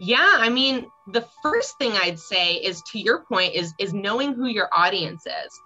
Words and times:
Yeah, 0.00 0.36
I 0.38 0.48
mean, 0.48 0.86
the 1.08 1.26
first 1.42 1.76
thing 1.78 1.92
I'd 1.92 2.20
say 2.20 2.54
is 2.54 2.82
to 2.92 3.00
your 3.00 3.24
point 3.24 3.54
is 3.54 3.74
is 3.78 3.92
knowing 3.92 4.32
who 4.32 4.46
your 4.46 4.68
audience 4.72 5.26
is. 5.26 5.60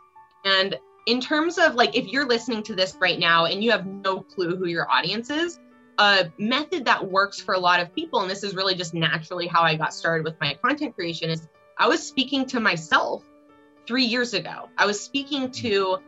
And 0.45 0.79
in 1.07 1.21
terms 1.21 1.59
of 1.59 1.75
like 1.75 1.97
if 1.97 2.07
you're 2.07 2.27
listening 2.27 2.63
to 2.65 2.75
this 2.75 2.97
right 3.01 3.19
now 3.19 3.45
and 3.45 3.63
you 3.63 3.71
have 3.73 3.87
no 3.87 4.21
clue 4.21 4.57
who 4.57 4.67
your 4.67 4.91
audience 4.91 5.29
is, 5.29 5.59
a 5.99 6.31
method 6.39 6.87
that 6.87 7.11
works 7.11 7.41
for 7.41 7.55
a 7.55 7.59
lot 7.59 7.81
of 7.81 7.95
people 7.95 8.21
and 8.21 8.31
this 8.31 8.43
is 8.43 8.55
really 8.55 8.75
just 8.75 8.95
naturally 8.95 9.47
how 9.47 9.63
I 9.63 9.75
got 9.75 9.93
started 9.93 10.25
with 10.25 10.41
my 10.41 10.55
content 10.65 10.95
creation 10.95 11.29
is 11.29 11.47
I 11.79 11.87
was 11.87 12.07
speaking 12.07 12.47
to 12.47 12.61
myself 12.61 13.23
3 13.87 14.05
years 14.05 14.33
ago. 14.33 14.71
I 14.79 14.87
was 14.87 14.99
speaking 14.99 15.51
to 15.51 15.99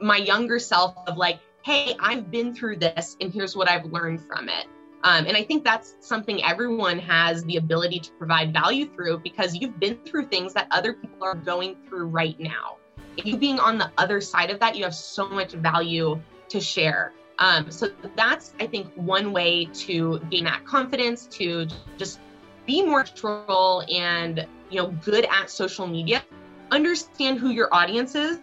my 0.00 0.16
younger 0.16 0.58
self 0.58 0.96
of 1.06 1.16
like, 1.16 1.38
"Hey, 1.62 1.94
I've 2.00 2.30
been 2.30 2.52
through 2.52 2.76
this 2.78 3.16
and 3.20 3.32
here's 3.32 3.54
what 3.54 3.68
I've 3.68 3.84
learned 3.84 4.20
from 4.26 4.48
it." 4.48 4.66
Um, 5.02 5.26
and 5.26 5.36
I 5.36 5.42
think 5.42 5.64
that's 5.64 5.96
something 6.00 6.44
everyone 6.44 6.98
has 6.98 7.42
the 7.44 7.56
ability 7.56 8.00
to 8.00 8.10
provide 8.12 8.52
value 8.52 8.86
through 8.86 9.18
because 9.18 9.54
you've 9.54 9.80
been 9.80 9.96
through 10.04 10.26
things 10.26 10.52
that 10.54 10.66
other 10.70 10.92
people 10.92 11.24
are 11.24 11.34
going 11.34 11.76
through 11.88 12.06
right 12.06 12.38
now. 12.38 12.76
You 13.16 13.36
being 13.36 13.58
on 13.58 13.78
the 13.78 13.90
other 13.96 14.20
side 14.20 14.50
of 14.50 14.60
that, 14.60 14.76
you 14.76 14.84
have 14.84 14.94
so 14.94 15.28
much 15.28 15.52
value 15.52 16.20
to 16.48 16.60
share. 16.60 17.12
Um, 17.38 17.70
so 17.70 17.88
that's, 18.14 18.52
I 18.60 18.66
think, 18.66 18.92
one 18.94 19.32
way 19.32 19.64
to 19.64 20.20
gain 20.30 20.44
that 20.44 20.64
confidence 20.66 21.26
to 21.28 21.66
just 21.96 22.20
be 22.66 22.82
more 22.82 23.04
control 23.04 23.82
and 23.92 24.46
you 24.68 24.76
know 24.80 24.88
good 24.88 25.26
at 25.30 25.50
social 25.50 25.86
media. 25.86 26.22
Understand 26.70 27.38
who 27.38 27.48
your 27.48 27.72
audience 27.74 28.14
is, 28.14 28.38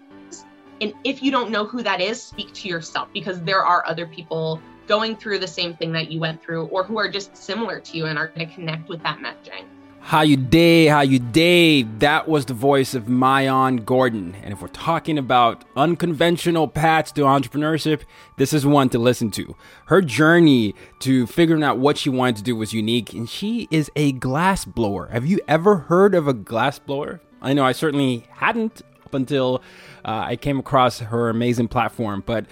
and 0.81 0.93
if 1.03 1.21
you 1.21 1.31
don't 1.31 1.51
know 1.51 1.65
who 1.65 1.83
that 1.83 2.01
is, 2.01 2.21
speak 2.21 2.51
to 2.53 2.67
yourself 2.67 3.09
because 3.13 3.41
there 3.43 3.63
are 3.63 3.85
other 3.85 4.07
people 4.07 4.59
going 4.87 5.15
through 5.15 5.39
the 5.39 5.47
same 5.47 5.75
thing 5.75 5.91
that 5.91 6.11
you 6.11 6.19
went 6.19 6.41
through 6.41 6.65
or 6.67 6.83
who 6.83 6.97
are 6.97 7.09
just 7.09 7.35
similar 7.35 7.79
to 7.79 7.97
you 7.97 8.05
and 8.05 8.17
are 8.17 8.27
going 8.29 8.47
to 8.47 8.53
connect 8.53 8.89
with 8.89 9.03
that 9.03 9.19
messaging. 9.19 9.65
How 9.99 10.21
you 10.21 10.37
day, 10.37 10.85
how 10.85 11.01
you 11.01 11.19
day. 11.19 11.83
That 11.83 12.29
was 12.29 12.45
the 12.45 12.53
voice 12.53 12.93
of 12.93 13.07
Maayan 13.07 13.83
Gordon. 13.83 14.35
And 14.41 14.53
if 14.53 14.61
we're 14.61 14.69
talking 14.69 15.17
about 15.17 15.65
unconventional 15.75 16.69
paths 16.69 17.11
to 17.13 17.23
entrepreneurship, 17.23 18.03
this 18.37 18.53
is 18.53 18.65
one 18.65 18.87
to 18.91 18.99
listen 18.99 19.31
to. 19.31 19.57
Her 19.87 20.01
journey 20.01 20.75
to 20.99 21.27
figuring 21.27 21.61
out 21.61 21.77
what 21.77 21.97
she 21.97 22.09
wanted 22.09 22.37
to 22.37 22.43
do 22.43 22.55
was 22.55 22.71
unique, 22.71 23.11
and 23.11 23.29
she 23.29 23.67
is 23.69 23.91
a 23.97 24.13
glass 24.13 24.63
blower. 24.63 25.07
Have 25.07 25.25
you 25.25 25.41
ever 25.45 25.75
heard 25.75 26.15
of 26.15 26.25
a 26.25 26.33
glass 26.33 26.79
blower? 26.79 27.19
I 27.41 27.51
know 27.51 27.65
I 27.65 27.73
certainly 27.73 28.27
hadn't 28.29 28.83
up 29.05 29.13
until 29.13 29.61
uh, 30.05 30.23
I 30.27 30.37
came 30.37 30.57
across 30.57 30.99
her 30.99 31.27
amazing 31.27 31.67
platform, 31.67 32.23
but 32.25 32.45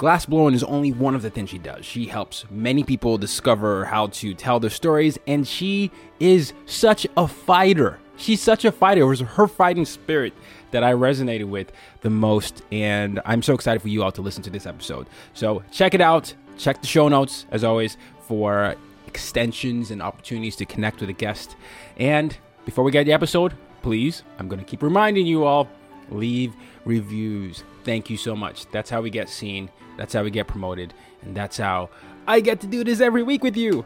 Glassblowing 0.00 0.54
is 0.54 0.64
only 0.64 0.92
one 0.92 1.14
of 1.14 1.20
the 1.20 1.28
things 1.28 1.50
she 1.50 1.58
does. 1.58 1.84
She 1.84 2.06
helps 2.06 2.46
many 2.50 2.84
people 2.84 3.18
discover 3.18 3.84
how 3.84 4.06
to 4.06 4.32
tell 4.32 4.58
their 4.58 4.70
stories, 4.70 5.18
and 5.26 5.46
she 5.46 5.90
is 6.18 6.54
such 6.64 7.06
a 7.18 7.28
fighter. 7.28 7.98
She's 8.16 8.40
such 8.40 8.64
a 8.64 8.72
fighter. 8.72 9.02
It 9.02 9.04
was 9.04 9.20
her 9.20 9.46
fighting 9.46 9.84
spirit 9.84 10.32
that 10.70 10.82
I 10.82 10.94
resonated 10.94 11.50
with 11.50 11.70
the 12.00 12.08
most, 12.08 12.62
and 12.72 13.20
I'm 13.26 13.42
so 13.42 13.52
excited 13.52 13.82
for 13.82 13.88
you 13.88 14.02
all 14.02 14.10
to 14.12 14.22
listen 14.22 14.42
to 14.44 14.50
this 14.50 14.64
episode. 14.64 15.06
So 15.34 15.62
check 15.70 15.92
it 15.92 16.00
out. 16.00 16.32
Check 16.56 16.80
the 16.80 16.86
show 16.86 17.08
notes, 17.08 17.44
as 17.50 17.62
always, 17.62 17.98
for 18.26 18.76
extensions 19.06 19.90
and 19.90 20.00
opportunities 20.00 20.56
to 20.56 20.64
connect 20.64 21.02
with 21.02 21.10
a 21.10 21.14
guest. 21.14 21.56
And 21.98 22.34
before 22.64 22.84
we 22.84 22.90
get 22.90 23.04
the 23.04 23.12
episode, 23.12 23.52
please, 23.82 24.22
I'm 24.38 24.48
going 24.48 24.60
to 24.60 24.66
keep 24.66 24.82
reminding 24.82 25.26
you 25.26 25.44
all 25.44 25.68
leave 26.08 26.54
reviews. 26.86 27.64
Thank 27.84 28.10
you 28.10 28.16
so 28.16 28.36
much. 28.36 28.66
That's 28.70 28.90
how 28.90 29.00
we 29.00 29.10
get 29.10 29.28
seen 29.28 29.70
that's 30.00 30.14
how 30.14 30.22
we 30.22 30.30
get 30.30 30.46
promoted. 30.46 30.94
And 31.20 31.36
that's 31.36 31.58
how 31.58 31.90
I 32.26 32.40
get 32.40 32.62
to 32.62 32.66
do 32.66 32.82
this 32.82 33.02
every 33.02 33.22
week 33.22 33.42
with 33.42 33.54
you. 33.54 33.84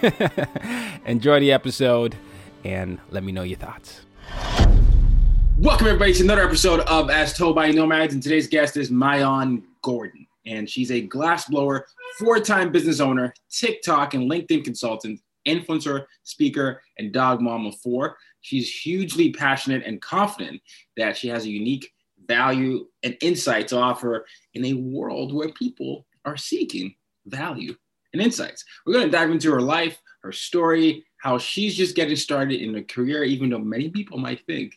Enjoy 1.06 1.40
the 1.40 1.50
episode 1.50 2.14
and 2.62 3.00
let 3.10 3.24
me 3.24 3.32
know 3.32 3.42
your 3.42 3.58
thoughts. 3.58 4.02
Welcome, 5.58 5.88
everybody, 5.88 6.12
to 6.12 6.22
another 6.22 6.44
episode 6.44 6.80
of 6.80 7.10
As 7.10 7.36
Told 7.36 7.56
by 7.56 7.72
Nomads. 7.72 8.14
And 8.14 8.22
today's 8.22 8.46
guest 8.46 8.76
is 8.76 8.92
Maayan 8.92 9.64
Gordon. 9.82 10.28
And 10.46 10.70
she's 10.70 10.92
a 10.92 11.04
glassblower, 11.04 11.82
four 12.20 12.38
time 12.38 12.70
business 12.70 13.00
owner, 13.00 13.34
TikTok 13.50 14.14
and 14.14 14.30
LinkedIn 14.30 14.62
consultant, 14.62 15.20
influencer, 15.48 16.06
speaker, 16.22 16.80
and 16.98 17.12
dog 17.12 17.40
mom 17.40 17.66
of 17.66 17.76
four. 17.80 18.16
She's 18.42 18.72
hugely 18.72 19.32
passionate 19.32 19.82
and 19.84 20.00
confident 20.00 20.62
that 20.96 21.16
she 21.16 21.26
has 21.26 21.44
a 21.44 21.50
unique 21.50 21.90
value 22.26 22.86
and 23.02 23.16
insight 23.20 23.68
to 23.68 23.78
offer 23.78 24.26
in 24.54 24.64
a 24.64 24.74
world 24.74 25.34
where 25.34 25.50
people 25.50 26.06
are 26.24 26.36
seeking 26.36 26.94
value 27.26 27.74
and 28.12 28.22
insights. 28.22 28.64
We're 28.84 28.94
going 28.94 29.06
to 29.06 29.12
dive 29.12 29.30
into 29.30 29.50
her 29.52 29.60
life, 29.60 29.98
her 30.22 30.32
story, 30.32 31.04
how 31.18 31.38
she's 31.38 31.76
just 31.76 31.96
getting 31.96 32.16
started 32.16 32.60
in 32.60 32.76
a 32.76 32.82
career, 32.82 33.24
even 33.24 33.50
though 33.50 33.58
many 33.58 33.88
people 33.90 34.18
might 34.18 34.44
think 34.46 34.74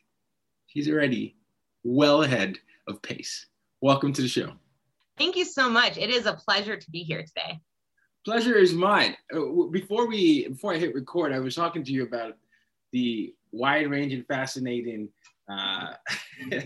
she's 0.68 0.90
already 0.90 1.36
well 1.84 2.24
ahead 2.24 2.58
of 2.88 3.02
pace. 3.02 3.48
Welcome 3.81 4.14
to 4.14 4.22
the 4.22 4.28
show. 4.28 4.54
Thank 5.18 5.36
you 5.36 5.46
so 5.46 5.70
much. 5.70 5.98
It 5.98 6.10
is 6.10 6.26
a 6.26 6.34
pleasure 6.34 6.78
to 6.78 6.92
be 6.92 7.04
here 7.04 7.24
today. 7.24 7.60
Pleasure 8.26 8.58
is 8.58 8.74
mine. 8.74 9.16
Uh, 9.34 9.68
before 9.72 10.08
we 10.08 10.48
before 10.48 10.74
I 10.74 10.78
hit 10.78 10.94
record, 10.94 11.34
I 11.34 11.40
was 11.40 11.56
talking 11.56 11.84
to 11.84 11.92
you 11.92 12.04
about 12.04 12.36
the 12.92 13.34
wide 13.52 13.90
range 13.90 14.14
and 14.14 14.26
fascinating 14.28 15.10
uh, 15.50 15.94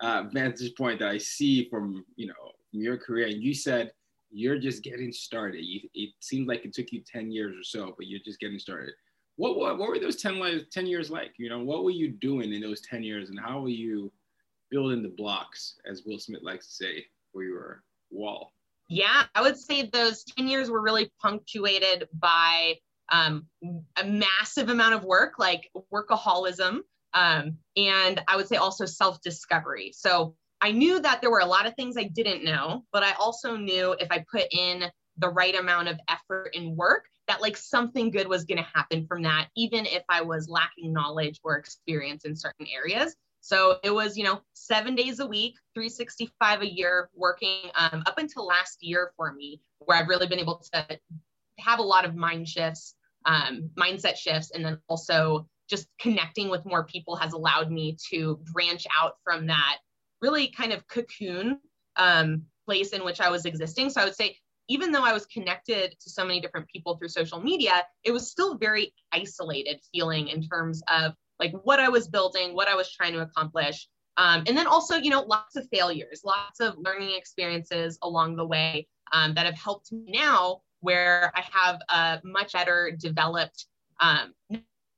uh, 0.00 0.24
vantage 0.32 0.74
point 0.76 1.00
that 1.00 1.08
I 1.08 1.18
see 1.18 1.68
from 1.68 2.04
you 2.16 2.28
know 2.28 2.52
from 2.70 2.80
your 2.80 2.96
career. 2.96 3.26
And 3.26 3.42
you 3.42 3.54
said 3.54 3.92
you're 4.30 4.58
just 4.58 4.82
getting 4.82 5.12
started. 5.12 5.62
You, 5.64 5.80
it 5.94 6.10
seems 6.20 6.48
like 6.48 6.64
it 6.64 6.74
took 6.74 6.92
you 6.92 7.02
ten 7.06 7.30
years 7.30 7.56
or 7.56 7.64
so, 7.64 7.94
but 7.96 8.06
you're 8.06 8.20
just 8.24 8.40
getting 8.40 8.58
started. 8.58 8.94
What 9.36 9.56
what, 9.56 9.78
what 9.78 9.88
were 9.90 9.98
those 9.98 10.16
10, 10.16 10.66
10 10.72 10.86
years 10.86 11.10
like? 11.10 11.32
You 11.38 11.50
know, 11.50 11.62
what 11.62 11.84
were 11.84 11.90
you 11.90 12.12
doing 12.12 12.52
in 12.52 12.60
those 12.60 12.80
ten 12.80 13.02
years, 13.02 13.30
and 13.30 13.38
how 13.38 13.60
were 13.60 13.68
you 13.68 14.12
building 14.70 15.02
the 15.02 15.14
blocks, 15.16 15.78
as 15.88 16.02
Will 16.04 16.18
Smith 16.18 16.42
likes 16.42 16.66
to 16.66 16.72
say, 16.72 17.06
for 17.32 17.42
your 17.42 17.82
wall? 18.10 18.52
Yeah, 18.88 19.24
I 19.34 19.42
would 19.42 19.58
say 19.58 19.86
those 19.86 20.24
10 20.24 20.46
years 20.48 20.70
were 20.70 20.80
really 20.80 21.10
punctuated 21.20 22.08
by 22.14 22.74
um, 23.10 23.46
a 23.96 24.04
massive 24.04 24.68
amount 24.68 24.94
of 24.94 25.04
work, 25.04 25.38
like 25.38 25.70
workaholism, 25.92 26.80
um, 27.16 27.56
and 27.76 28.22
I 28.28 28.36
would 28.36 28.46
say 28.46 28.56
also 28.56 28.84
self 28.84 29.20
discovery. 29.22 29.90
So 29.94 30.36
I 30.60 30.70
knew 30.70 31.00
that 31.00 31.20
there 31.20 31.30
were 31.30 31.40
a 31.40 31.46
lot 31.46 31.66
of 31.66 31.74
things 31.74 31.96
I 31.96 32.04
didn't 32.04 32.44
know, 32.44 32.84
but 32.92 33.02
I 33.02 33.12
also 33.12 33.56
knew 33.56 33.96
if 33.98 34.08
I 34.12 34.24
put 34.30 34.44
in 34.52 34.84
the 35.18 35.30
right 35.30 35.54
amount 35.54 35.88
of 35.88 35.98
effort 36.08 36.50
and 36.54 36.76
work, 36.76 37.06
that 37.26 37.40
like 37.40 37.56
something 37.56 38.10
good 38.10 38.28
was 38.28 38.44
going 38.44 38.58
to 38.62 38.68
happen 38.74 39.06
from 39.06 39.22
that, 39.22 39.48
even 39.56 39.86
if 39.86 40.02
I 40.08 40.20
was 40.22 40.48
lacking 40.48 40.92
knowledge 40.92 41.40
or 41.42 41.56
experience 41.56 42.24
in 42.24 42.36
certain 42.36 42.66
areas. 42.72 43.16
So 43.40 43.78
it 43.82 43.90
was, 43.90 44.16
you 44.16 44.24
know, 44.24 44.40
seven 44.52 44.94
days 44.94 45.18
a 45.18 45.26
week, 45.26 45.54
365 45.74 46.62
a 46.62 46.70
year, 46.70 47.08
working 47.14 47.70
um, 47.76 48.02
up 48.06 48.18
until 48.18 48.44
last 48.46 48.82
year 48.82 49.12
for 49.16 49.32
me, 49.32 49.60
where 49.78 49.96
I've 49.96 50.08
really 50.08 50.26
been 50.26 50.38
able 50.38 50.62
to 50.72 50.98
have 51.58 51.78
a 51.78 51.82
lot 51.82 52.04
of 52.04 52.14
mind 52.14 52.48
shifts, 52.48 52.94
um, 53.24 53.70
mindset 53.76 54.16
shifts, 54.16 54.50
and 54.50 54.64
then 54.64 54.78
also 54.88 55.48
just 55.68 55.88
connecting 56.00 56.48
with 56.48 56.64
more 56.64 56.84
people 56.84 57.16
has 57.16 57.32
allowed 57.32 57.70
me 57.70 57.96
to 58.10 58.38
branch 58.52 58.86
out 58.98 59.16
from 59.24 59.46
that 59.46 59.78
really 60.22 60.48
kind 60.48 60.72
of 60.72 60.86
cocoon 60.88 61.58
um, 61.96 62.42
place 62.66 62.90
in 62.90 63.04
which 63.04 63.20
I 63.20 63.30
was 63.30 63.44
existing. 63.44 63.90
So 63.90 64.00
I 64.00 64.04
would 64.04 64.16
say 64.16 64.36
even 64.68 64.90
though 64.90 65.04
I 65.04 65.12
was 65.12 65.26
connected 65.26 65.94
to 66.00 66.10
so 66.10 66.24
many 66.24 66.40
different 66.40 66.68
people 66.68 66.96
through 66.96 67.08
social 67.08 67.40
media, 67.40 67.84
it 68.02 68.10
was 68.10 68.30
still 68.30 68.56
very 68.56 68.92
isolated 69.12 69.80
feeling 69.92 70.28
in 70.28 70.42
terms 70.42 70.82
of 70.88 71.12
like 71.38 71.52
what 71.62 71.78
I 71.78 71.88
was 71.88 72.08
building, 72.08 72.54
what 72.54 72.68
I 72.68 72.74
was 72.74 72.90
trying 72.90 73.12
to 73.12 73.20
accomplish. 73.20 73.88
Um, 74.16 74.44
and 74.46 74.56
then 74.56 74.66
also, 74.66 74.96
you 74.96 75.10
know, 75.10 75.22
lots 75.22 75.56
of 75.56 75.68
failures, 75.72 76.22
lots 76.24 76.60
of 76.60 76.74
learning 76.78 77.14
experiences 77.14 77.98
along 78.02 78.36
the 78.36 78.46
way 78.46 78.88
um, 79.12 79.34
that 79.34 79.46
have 79.46 79.54
helped 79.54 79.92
me 79.92 80.04
now 80.08 80.62
where 80.80 81.32
I 81.34 81.44
have 81.52 81.80
a 81.88 82.20
much 82.24 82.52
better 82.52 82.96
developed 82.98 83.66
um, 84.00 84.34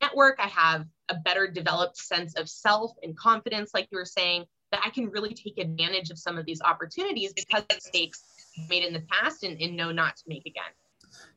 network. 0.00 0.38
I 0.38 0.46
have 0.46 0.86
a 1.08 1.16
better 1.16 1.46
developed 1.46 1.96
sense 1.96 2.34
of 2.34 2.48
self 2.48 2.92
and 3.02 3.16
confidence, 3.16 3.70
like 3.74 3.88
you 3.90 3.98
were 3.98 4.04
saying, 4.04 4.44
that 4.72 4.80
I 4.84 4.90
can 4.90 5.08
really 5.10 5.34
take 5.34 5.58
advantage 5.58 6.10
of 6.10 6.18
some 6.18 6.38
of 6.38 6.46
these 6.46 6.60
opportunities 6.62 7.32
because 7.32 7.62
of 7.70 7.76
mistakes 7.76 8.22
made 8.68 8.84
in 8.84 8.92
the 8.92 9.02
past 9.10 9.42
and, 9.42 9.60
and 9.60 9.76
know 9.76 9.92
not 9.92 10.16
to 10.16 10.22
make 10.26 10.44
again. 10.46 10.64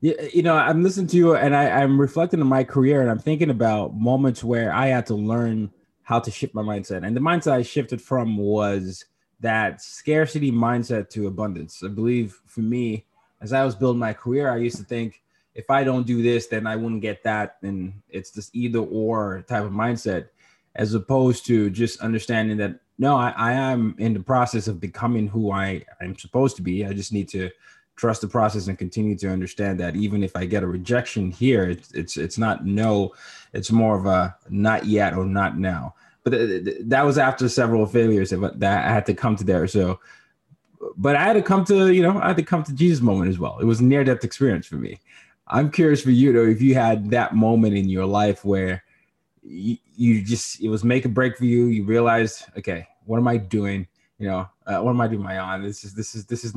Yeah, 0.01 0.15
uh, 0.19 0.27
you 0.33 0.43
know, 0.43 0.55
I'm 0.55 0.83
listening 0.83 1.07
to 1.07 1.17
you 1.17 1.35
and 1.35 1.55
I, 1.55 1.69
I'm 1.69 1.99
reflecting 1.99 2.41
on 2.41 2.47
my 2.47 2.63
career 2.63 3.01
and 3.01 3.09
I'm 3.09 3.19
thinking 3.19 3.49
about 3.49 3.95
moments 3.95 4.43
where 4.43 4.73
I 4.73 4.87
had 4.87 5.05
to 5.07 5.15
learn 5.15 5.71
how 6.03 6.19
to 6.19 6.31
shift 6.31 6.53
my 6.53 6.61
mindset. 6.61 7.05
And 7.05 7.15
the 7.15 7.21
mindset 7.21 7.53
I 7.53 7.61
shifted 7.61 8.01
from 8.01 8.37
was 8.37 9.05
that 9.39 9.81
scarcity 9.81 10.51
mindset 10.51 11.09
to 11.11 11.27
abundance. 11.27 11.83
I 11.83 11.87
believe 11.87 12.39
for 12.45 12.61
me, 12.61 13.05
as 13.41 13.53
I 13.53 13.63
was 13.63 13.75
building 13.75 13.99
my 13.99 14.13
career, 14.13 14.51
I 14.51 14.57
used 14.57 14.77
to 14.77 14.83
think 14.83 15.21
if 15.55 15.69
I 15.69 15.83
don't 15.83 16.07
do 16.07 16.21
this, 16.21 16.47
then 16.47 16.65
I 16.65 16.75
wouldn't 16.75 17.01
get 17.01 17.23
that. 17.23 17.57
And 17.61 17.93
it's 18.09 18.31
this 18.31 18.49
either 18.53 18.79
or 18.79 19.43
type 19.47 19.63
of 19.63 19.71
mindset, 19.71 20.27
as 20.75 20.93
opposed 20.93 21.45
to 21.47 21.69
just 21.69 21.99
understanding 22.01 22.57
that 22.57 22.79
no, 22.97 23.17
I, 23.17 23.33
I 23.35 23.53
am 23.53 23.95
in 23.97 24.13
the 24.13 24.19
process 24.19 24.67
of 24.67 24.79
becoming 24.79 25.27
who 25.27 25.51
I 25.51 25.83
am 26.01 26.15
supposed 26.17 26.55
to 26.57 26.61
be. 26.61 26.85
I 26.85 26.93
just 26.93 27.11
need 27.11 27.27
to 27.29 27.49
trust 27.95 28.21
the 28.21 28.27
process 28.27 28.67
and 28.67 28.77
continue 28.77 29.17
to 29.17 29.29
understand 29.29 29.79
that 29.79 29.95
even 29.95 30.23
if 30.23 30.35
I 30.35 30.45
get 30.45 30.63
a 30.63 30.67
rejection 30.67 31.31
here, 31.31 31.63
it's 31.63 31.91
it's 31.93 32.17
it's 32.17 32.37
not 32.37 32.65
no, 32.65 33.13
it's 33.53 33.71
more 33.71 33.97
of 33.97 34.05
a 34.05 34.35
not 34.49 34.85
yet 34.85 35.15
or 35.15 35.25
not 35.25 35.57
now. 35.57 35.95
But 36.23 36.31
th- 36.31 36.63
th- 36.63 36.77
that 36.81 37.03
was 37.03 37.17
after 37.17 37.49
several 37.49 37.87
failures 37.87 38.29
that, 38.29 38.63
I 38.63 38.93
had 38.93 39.07
to 39.07 39.15
come 39.15 39.35
to 39.37 39.43
there. 39.43 39.65
So 39.67 39.99
but 40.97 41.15
I 41.15 41.23
had 41.23 41.33
to 41.33 41.41
come 41.41 41.65
to, 41.65 41.91
you 41.91 42.01
know, 42.01 42.19
I 42.19 42.29
had 42.29 42.37
to 42.37 42.43
come 42.43 42.63
to 42.63 42.73
Jesus 42.73 43.01
moment 43.01 43.29
as 43.29 43.39
well. 43.39 43.59
It 43.59 43.65
was 43.65 43.81
near 43.81 44.03
death 44.03 44.23
experience 44.23 44.65
for 44.65 44.75
me. 44.75 44.99
I'm 45.51 45.69
curious 45.69 46.01
for 46.01 46.11
you 46.11 46.31
though, 46.31 46.45
if 46.45 46.61
you 46.61 46.73
had 46.73 47.11
that 47.11 47.35
moment 47.35 47.75
in 47.75 47.89
your 47.89 48.05
life 48.05 48.45
where 48.45 48.83
you, 49.43 49.77
you 49.95 50.23
just, 50.23 50.61
it 50.61 50.69
was 50.69 50.83
make 50.83 51.05
a 51.05 51.09
break 51.09 51.37
for 51.37 51.45
you. 51.45 51.65
You 51.65 51.83
realized, 51.83 52.45
okay, 52.57 52.87
what 53.05 53.17
am 53.17 53.27
I 53.27 53.37
doing? 53.37 53.85
You 54.17 54.27
know, 54.27 54.49
uh, 54.65 54.79
what 54.79 54.91
am 54.91 55.01
I 55.01 55.07
doing 55.07 55.23
my 55.23 55.37
on? 55.37 55.61
This 55.61 55.83
is, 55.83 55.93
this 55.93 56.15
is, 56.15 56.25
this 56.25 56.45
is, 56.45 56.53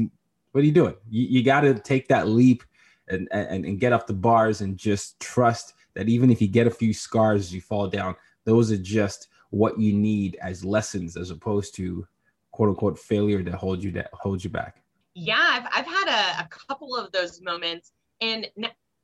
what 0.53 0.61
are 0.63 0.67
you 0.67 0.73
doing? 0.73 0.95
You, 1.11 1.27
you 1.27 1.43
got 1.43 1.63
to 1.63 1.75
take 1.75 2.07
that 2.09 2.29
leap 2.29 2.63
and, 3.09 3.29
and, 3.33 3.65
and 3.65 3.81
get 3.81 3.93
off 3.93 4.07
the 4.07 4.15
bars 4.15 4.61
and 4.61 4.77
just 4.77 5.19
trust 5.19 5.75
that 5.95 6.09
even 6.09 6.31
if 6.31 6.41
you 6.41 6.47
get 6.47 6.67
a 6.67 6.71
few 6.71 6.95
scars 6.95 7.41
as 7.41 7.55
you 7.55 7.61
fall 7.61 7.89
down, 7.89 8.15
those 8.45 8.71
are 8.71 8.79
just 8.79 9.29
what 9.51 9.79
you 9.79 9.93
need 9.93 10.37
as 10.41 10.65
lessons 10.65 11.17
as 11.17 11.31
opposed 11.31 11.75
to 11.77 12.07
quote 12.53 12.69
unquote 12.69 12.99
failure 12.99 13.43
that 13.43 13.55
hold 13.55 13.83
you 13.83 13.91
that 13.93 14.11
holds 14.13 14.45
you 14.45 14.51
back? 14.51 14.83
Yeah, 15.15 15.37
I've, 15.39 15.67
I've 15.73 15.87
had 15.87 16.09
a, 16.09 16.45
a 16.45 16.49
couple 16.49 16.97
of 16.97 17.11
those 17.13 17.41
moments. 17.41 17.93
And 18.21 18.49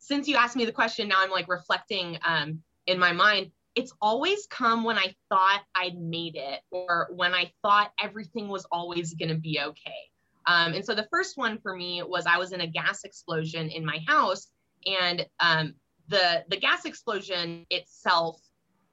since 0.00 0.26
you 0.26 0.36
asked 0.36 0.56
me 0.56 0.64
the 0.64 0.72
question, 0.72 1.08
now 1.08 1.16
I'm 1.18 1.30
like 1.30 1.48
reflecting 1.48 2.18
um, 2.24 2.60
in 2.86 2.98
my 2.98 3.12
mind. 3.12 3.52
It's 3.76 3.92
always 4.02 4.46
come 4.46 4.82
when 4.82 4.98
I 4.98 5.14
thought 5.28 5.62
I'd 5.76 5.96
made 5.96 6.34
it 6.34 6.60
or 6.72 7.08
when 7.14 7.32
I 7.34 7.52
thought 7.62 7.92
everything 8.02 8.48
was 8.48 8.66
always 8.72 9.14
going 9.14 9.28
to 9.28 9.36
be 9.36 9.60
okay. 9.60 10.10
Um, 10.46 10.72
and 10.72 10.84
so 10.84 10.94
the 10.94 11.06
first 11.10 11.36
one 11.36 11.58
for 11.58 11.76
me 11.76 12.02
was 12.02 12.26
I 12.26 12.38
was 12.38 12.52
in 12.52 12.62
a 12.62 12.66
gas 12.66 13.04
explosion 13.04 13.68
in 13.68 13.84
my 13.84 13.98
house, 14.08 14.48
and 14.86 15.24
um, 15.38 15.74
the 16.08 16.44
the 16.48 16.56
gas 16.56 16.86
explosion 16.86 17.66
itself 17.70 18.40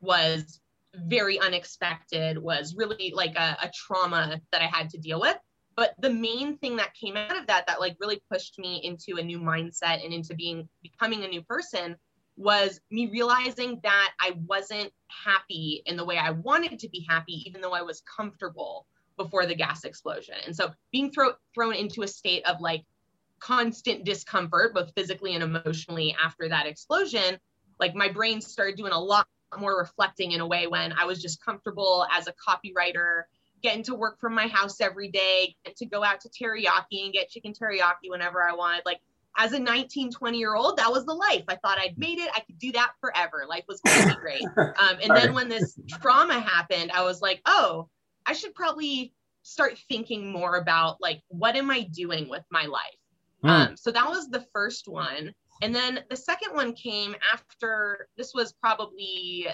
was 0.02 0.60
very 0.94 1.40
unexpected, 1.40 2.38
was 2.38 2.76
really 2.76 3.14
like 3.16 3.36
a, 3.36 3.58
a 3.64 3.72
trauma 3.74 4.40
that 4.52 4.62
I 4.62 4.66
had 4.66 4.90
to 4.92 4.98
deal 4.98 5.20
with. 5.20 5.38
But 5.78 5.94
the 6.00 6.10
main 6.10 6.58
thing 6.58 6.76
that 6.78 6.96
came 6.96 7.16
out 7.16 7.38
of 7.38 7.46
that, 7.48 7.68
that 7.68 7.80
like 7.80 7.96
really 8.00 8.20
pushed 8.32 8.58
me 8.58 8.82
into 8.84 9.22
a 9.22 9.24
new 9.24 9.40
mindset 9.40 10.04
and 10.04 10.12
into 10.12 10.34
being 10.34 10.68
becoming 10.82 11.24
a 11.24 11.28
new 11.28 11.44
person 11.44 11.96
was 12.36 12.82
me 12.92 13.08
realizing 13.08 13.80
that 13.84 14.14
I 14.20 14.38
wasn't 14.48 14.92
happy 15.08 15.84
in 15.86 15.96
the 15.96 16.04
way 16.04 16.18
I 16.18 16.32
wanted 16.32 16.80
to 16.80 16.90
be 16.90 17.06
happy, 17.08 17.44
even 17.48 17.62
though 17.62 17.74
I 17.74 17.84
was 17.84 18.02
comfortable 18.02 18.88
before 19.18 19.46
the 19.46 19.56
gas 19.56 19.84
explosion. 19.84 20.36
And 20.46 20.56
so 20.56 20.72
being 20.92 21.12
throw, 21.12 21.34
thrown 21.54 21.76
into 21.76 22.02
a 22.02 22.08
state 22.08 22.46
of 22.48 22.60
like 22.60 22.84
constant 23.40 24.04
discomfort, 24.04 24.74
both 24.74 24.92
physically 24.96 25.36
and 25.36 25.44
emotionally 25.44 26.16
after 26.24 26.50
that 26.50 26.66
explosion, 26.66 27.38
like 27.80 27.94
my 27.94 28.10
brain 28.10 28.42
started 28.42 28.78
doing 28.78 28.94
a 28.94 29.00
lot 29.00 29.28
more 29.60 29.78
reflecting 29.78 30.32
in 30.32 30.42
a 30.42 30.48
way 30.48 30.66
when 30.68 30.92
I 30.94 31.06
was 31.06 31.22
just 31.22 31.44
comfortable 31.44 32.06
as 32.12 32.28
a 32.28 32.34
copywriter, 32.34 33.24
getting 33.62 33.84
to 33.84 33.96
work 33.96 34.20
from 34.20 34.34
my 34.34 34.48
house 34.48 34.80
every 34.82 35.10
day, 35.10 35.56
to 35.76 35.86
go 35.86 36.04
out 36.04 36.22
to 36.22 36.30
teriyaki 36.30 37.04
and 37.04 37.14
get 37.14 37.30
chicken 37.30 37.54
teriyaki 37.54 38.10
whenever 38.10 38.44
I 38.44 38.54
wanted. 38.54 38.84
Like 38.86 39.00
as 39.38 39.54
a 39.54 39.60
19, 39.60 40.12
20 40.12 40.38
year 40.38 40.56
old, 40.56 40.78
that 40.78 40.92
was 40.92 41.06
the 41.06 41.14
life. 41.14 41.44
I 41.48 41.56
thought 41.56 41.78
I'd 41.80 41.98
made 41.98 42.20
it. 42.20 42.30
I 42.36 42.40
could 42.42 42.58
do 42.58 42.72
that 42.74 42.92
forever. 43.00 43.46
Life 43.48 43.66
was 43.68 43.80
going 43.82 44.02
to 44.02 44.16
be 44.16 44.16
great. 44.16 44.44
Um, 44.58 44.98
and 45.02 45.16
then 45.16 45.34
when 45.34 45.50
this 45.50 45.78
trauma 46.02 46.40
happened, 46.40 46.92
I 46.92 47.04
was 47.04 47.22
like, 47.22 47.42
oh, 47.46 47.90
I 48.26 48.34
should 48.34 48.54
probably 48.54 49.14
start 49.44 49.78
thinking 49.90 50.32
more 50.32 50.58
about 50.58 50.98
like, 51.02 51.22
what 51.30 51.56
am 51.56 51.72
I 51.72 51.82
doing 51.82 52.30
with 52.30 52.44
my 52.52 52.66
life? 52.66 52.84
Mm. 53.44 53.50
Um, 53.50 53.78
so 53.78 53.92
that 53.92 54.08
was 54.08 54.28
the 54.28 54.46
first 54.54 54.88
one. 54.88 55.34
And 55.62 55.74
then 55.74 56.04
the 56.10 56.16
second 56.16 56.54
one 56.54 56.74
came 56.74 57.16
after 57.34 58.08
this 58.18 58.34
was 58.34 58.54
probably 58.54 59.48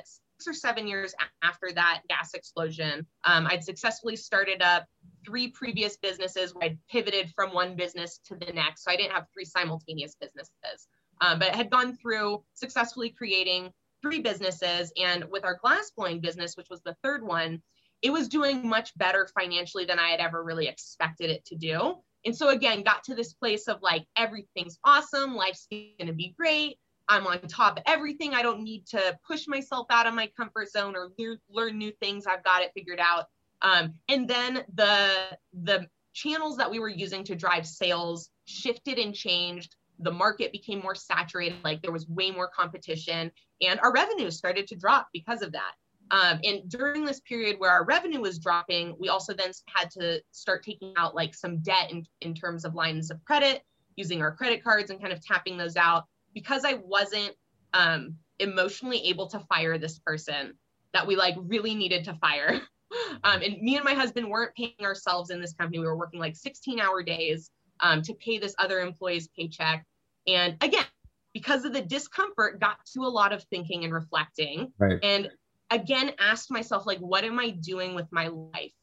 or 0.48 0.54
seven 0.54 0.88
years 0.88 1.14
after 1.42 1.72
that 1.74 2.02
gas 2.10 2.34
explosion. 2.34 3.06
Um, 3.26 3.48
I'd 3.48 3.64
successfully 3.64 4.16
started 4.16 4.62
up 4.62 4.86
three 5.26 5.50
previous 5.50 5.98
businesses 5.98 6.54
where 6.54 6.66
I'd 6.66 6.80
pivoted 6.90 7.32
from 7.36 7.54
one 7.54 7.76
business 7.76 8.20
to 8.26 8.36
the 8.36 8.52
next. 8.54 8.84
So 8.84 8.92
I 8.92 8.96
didn't 8.96 9.14
have 9.14 9.26
three 9.34 9.46
simultaneous 9.46 10.16
businesses, 10.20 10.88
um, 11.22 11.40
but 11.40 11.56
had 11.56 11.70
gone 11.70 11.96
through 11.96 12.44
successfully 12.54 13.10
creating 13.10 13.72
three 14.02 14.20
businesses. 14.20 14.92
And 15.02 15.26
with 15.32 15.46
our 15.46 15.56
glass 15.56 15.92
blowing 15.96 16.20
business, 16.20 16.58
which 16.58 16.70
was 16.70 16.82
the 16.82 16.96
third 17.04 17.26
one, 17.26 17.62
it 18.02 18.12
was 18.12 18.28
doing 18.28 18.68
much 18.68 18.96
better 18.98 19.30
financially 19.40 19.86
than 19.86 19.98
I 19.98 20.10
had 20.10 20.20
ever 20.20 20.44
really 20.44 20.68
expected 20.68 21.30
it 21.30 21.46
to 21.46 21.56
do. 21.56 21.96
And 22.26 22.36
so 22.36 22.50
again, 22.50 22.84
got 22.84 23.04
to 23.06 23.16
this 23.16 23.34
place 23.34 23.68
of 23.68 23.82
like 23.82 24.06
everything's 24.18 24.78
awesome, 24.84 25.36
life's 25.36 25.68
gonna 26.00 26.14
be 26.14 26.36
great. 26.38 26.78
I'm 27.10 27.28
on 27.28 27.40
top 27.42 27.78
of 27.78 27.84
everything. 27.86 28.34
I 28.34 28.42
don't 28.42 28.62
need 28.62 28.86
to 28.88 29.18
push 29.28 29.48
myself 29.48 29.88
out 29.90 30.08
of 30.08 30.14
my 30.14 30.30
comfort 30.38 30.70
zone 30.70 30.96
or 30.96 31.12
le- 31.18 31.38
learn 31.50 31.78
new 31.78 31.92
things. 32.02 32.26
I've 32.26 32.44
got 32.44 32.62
it 32.62 32.72
figured 32.74 33.00
out. 33.00 33.26
Um, 33.62 33.94
and 34.10 34.28
then 34.28 34.64
the 34.74 35.38
the 35.54 35.88
channels 36.14 36.58
that 36.58 36.70
we 36.70 36.80
were 36.80 36.90
using 36.90 37.24
to 37.26 37.36
drive 37.36 37.66
sales 37.66 38.30
shifted 38.46 39.00
and 39.00 39.14
changed. 39.14 39.76
The 40.00 40.12
market 40.12 40.52
became 40.52 40.80
more 40.80 40.96
saturated, 40.96 41.58
like 41.64 41.82
there 41.82 41.92
was 41.92 42.08
way 42.08 42.32
more 42.32 42.48
competition, 42.48 43.32
and 43.62 43.80
our 43.80 43.94
revenue 43.94 44.32
started 44.32 44.68
to 44.68 44.76
drop 44.76 45.08
because 45.14 45.42
of 45.42 45.52
that. 45.54 45.74
Um, 46.12 46.40
and 46.44 46.70
during 46.70 47.06
this 47.06 47.22
period 47.22 47.60
where 47.60 47.72
our 47.72 47.86
revenue 47.86 48.20
was 48.20 48.38
dropping, 48.38 48.96
we 49.00 49.10
also 49.10 49.34
then 49.34 49.52
had 49.68 49.90
to 49.92 50.22
start 50.32 50.64
taking 50.64 50.94
out 50.98 51.16
like 51.16 51.34
some 51.34 51.60
debt 51.60 51.92
in, 51.92 52.06
in 52.22 52.36
terms 52.36 52.66
of 52.66 52.76
lines 52.76 53.10
of 53.10 53.24
credit, 53.24 53.64
using 53.96 54.22
our 54.22 54.32
credit 54.36 54.64
cards 54.64 54.92
and 54.92 55.00
kind 55.00 55.14
of 55.14 55.26
tapping 55.26 55.58
those 55.58 55.76
out 55.76 56.06
because 56.34 56.66
I 56.66 56.76
wasn't 56.86 57.34
um, 57.74 58.16
emotionally 58.40 59.04
able 59.06 59.28
to 59.28 59.40
fire 59.40 59.78
this 59.78 60.00
person 60.00 60.54
that 60.94 61.08
we 61.08 61.16
like 61.16 61.36
really 61.38 61.76
needed 61.76 62.06
to 62.06 62.14
fire. 62.16 62.62
um, 63.24 63.42
and 63.42 63.62
me 63.62 63.76
and 63.76 63.86
my 63.86 63.94
husband 63.94 64.30
weren't 64.30 64.56
paying 64.56 64.74
ourselves 64.82 65.30
in 65.30 65.42
this 65.42 65.54
company. 65.54 65.80
We 65.80 65.86
were 65.86 65.98
working 65.98 66.20
like 66.20 66.36
16 66.36 66.80
hour 66.80 67.04
days 67.04 67.50
um, 67.80 68.02
to 68.04 68.14
pay 68.14 68.38
this 68.38 68.56
other 68.60 68.80
employee's 68.80 69.28
paycheck. 69.30 69.86
And 70.28 70.56
again, 70.62 70.86
because 71.34 71.66
of 71.66 71.74
the 71.74 71.82
discomfort, 71.82 72.60
got 72.60 72.78
to 72.94 73.02
a 73.02 73.10
lot 73.10 73.34
of 73.34 73.44
thinking 73.46 73.84
and 73.84 73.94
reflecting. 73.94 74.72
Right. 74.78 75.00
And 75.02 75.30
again 75.74 76.12
asked 76.20 76.52
myself 76.52 76.86
like 76.86 77.00
what 77.00 77.24
am 77.24 77.40
i 77.40 77.50
doing 77.50 77.96
with 77.96 78.08
my 78.12 78.28
life 78.28 78.74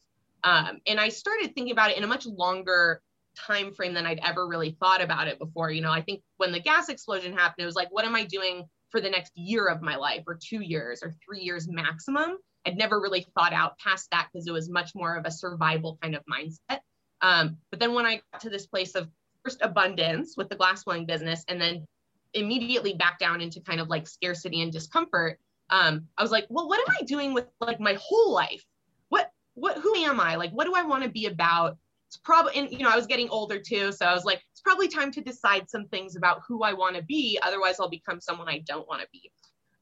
um, 0.43 0.79
and 0.85 0.99
i 0.99 1.09
started 1.09 1.53
thinking 1.55 1.71
about 1.71 1.91
it 1.91 1.97
in 1.97 2.03
a 2.03 2.07
much 2.07 2.25
longer 2.25 3.01
time 3.37 3.73
frame 3.73 3.93
than 3.93 4.05
i'd 4.05 4.19
ever 4.23 4.47
really 4.47 4.75
thought 4.79 5.01
about 5.01 5.27
it 5.27 5.39
before 5.39 5.71
you 5.71 5.81
know 5.81 5.91
i 5.91 6.01
think 6.01 6.21
when 6.37 6.51
the 6.51 6.59
gas 6.59 6.89
explosion 6.89 7.33
happened 7.33 7.63
it 7.63 7.65
was 7.65 7.75
like 7.75 7.91
what 7.91 8.05
am 8.05 8.15
i 8.15 8.23
doing 8.25 8.65
for 8.89 8.99
the 8.99 9.09
next 9.09 9.31
year 9.35 9.67
of 9.67 9.81
my 9.81 9.95
life 9.95 10.23
or 10.27 10.37
two 10.41 10.61
years 10.61 11.01
or 11.03 11.13
three 11.25 11.41
years 11.41 11.67
maximum 11.67 12.37
i'd 12.65 12.77
never 12.77 12.99
really 12.99 13.25
thought 13.35 13.53
out 13.53 13.77
past 13.79 14.09
that 14.11 14.27
because 14.31 14.47
it 14.47 14.51
was 14.51 14.69
much 14.69 14.91
more 14.93 15.15
of 15.15 15.25
a 15.25 15.31
survival 15.31 15.97
kind 16.01 16.15
of 16.15 16.23
mindset 16.31 16.79
um, 17.21 17.57
but 17.69 17.79
then 17.79 17.93
when 17.93 18.05
i 18.05 18.21
got 18.31 18.41
to 18.41 18.49
this 18.49 18.67
place 18.67 18.95
of 18.95 19.07
first 19.43 19.59
abundance 19.61 20.35
with 20.37 20.49
the 20.49 20.55
glass 20.55 20.83
blowing 20.83 21.05
business 21.05 21.43
and 21.47 21.59
then 21.59 21.85
immediately 22.33 22.93
back 22.93 23.19
down 23.19 23.41
into 23.41 23.59
kind 23.61 23.81
of 23.81 23.89
like 23.89 24.07
scarcity 24.07 24.61
and 24.61 24.71
discomfort 24.71 25.39
um, 25.71 26.07
I 26.17 26.21
was 26.21 26.31
like, 26.31 26.45
well, 26.49 26.67
what 26.67 26.79
am 26.79 26.95
I 26.99 27.03
doing 27.05 27.33
with 27.33 27.45
like 27.61 27.79
my 27.79 27.97
whole 27.99 28.33
life? 28.33 28.63
What, 29.09 29.31
what, 29.55 29.77
who 29.77 29.95
am 29.95 30.19
I? 30.19 30.35
Like, 30.35 30.51
what 30.51 30.65
do 30.65 30.73
I 30.75 30.83
want 30.83 31.03
to 31.03 31.09
be 31.09 31.25
about? 31.25 31.77
It's 32.11 32.17
probably, 32.17 32.57
and 32.57 32.69
you 32.69 32.79
know, 32.79 32.89
I 32.89 32.97
was 32.97 33.07
getting 33.07 33.29
older 33.29 33.57
too. 33.57 33.93
So 33.93 34.05
I 34.05 34.13
was 34.13 34.25
like, 34.25 34.43
it's 34.51 34.59
probably 34.59 34.89
time 34.89 35.13
to 35.13 35.21
decide 35.21 35.69
some 35.69 35.87
things 35.87 36.17
about 36.17 36.41
who 36.45 36.61
I 36.61 36.73
want 36.73 36.97
to 36.97 37.01
be. 37.03 37.39
Otherwise, 37.41 37.79
I'll 37.79 37.87
become 37.87 38.19
someone 38.19 38.49
I 38.49 38.59
don't 38.67 38.85
want 38.85 39.01
to 39.01 39.07
be. 39.13 39.31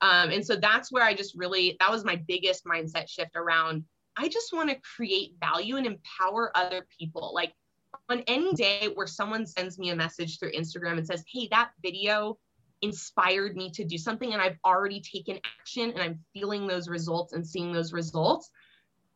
Um, 0.02 0.30
and 0.30 0.46
so 0.46 0.56
that's 0.56 0.92
where 0.92 1.04
I 1.04 1.16
just 1.16 1.34
really, 1.36 1.76
that 1.80 1.90
was 1.90 2.06
my 2.06 2.18
biggest 2.28 2.66
mindset 2.66 3.10
shift 3.10 3.36
around. 3.36 3.84
I 4.16 4.28
just 4.28 4.54
want 4.54 4.70
to 4.70 4.78
create 4.96 5.38
value 5.40 5.78
and 5.78 5.88
empower 5.88 6.56
other 6.56 6.86
people. 7.00 7.32
Like 7.34 7.52
on 8.10 8.22
any 8.28 8.54
day 8.54 8.92
where 8.94 9.08
someone 9.08 9.48
sends 9.48 9.80
me 9.80 9.90
a 9.90 9.96
message 9.96 10.38
through 10.38 10.52
Instagram 10.52 11.00
and 11.00 11.08
says, 11.08 11.24
Hey, 11.34 11.48
that 11.50 11.72
video 11.82 12.38
inspired 12.84 13.56
me 13.56 13.72
to 13.72 13.84
do 13.84 13.98
something 13.98 14.34
and 14.34 14.42
I've 14.42 14.60
already 14.64 15.02
taken 15.02 15.40
action 15.60 15.90
and 15.90 16.00
I'm 16.00 16.20
feeling 16.32 16.68
those 16.68 16.88
results 16.88 17.34
and 17.34 17.46
seeing 17.46 17.74
those 17.74 17.92
results, 17.92 18.52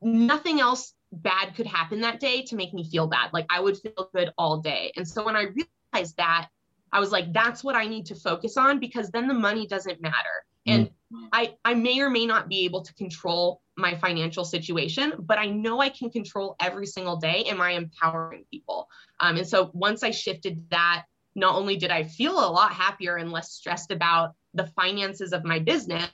nothing 0.01 0.59
else 0.59 0.95
bad 1.21 1.55
could 1.55 1.67
happen 1.67 2.01
that 2.01 2.19
day 2.19 2.41
to 2.43 2.55
make 2.55 2.73
me 2.73 2.83
feel 2.83 3.07
bad. 3.07 3.31
Like 3.33 3.45
I 3.49 3.59
would 3.59 3.77
feel 3.77 4.09
good 4.13 4.31
all 4.37 4.57
day. 4.57 4.91
And 4.95 5.07
so 5.07 5.25
when 5.25 5.35
I 5.35 5.47
realized 5.93 6.17
that, 6.17 6.49
I 6.91 6.99
was 6.99 7.11
like, 7.11 7.33
that's 7.33 7.63
what 7.63 7.75
I 7.75 7.87
need 7.87 8.05
to 8.07 8.15
focus 8.15 8.57
on 8.57 8.79
because 8.79 9.09
then 9.09 9.27
the 9.27 9.33
money 9.33 9.65
doesn't 9.67 10.01
matter. 10.01 10.45
And 10.65 10.87
mm-hmm. 10.87 11.25
I, 11.33 11.55
I 11.65 11.73
may 11.73 11.99
or 11.99 12.09
may 12.09 12.25
not 12.25 12.47
be 12.47 12.65
able 12.65 12.81
to 12.81 12.93
control 12.93 13.61
my 13.75 13.95
financial 13.95 14.45
situation, 14.45 15.13
but 15.19 15.37
I 15.37 15.47
know 15.47 15.81
I 15.81 15.89
can 15.89 16.09
control 16.09 16.55
every 16.59 16.85
single 16.85 17.17
day. 17.17 17.43
Am 17.47 17.59
I 17.61 17.71
empowering 17.71 18.45
people? 18.51 18.87
Um, 19.19 19.37
and 19.37 19.47
so 19.47 19.71
once 19.73 20.03
I 20.03 20.11
shifted 20.11 20.63
that, 20.69 21.05
not 21.35 21.55
only 21.55 21.77
did 21.77 21.89
I 21.89 22.03
feel 22.03 22.33
a 22.33 22.51
lot 22.51 22.71
happier 22.73 23.15
and 23.15 23.31
less 23.31 23.51
stressed 23.51 23.91
about 23.91 24.35
the 24.53 24.67
finances 24.67 25.33
of 25.33 25.43
my 25.43 25.59
business, 25.59 26.11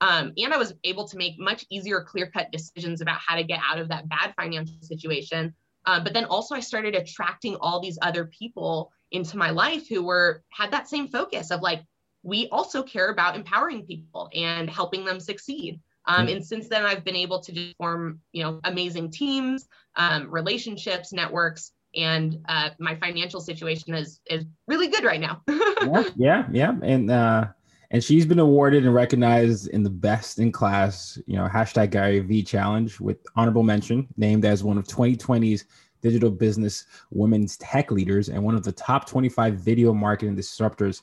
um, 0.00 0.32
and 0.36 0.52
I 0.52 0.56
was 0.56 0.74
able 0.84 1.06
to 1.08 1.16
make 1.16 1.38
much 1.38 1.64
easier, 1.70 2.00
clear 2.02 2.26
cut 2.26 2.50
decisions 2.50 3.00
about 3.00 3.18
how 3.18 3.36
to 3.36 3.44
get 3.44 3.60
out 3.68 3.78
of 3.78 3.88
that 3.88 4.08
bad 4.08 4.34
financial 4.36 4.76
situation. 4.80 5.54
Uh, 5.86 6.02
but 6.02 6.12
then 6.12 6.24
also, 6.24 6.54
I 6.54 6.60
started 6.60 6.94
attracting 6.94 7.56
all 7.56 7.80
these 7.80 7.98
other 8.02 8.26
people 8.26 8.92
into 9.12 9.36
my 9.36 9.50
life 9.50 9.88
who 9.88 10.04
were 10.04 10.42
had 10.50 10.70
that 10.72 10.88
same 10.88 11.08
focus 11.08 11.50
of 11.50 11.60
like, 11.62 11.82
we 12.22 12.48
also 12.50 12.82
care 12.82 13.10
about 13.10 13.34
empowering 13.34 13.86
people 13.86 14.30
and 14.34 14.68
helping 14.68 15.04
them 15.04 15.20
succeed. 15.20 15.80
Um, 16.06 16.28
and 16.28 16.44
since 16.44 16.68
then, 16.68 16.84
I've 16.84 17.04
been 17.04 17.16
able 17.16 17.40
to 17.40 17.52
just 17.52 17.76
form, 17.76 18.20
you 18.32 18.42
know, 18.42 18.60
amazing 18.64 19.10
teams, 19.10 19.68
um, 19.96 20.30
relationships, 20.30 21.12
networks, 21.12 21.72
and 21.94 22.38
uh, 22.48 22.70
my 22.78 22.94
financial 22.96 23.40
situation 23.40 23.94
is 23.94 24.20
is 24.26 24.44
really 24.66 24.88
good 24.88 25.04
right 25.04 25.20
now. 25.20 25.42
yeah, 25.48 26.04
yeah, 26.16 26.46
yeah, 26.52 26.74
and 26.82 27.10
uh, 27.10 27.46
and 27.90 28.02
she's 28.02 28.26
been 28.26 28.38
awarded 28.38 28.84
and 28.84 28.94
recognized 28.94 29.68
in 29.68 29.82
the 29.82 29.90
best 29.90 30.38
in 30.38 30.52
class, 30.52 31.18
you 31.26 31.36
know, 31.36 31.48
hashtag 31.48 31.90
Gary 31.90 32.20
V 32.20 32.42
challenge 32.42 33.00
with 33.00 33.18
honorable 33.36 33.62
mention, 33.62 34.06
named 34.16 34.44
as 34.44 34.62
one 34.62 34.78
of 34.78 34.86
2020's 34.86 35.64
digital 36.00 36.30
business 36.30 36.86
women's 37.10 37.56
tech 37.58 37.90
leaders 37.90 38.28
and 38.28 38.42
one 38.42 38.54
of 38.54 38.62
the 38.62 38.72
top 38.72 39.08
25 39.08 39.54
video 39.54 39.92
marketing 39.92 40.36
disruptors 40.36 41.02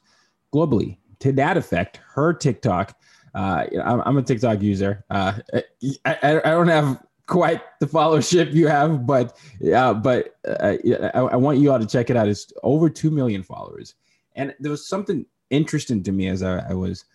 globally. 0.53 0.97
To 1.19 1.31
that 1.33 1.57
effect, 1.57 1.99
her 2.13 2.33
TikTok 2.33 2.95
uh, 3.37 3.65
I'm, 3.83 4.17
a 4.17 4.23
TikTok 4.23 4.61
user. 4.61 5.05
Uh, 5.11 5.33
I, 5.53 5.63
I, 6.05 6.39
I, 6.39 6.49
don't 6.49 6.67
have 6.69 7.03
quite 7.27 7.61
the 7.79 7.85
followership 7.85 8.51
you 8.51 8.67
have, 8.67 9.05
but 9.05 9.37
uh, 9.75 9.93
but 9.93 10.35
uh, 10.47 10.75
I, 11.13 11.19
I, 11.19 11.35
want 11.35 11.59
you 11.59 11.71
all 11.71 11.77
to 11.77 11.85
check 11.85 12.09
it 12.09 12.17
out. 12.17 12.27
It's 12.27 12.51
over 12.63 12.89
two 12.89 13.11
million 13.11 13.43
followers, 13.43 13.93
and 14.35 14.55
there 14.59 14.71
was 14.71 14.87
something 14.87 15.23
interesting 15.49 16.03
to 16.03 16.11
me 16.11 16.27
as 16.27 16.43
I, 16.43 16.59
I 16.69 16.73
was 16.73 17.05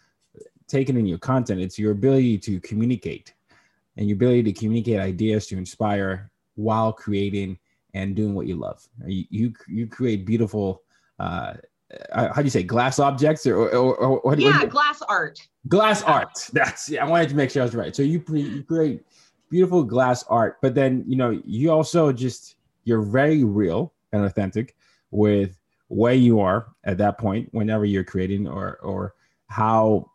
taking 0.69 0.97
in 0.97 1.07
your 1.07 1.19
content. 1.19 1.61
It's 1.61 1.79
your 1.79 1.93
ability 1.93 2.39
to 2.39 2.61
communicate, 2.61 3.35
and 3.97 4.09
your 4.09 4.17
ability 4.17 4.45
to 4.45 4.53
communicate 4.53 5.01
ideas 5.01 5.47
to 5.49 5.57
inspire 5.57 6.31
while 6.55 6.93
creating 6.93 7.59
and 7.95 8.17
doing 8.17 8.35
what 8.35 8.47
you 8.47 8.57
love. 8.57 8.87
You 9.07 9.25
you, 9.31 9.53
you 9.69 9.87
create 9.87 10.25
beautiful. 10.27 10.83
Uh, 11.19 11.55
uh, 12.12 12.33
how 12.33 12.41
do 12.41 12.45
you 12.45 12.51
say 12.51 12.62
glass 12.62 12.99
objects 12.99 13.47
or, 13.47 13.69
or, 13.69 13.97
or 13.97 14.21
what? 14.21 14.39
Yeah, 14.39 14.61
what 14.61 14.71
glass 14.71 15.03
art. 15.09 15.47
Glass 15.69 16.03
art. 16.03 16.49
That's 16.53 16.89
yeah. 16.89 17.05
I 17.05 17.09
wanted 17.09 17.29
to 17.29 17.37
make 17.37 17.51
sure 17.51 17.62
I 17.62 17.67
was 17.67 17.75
right. 17.75 17.95
So 17.95 18.03
you, 18.03 18.19
pre, 18.19 18.41
you 18.41 18.62
create 18.62 19.05
beautiful 19.51 19.85
glass 19.85 20.25
art, 20.29 20.57
but 20.62 20.75
then 20.75 21.05
you 21.07 21.17
know 21.17 21.39
you 21.45 21.71
also 21.71 22.12
just 22.12 22.57
you're 22.85 23.03
very 23.03 23.45
real 23.45 23.93
and 24.12 24.25
authentic 24.25 24.75
with 25.11 25.59
where 25.93 26.15
you 26.15 26.41
are 26.41 26.69
at 26.85 26.97
that 26.97 27.19
point 27.19 27.49
whenever 27.53 27.85
you're 27.85 28.05
creating 28.05 28.49
or 28.49 28.79
or 28.79 29.15
how 29.49 30.11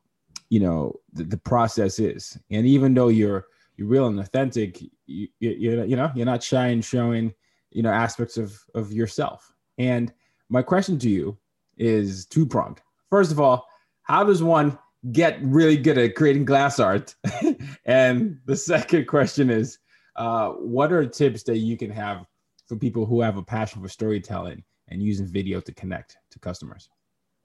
you 0.49 0.59
know 0.59 0.99
the, 1.13 1.23
the 1.23 1.37
process 1.37 1.99
is. 1.99 2.37
And 2.49 2.65
even 2.65 2.93
though 2.93 3.09
you're 3.09 3.45
you're 3.75 3.87
real 3.87 4.07
and 4.07 4.19
authentic, 4.19 4.81
you, 5.05 5.27
you 5.39 5.51
you 5.51 5.95
know 5.95 6.11
you're 6.15 6.25
not 6.25 6.43
shy 6.43 6.67
in 6.67 6.81
showing 6.81 7.33
you 7.69 7.83
know 7.83 7.91
aspects 7.91 8.37
of 8.37 8.59
of 8.73 8.91
yourself. 8.91 9.53
And 9.77 10.11
my 10.49 10.63
question 10.63 10.97
to 10.99 11.09
you 11.09 11.37
is 11.77 12.25
two 12.25 12.45
pronged. 12.45 12.81
First 13.11 13.31
of 13.31 13.39
all, 13.39 13.67
how 14.01 14.23
does 14.23 14.41
one 14.41 14.79
get 15.11 15.37
really 15.43 15.77
good 15.77 15.99
at 15.99 16.15
creating 16.15 16.45
glass 16.45 16.79
art? 16.79 17.13
and 17.85 18.39
the 18.45 18.55
second 18.55 19.05
question 19.05 19.51
is, 19.51 19.77
uh, 20.15 20.49
what 20.49 20.91
are 20.91 21.05
tips 21.05 21.43
that 21.43 21.59
you 21.59 21.77
can 21.77 21.91
have 21.91 22.25
for 22.67 22.77
people 22.77 23.05
who 23.05 23.21
have 23.21 23.37
a 23.37 23.43
passion 23.43 23.81
for 23.81 23.89
storytelling 23.89 24.63
and 24.89 25.01
using 25.01 25.27
video 25.27 25.59
to 25.61 25.73
connect 25.73 26.17
to 26.31 26.39
customers? 26.39 26.89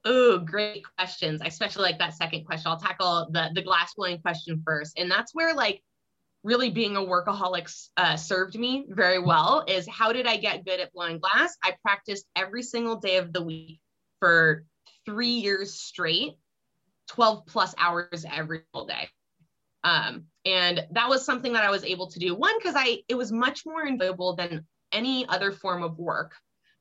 Oh, 0.05 0.39
great 0.39 0.85
questions. 0.97 1.41
I 1.43 1.47
especially 1.47 1.83
like 1.83 1.99
that 1.99 2.15
second 2.15 2.45
question. 2.45 2.71
I'll 2.71 2.79
tackle 2.79 3.29
the 3.31 3.51
the 3.55 3.63
glass 3.63 3.95
blowing 3.95 4.19
question 4.21 4.63
first, 4.67 4.99
and 4.99 5.11
that's 5.11 5.35
where 5.35 5.55
like 5.55 5.83
really 6.43 6.71
being 6.71 6.97
a 6.97 7.01
workaholic 7.01 7.73
uh, 7.97 8.17
served 8.17 8.59
me 8.59 8.85
very 8.89 9.21
well. 9.21 9.65
Is 9.69 9.89
how 9.89 10.13
did 10.13 10.27
I 10.27 10.37
get 10.37 10.65
good 10.65 10.81
at 10.81 10.93
blowing 10.93 11.21
glass? 11.21 11.57
I 11.63 11.75
practiced 11.83 12.27
every 12.35 12.63
single 12.63 12.97
day 12.97 13.19
of 13.19 13.33
the 13.33 13.43
week 13.43 13.81
for 14.19 14.65
three 15.07 15.29
years 15.29 15.75
straight, 15.75 16.33
12 17.09 17.47
plus 17.47 17.75
hours 17.79 18.25
every 18.29 18.63
single 18.73 18.89
day. 18.89 19.09
Um, 19.85 20.25
and 20.45 20.85
that 20.93 21.09
was 21.09 21.25
something 21.25 21.53
that 21.53 21.65
I 21.65 21.71
was 21.71 21.85
able 21.85 22.09
to 22.09 22.19
do. 22.19 22.35
One, 22.35 22.59
because 22.59 22.75
I 22.77 23.03
it 23.09 23.15
was 23.15 23.31
much 23.31 23.65
more 23.65 23.87
enjoyable 23.87 24.35
than 24.35 24.67
any 24.91 25.27
other 25.29 25.53
form 25.53 25.85
of 25.85 25.99
work 25.99 26.35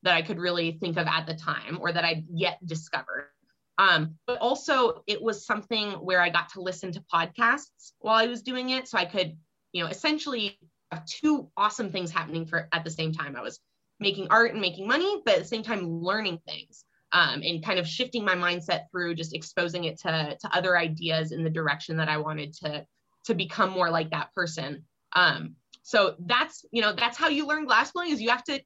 that 0.03 0.15
I 0.15 0.21
could 0.21 0.39
really 0.39 0.73
think 0.73 0.97
of 0.97 1.07
at 1.07 1.25
the 1.27 1.33
time 1.33 1.77
or 1.81 1.91
that 1.91 2.05
I'd 2.05 2.25
yet 2.31 2.57
discovered. 2.65 3.29
Um, 3.77 4.15
but 4.27 4.39
also 4.39 5.03
it 5.07 5.21
was 5.21 5.45
something 5.45 5.91
where 5.93 6.21
I 6.21 6.29
got 6.29 6.49
to 6.49 6.61
listen 6.61 6.91
to 6.93 7.03
podcasts 7.13 7.93
while 7.99 8.15
I 8.15 8.27
was 8.27 8.41
doing 8.41 8.69
it. 8.69 8.87
So 8.87 8.97
I 8.97 9.05
could, 9.05 9.37
you 9.71 9.83
know, 9.83 9.89
essentially 9.89 10.57
have 10.91 11.05
two 11.05 11.49
awesome 11.55 11.91
things 11.91 12.11
happening 12.11 12.45
for 12.45 12.67
at 12.73 12.83
the 12.83 12.89
same 12.91 13.13
time. 13.13 13.35
I 13.35 13.41
was 13.41 13.59
making 13.99 14.27
art 14.29 14.51
and 14.51 14.61
making 14.61 14.87
money, 14.87 15.21
but 15.25 15.35
at 15.35 15.39
the 15.41 15.47
same 15.47 15.63
time 15.63 15.87
learning 15.87 16.39
things 16.47 16.85
um, 17.11 17.41
and 17.43 17.63
kind 17.63 17.79
of 17.79 17.87
shifting 17.87 18.25
my 18.25 18.35
mindset 18.35 18.85
through 18.91 19.15
just 19.15 19.35
exposing 19.35 19.85
it 19.85 19.99
to, 20.01 20.37
to 20.39 20.55
other 20.55 20.77
ideas 20.77 21.31
in 21.31 21.43
the 21.43 21.49
direction 21.49 21.97
that 21.97 22.09
I 22.09 22.17
wanted 22.17 22.53
to, 22.55 22.85
to 23.25 23.33
become 23.33 23.69
more 23.69 23.89
like 23.89 24.11
that 24.11 24.33
person. 24.33 24.83
Um, 25.13 25.55
so 25.83 26.15
that's, 26.19 26.65
you 26.71 26.81
know, 26.81 26.93
that's 26.93 27.17
how 27.17 27.29
you 27.29 27.47
learn 27.47 27.65
glass 27.65 27.91
blowing 27.91 28.11
is 28.11 28.21
you 28.21 28.29
have 28.29 28.43
to 28.45 28.61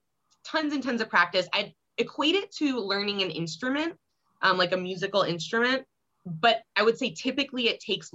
tons 0.46 0.74
and 0.74 0.84
tons 0.84 1.02
of 1.02 1.10
practice. 1.10 1.48
I 1.54 1.74
equate 1.98 2.36
it 2.36 2.52
to 2.58 2.80
learning 2.80 3.22
an 3.22 3.32
instrument, 3.32 3.96
um, 4.42 4.58
like 4.58 4.72
a 4.72 4.78
musical 4.78 5.24
instrument, 5.24 5.86
but 6.26 6.62
I 6.76 6.84
would 6.84 6.98
say 6.98 7.12
typically 7.12 7.68
it 7.68 7.80
takes 7.80 8.12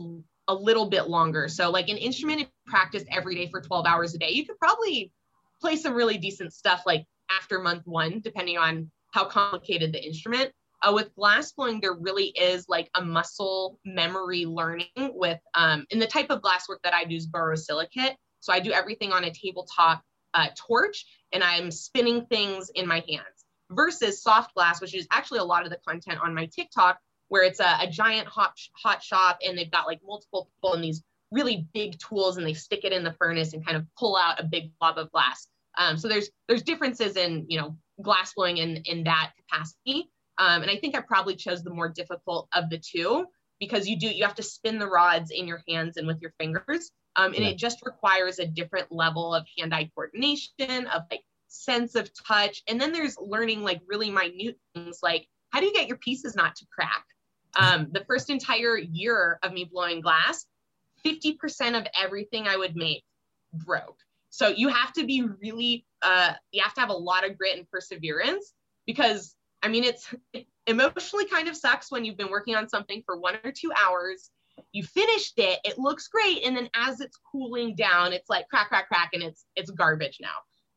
a 0.49 0.55
little 0.55 0.89
bit 0.89 1.09
longer. 1.09 1.49
So 1.49 1.71
like 1.71 1.89
an 1.89 1.97
instrument, 1.97 2.41
if 2.41 2.47
you 2.47 2.71
practice 2.73 3.05
every 3.11 3.35
day 3.37 3.49
for 3.49 3.61
12 3.61 3.87
hours 3.87 4.15
a 4.15 4.19
day, 4.19 4.31
you 4.31 4.45
could 4.45 4.59
probably 4.59 5.13
play 5.61 5.77
some 5.77 5.95
really 5.95 6.19
decent 6.19 6.53
stuff 6.53 6.83
like 6.87 7.05
after 7.31 7.61
month 7.61 7.87
one, 7.87 8.21
depending 8.21 8.59
on 8.59 8.91
how 9.13 9.25
complicated 9.25 9.93
the 9.93 10.05
instrument. 10.05 10.53
Uh, 10.83 10.93
with 10.95 11.15
glass 11.15 11.53
blowing, 11.53 11.79
there 11.81 11.93
really 11.93 12.29
is 12.29 12.67
like 12.69 12.89
a 12.95 13.05
muscle 13.05 13.79
memory 13.85 14.47
learning 14.47 14.87
with, 14.97 15.39
um, 15.55 15.85
in 15.91 15.99
the 15.99 16.07
type 16.07 16.31
of 16.31 16.41
glass 16.41 16.69
work 16.69 16.81
that 16.83 16.95
I 16.95 17.05
do 17.05 17.15
is 17.15 17.29
borosilicate. 17.29 18.15
So 18.41 18.53
I 18.53 18.61
do 18.61 18.73
everything 18.73 19.13
on 19.13 19.25
a 19.25 19.31
tabletop 19.31 20.03
uh, 20.35 20.49
torch 20.57 21.07
and 21.33 21.43
I'm 21.43 21.71
spinning 21.71 22.27
things 22.27 22.71
in 22.75 22.87
my 22.87 23.03
hands 23.09 23.45
versus 23.71 24.23
soft 24.23 24.55
glass, 24.55 24.81
which 24.81 24.95
is 24.95 25.07
actually 25.11 25.39
a 25.39 25.45
lot 25.45 25.65
of 25.65 25.71
the 25.71 25.79
content 25.87 26.19
on 26.23 26.35
my 26.35 26.47
TikTok 26.47 26.99
where 27.29 27.45
it's 27.45 27.61
a, 27.61 27.79
a 27.81 27.89
giant 27.89 28.27
hot, 28.27 28.53
hot 28.73 29.03
shop 29.03 29.39
and 29.47 29.57
they've 29.57 29.71
got 29.71 29.87
like 29.87 30.01
multiple 30.05 30.51
people 30.55 30.75
and 30.75 30.83
these 30.83 31.03
really 31.31 31.69
big 31.73 31.99
tools 31.99 32.37
and 32.37 32.47
they 32.47 32.55
stick 32.55 32.85
it 32.85 32.93
in 32.93 33.05
the 33.05 33.13
furnace 33.13 33.53
and 33.53 33.65
kind 33.65 33.77
of 33.77 33.87
pull 33.97 34.17
out 34.17 34.41
a 34.41 34.45
big 34.45 34.73
blob 34.79 34.99
of 34.99 35.11
glass. 35.13 35.47
Um, 35.79 35.97
so 35.97 36.09
there's 36.09 36.31
there's 36.49 36.63
differences 36.63 37.17
in 37.17 37.47
you 37.49 37.59
know 37.59 37.77
glass 38.03 38.35
blowing 38.35 38.59
in 38.59 38.79
in 38.87 39.05
that 39.05 39.33
capacity. 39.37 40.11
Um, 40.39 40.63
and 40.63 40.71
I 40.71 40.77
think 40.77 40.97
I 40.97 41.01
probably 41.01 41.37
chose 41.37 41.63
the 41.63 41.71
more 41.71 41.89
difficult 41.89 42.49
of 42.55 42.71
the 42.71 42.79
two 42.79 43.27
because 43.61 43.89
you 43.89 43.99
do 43.99 44.09
you 44.09 44.25
have 44.25 44.35
to 44.37 44.43
spin 44.43 44.79
the 44.79 44.89
rods 44.89 45.31
in 45.31 45.47
your 45.47 45.63
hands 45.69 45.97
and 45.97 46.07
with 46.07 46.21
your 46.21 46.33
fingers. 46.41 46.91
Um, 47.17 47.35
and 47.35 47.45
yeah. 47.45 47.51
it 47.51 47.59
just 47.59 47.85
requires 47.85 48.39
a 48.39 48.47
different 48.47 48.91
level 48.91 49.35
of 49.35 49.47
hand-eye 49.59 49.91
coordination, 49.95 50.87
of 50.87 51.03
like 51.11 51.23
sense 51.49 51.95
of 51.95 52.11
touch. 52.27 52.63
And 52.69 52.81
then 52.81 52.93
there's 52.93 53.17
learning 53.21 53.63
like 53.63 53.81
really 53.87 54.11
minute 54.11 54.57
things 54.75 55.01
like 55.03 55.27
how 55.51 55.59
do 55.59 55.67
you 55.67 55.73
get 55.73 55.89
your 55.89 55.97
pieces 55.97 56.37
not 56.37 56.55
to 56.57 56.67
crack? 56.73 57.05
Um, 57.57 57.89
the 57.91 58.05
first 58.05 58.31
entire 58.31 58.79
year 58.79 59.41
of 59.43 59.53
me 59.53 59.65
blowing 59.65 60.01
glass, 60.01 60.47
50% 61.05 61.77
of 61.77 61.85
everything 62.01 62.47
I 62.47 62.57
would 62.57 62.77
make 62.77 63.03
broke 63.53 63.99
so 64.31 64.49
you 64.49 64.69
have 64.69 64.93
to 64.95 65.05
be 65.05 65.23
really, 65.43 65.85
uh, 66.03 66.33
you 66.53 66.63
have 66.63 66.75
to 66.75 66.81
have 66.81 66.89
a 66.89 66.95
lot 66.95 67.29
of 67.29 67.37
grit 67.37 67.59
and 67.59 67.69
perseverance 67.69 68.55
because 68.87 69.35
I 69.63 69.69
mean, 69.69 69.85
it's 69.85 70.15
it 70.33 70.47
emotionally 70.67 71.27
kind 71.27 71.49
of 71.49 71.57
sucks 71.57 71.91
when 71.91 72.05
you've 72.05 72.17
been 72.17 72.31
working 72.31 72.55
on 72.55 72.69
something 72.69 73.03
for 73.05 73.19
one 73.19 73.37
or 73.45 73.53
two 73.53 73.73
hours. 73.73 74.31
You 74.73 74.83
finished 74.83 75.35
it, 75.39 75.61
it 75.65 75.79
looks 75.79 76.09
great, 76.09 76.45
and 76.45 76.57
then 76.57 76.69
as 76.75 77.01
it's 77.01 77.19
cooling 77.31 77.75
down, 77.75 78.13
it's 78.13 78.29
like 78.29 78.49
crack, 78.49 78.69
crack, 78.69 78.89
crack, 78.89 79.11
and 79.13 79.23
it's 79.23 79.45
it's 79.57 79.71
garbage 79.71 80.19
now. 80.21 80.29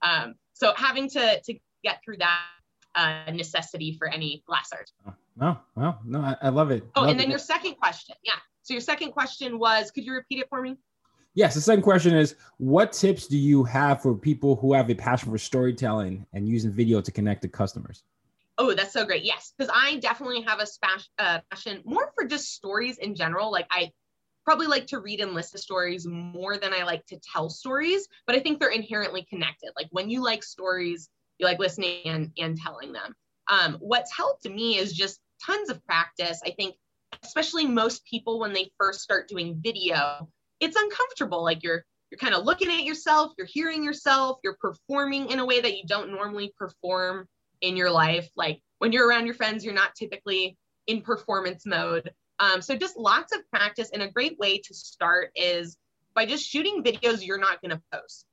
Um, 0.01 0.35
so 0.53 0.73
having 0.75 1.09
to 1.11 1.41
to 1.41 1.53
get 1.83 1.99
through 2.03 2.17
that 2.17 2.39
uh, 2.95 3.31
necessity 3.31 3.95
for 3.97 4.07
any 4.07 4.43
glass 4.47 4.69
art. 4.71 4.89
No, 5.35 5.57
well, 5.75 5.99
no, 6.05 6.21
I, 6.21 6.35
I 6.43 6.49
love 6.49 6.71
it. 6.71 6.83
Oh, 6.95 7.01
love 7.01 7.09
and 7.09 7.19
then 7.19 7.27
it. 7.27 7.31
your 7.31 7.39
second 7.39 7.75
question, 7.75 8.15
yeah. 8.23 8.33
So 8.61 8.73
your 8.73 8.81
second 8.81 9.11
question 9.11 9.59
was, 9.59 9.91
could 9.91 10.05
you 10.05 10.13
repeat 10.13 10.39
it 10.39 10.47
for 10.49 10.61
me? 10.61 10.77
Yes, 11.35 11.55
the 11.55 11.61
second 11.61 11.81
question 11.81 12.15
is 12.15 12.35
what 12.57 12.93
tips 12.93 13.27
do 13.27 13.37
you 13.37 13.63
have 13.63 14.01
for 14.01 14.15
people 14.15 14.55
who 14.55 14.73
have 14.73 14.89
a 14.89 14.95
passion 14.95 15.31
for 15.31 15.37
storytelling 15.37 16.25
and 16.33 16.47
using 16.47 16.71
video 16.71 17.01
to 17.01 17.11
connect 17.11 17.41
to 17.41 17.47
customers? 17.47 18.03
Oh, 18.57 18.73
that's 18.73 18.93
so 18.93 19.05
great. 19.05 19.23
Yes, 19.23 19.53
because 19.57 19.71
I 19.73 19.97
definitely 19.97 20.41
have 20.41 20.59
a 20.59 20.67
spa- 20.67 21.01
uh, 21.17 21.39
passion 21.49 21.81
more 21.85 22.11
for 22.15 22.25
just 22.25 22.53
stories 22.53 22.99
in 22.99 23.15
general. 23.15 23.51
Like 23.51 23.67
I 23.71 23.91
probably 24.45 24.67
like 24.67 24.87
to 24.87 24.99
read 24.99 25.21
and 25.21 25.33
listen 25.33 25.57
to 25.57 25.63
stories 25.63 26.05
more 26.05 26.57
than 26.57 26.73
I 26.73 26.83
like 26.83 27.05
to 27.07 27.19
tell 27.19 27.49
stories, 27.49 28.07
but 28.27 28.35
I 28.35 28.39
think 28.39 28.59
they're 28.59 28.69
inherently 28.69 29.25
connected. 29.29 29.71
Like 29.75 29.87
when 29.91 30.09
you 30.09 30.23
like 30.23 30.43
stories, 30.43 31.09
you 31.39 31.45
like 31.45 31.59
listening 31.59 32.01
and, 32.05 32.31
and 32.37 32.57
telling 32.57 32.93
them. 32.93 33.15
Um, 33.49 33.77
what's 33.79 34.15
helped 34.15 34.47
me 34.47 34.77
is 34.77 34.93
just 34.93 35.19
tons 35.43 35.69
of 35.69 35.83
practice. 35.85 36.39
I 36.45 36.51
think, 36.51 36.75
especially 37.23 37.65
most 37.65 38.05
people 38.05 38.39
when 38.39 38.53
they 38.53 38.71
first 38.77 39.01
start 39.01 39.27
doing 39.27 39.59
video, 39.61 40.29
it's 40.59 40.75
uncomfortable. 40.75 41.43
Like 41.43 41.63
you're 41.63 41.83
you're 42.11 42.19
kind 42.19 42.35
of 42.35 42.45
looking 42.45 42.69
at 42.69 42.83
yourself, 42.83 43.33
you're 43.37 43.47
hearing 43.47 43.83
yourself, 43.83 44.37
you're 44.43 44.57
performing 44.61 45.31
in 45.31 45.39
a 45.39 45.45
way 45.45 45.59
that 45.59 45.75
you 45.75 45.83
don't 45.87 46.11
normally 46.11 46.53
perform 46.57 47.27
in 47.63 47.75
your 47.75 47.89
life. 47.89 48.29
Like 48.35 48.61
when 48.77 48.91
you're 48.91 49.07
around 49.07 49.25
your 49.25 49.33
friends, 49.33 49.65
you're 49.65 49.73
not 49.73 49.95
typically 49.95 50.57
in 50.85 51.01
performance 51.01 51.65
mode. 51.65 52.11
Um, 52.39 52.61
so 52.61 52.75
just 52.75 52.97
lots 52.97 53.33
of 53.33 53.39
practice. 53.49 53.89
And 53.93 54.03
a 54.03 54.11
great 54.11 54.37
way 54.37 54.59
to 54.59 54.73
start 54.73 55.31
is 55.35 55.77
by 56.13 56.25
just 56.25 56.45
shooting 56.45 56.83
videos 56.83 57.25
you're 57.25 57.39
not 57.39 57.61
going 57.61 57.71
to 57.71 57.81
post. 57.91 58.25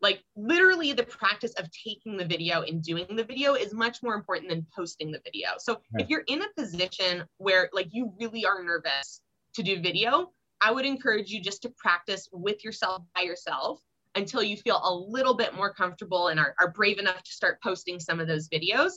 Like 0.00 0.22
literally 0.34 0.92
the 0.92 1.04
practice 1.04 1.52
of 1.54 1.68
taking 1.70 2.16
the 2.16 2.24
video 2.24 2.62
and 2.62 2.82
doing 2.82 3.06
the 3.14 3.24
video 3.24 3.54
is 3.54 3.72
much 3.72 4.02
more 4.02 4.14
important 4.14 4.48
than 4.48 4.66
posting 4.74 5.12
the 5.12 5.20
video. 5.24 5.50
So 5.58 5.80
Right. 5.92 6.02
if 6.02 6.08
you're 6.10 6.24
in 6.26 6.42
a 6.42 6.48
position 6.58 7.24
where 7.36 7.70
like 7.72 7.88
you 7.92 8.12
really 8.18 8.44
are 8.44 8.62
nervous 8.62 9.20
to 9.54 9.62
do 9.62 9.80
video, 9.80 10.32
I 10.60 10.72
would 10.72 10.86
encourage 10.86 11.30
you 11.30 11.42
just 11.42 11.62
to 11.62 11.68
practice 11.76 12.28
with 12.32 12.64
yourself 12.64 13.02
by 13.14 13.22
yourself 13.22 13.80
until 14.14 14.42
you 14.42 14.56
feel 14.56 14.80
a 14.82 14.94
little 14.94 15.34
bit 15.34 15.54
more 15.54 15.72
comfortable 15.72 16.28
and 16.28 16.38
are, 16.38 16.54
are 16.60 16.70
brave 16.70 16.98
enough 16.98 17.22
to 17.22 17.32
start 17.32 17.62
posting 17.62 17.98
some 17.98 18.20
of 18.20 18.28
those 18.28 18.48
videos. 18.48 18.92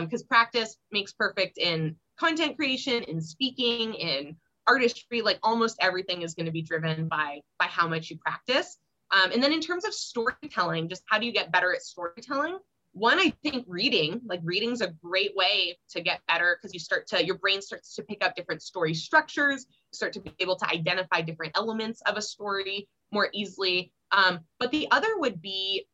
Because 0.00 0.22
practice 0.22 0.76
makes 0.92 1.12
perfect 1.12 1.58
in 1.58 1.96
content 2.18 2.56
creation, 2.56 3.02
in 3.04 3.20
speaking, 3.20 3.94
in 3.94 4.36
artistry. 4.66 5.20
Like 5.20 5.38
almost 5.42 5.76
everything 5.80 6.22
is 6.22 6.34
going 6.34 6.46
to 6.46 6.52
be 6.52 6.62
driven 6.62 7.08
by 7.08 7.40
by 7.58 7.66
how 7.66 7.88
much 7.88 8.10
you 8.10 8.18
practice. 8.18 8.78
Um, 9.10 9.32
and 9.32 9.42
then 9.42 9.52
in 9.52 9.60
terms 9.60 9.84
of 9.84 9.92
storytelling, 9.92 10.88
just 10.88 11.02
how 11.06 11.18
do 11.18 11.26
you 11.26 11.32
get 11.32 11.52
better 11.52 11.74
at 11.74 11.82
storytelling? 11.82 12.58
One, 12.92 13.18
I 13.18 13.32
think 13.42 13.64
reading, 13.68 14.20
like 14.24 14.40
reading's 14.44 14.80
a 14.80 14.94
great 15.02 15.34
way 15.34 15.76
to 15.90 16.00
get 16.00 16.20
better 16.28 16.56
because 16.56 16.72
you 16.72 16.78
start 16.78 17.08
to, 17.08 17.24
your 17.24 17.38
brain 17.38 17.60
starts 17.60 17.96
to 17.96 18.02
pick 18.02 18.24
up 18.24 18.36
different 18.36 18.62
story 18.62 18.94
structures, 18.94 19.66
start 19.92 20.12
to 20.12 20.20
be 20.20 20.32
able 20.38 20.54
to 20.56 20.68
identify 20.68 21.20
different 21.20 21.52
elements 21.56 22.00
of 22.02 22.16
a 22.16 22.22
story 22.22 22.88
more 23.10 23.28
easily. 23.32 23.92
Um, 24.14 24.40
but 24.60 24.70
the 24.70 24.86
other 24.90 25.18
would 25.18 25.42
be, 25.42 25.86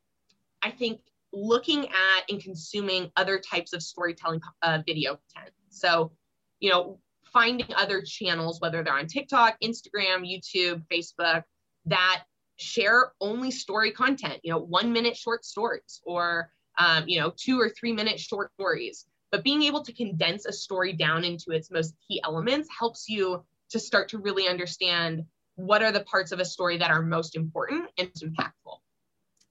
I 0.61 0.69
think, 0.69 1.01
looking 1.33 1.87
at 1.87 2.29
and 2.29 2.41
consuming 2.41 3.11
other 3.15 3.39
types 3.39 3.73
of 3.73 3.81
storytelling 3.81 4.41
uh, 4.61 4.79
video 4.85 5.17
content. 5.33 5.55
So, 5.69 6.11
you 6.59 6.69
know, 6.69 6.99
finding 7.33 7.73
other 7.75 8.01
channels, 8.01 8.61
whether 8.61 8.83
they're 8.83 8.93
on 8.93 9.07
TikTok, 9.07 9.57
Instagram, 9.63 10.25
YouTube, 10.25 10.83
Facebook, 10.91 11.43
that 11.85 12.23
share 12.57 13.13
only 13.21 13.49
story 13.49 13.91
content, 13.91 14.39
you 14.43 14.51
know, 14.51 14.59
one 14.59 14.91
minute 14.91 15.17
short 15.17 15.43
stories 15.45 16.01
or, 16.05 16.51
um, 16.77 17.05
you 17.07 17.19
know, 17.19 17.33
two 17.35 17.59
or 17.59 17.69
three 17.69 17.93
minute 17.93 18.19
short 18.19 18.51
stories. 18.53 19.05
But 19.31 19.43
being 19.43 19.63
able 19.63 19.83
to 19.83 19.93
condense 19.93 20.45
a 20.45 20.53
story 20.53 20.93
down 20.93 21.23
into 21.23 21.51
its 21.51 21.71
most 21.71 21.95
key 22.07 22.21
elements 22.23 22.69
helps 22.77 23.07
you 23.07 23.43
to 23.69 23.79
start 23.79 24.09
to 24.09 24.19
really 24.19 24.47
understand 24.47 25.23
what 25.65 25.81
are 25.83 25.91
the 25.91 26.03
parts 26.03 26.31
of 26.31 26.39
a 26.39 26.45
story 26.45 26.77
that 26.77 26.91
are 26.91 27.01
most 27.01 27.35
important 27.35 27.89
and 27.97 28.07
most 28.07 28.23
impactful. 28.23 28.77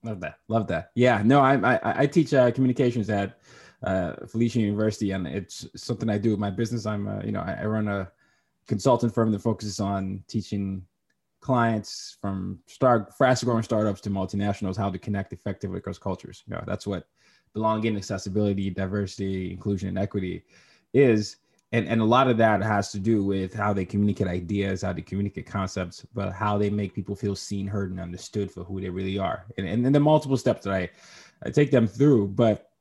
Love 0.03 0.19
that. 0.21 0.35
Love 0.47 0.67
that. 0.67 0.91
Yeah. 0.95 1.21
No, 1.23 1.41
I 1.41 1.55
I, 1.75 2.01
I 2.01 2.07
teach 2.07 2.33
uh, 2.33 2.51
communications 2.51 3.09
at 3.09 3.39
uh, 3.83 4.13
Felicia 4.27 4.59
University, 4.59 5.11
and 5.11 5.27
it's 5.27 5.67
something 5.75 6.09
I 6.09 6.17
do 6.17 6.31
with 6.31 6.39
my 6.39 6.49
business. 6.49 6.85
I'm 6.85 7.07
uh, 7.07 7.21
you 7.23 7.31
know 7.31 7.41
I, 7.41 7.59
I 7.61 7.65
run 7.65 7.87
a 7.87 8.11
consultant 8.67 9.13
firm 9.13 9.31
that 9.31 9.41
focuses 9.41 9.79
on 9.79 10.23
teaching 10.27 10.83
clients 11.39 12.17
from 12.21 12.59
start 12.67 13.15
fast 13.17 13.43
growing 13.43 13.63
startups 13.63 14.01
to 14.01 14.09
multinationals 14.09 14.77
how 14.77 14.89
to 14.89 14.99
connect 14.99 15.33
effectively 15.33 15.77
across 15.77 15.97
cultures. 15.97 16.43
You 16.47 16.55
know 16.55 16.63
that's 16.65 16.87
what 16.87 17.07
belonging, 17.53 17.95
accessibility, 17.97 18.69
diversity, 18.69 19.51
inclusion, 19.51 19.89
and 19.89 19.99
equity 19.99 20.43
is. 20.93 21.37
And, 21.73 21.87
and 21.87 22.01
a 22.01 22.05
lot 22.05 22.27
of 22.27 22.37
that 22.37 22.61
has 22.61 22.91
to 22.91 22.99
do 22.99 23.23
with 23.23 23.53
how 23.53 23.71
they 23.71 23.85
communicate 23.85 24.27
ideas, 24.27 24.81
how 24.81 24.91
they 24.91 25.01
communicate 25.01 25.45
concepts, 25.45 26.05
but 26.13 26.33
how 26.33 26.57
they 26.57 26.69
make 26.69 26.93
people 26.93 27.15
feel 27.15 27.35
seen, 27.35 27.65
heard, 27.65 27.91
and 27.91 27.99
understood 27.99 28.51
for 28.51 28.63
who 28.65 28.81
they 28.81 28.89
really 28.89 29.17
are. 29.17 29.45
And, 29.57 29.65
and 29.67 29.85
then 29.85 29.93
the 29.93 29.99
multiple 29.99 30.35
steps 30.35 30.65
that 30.65 30.73
I, 30.73 30.89
I 31.43 31.49
take 31.49 31.71
them 31.71 31.87
through, 31.87 32.29
but 32.29 32.71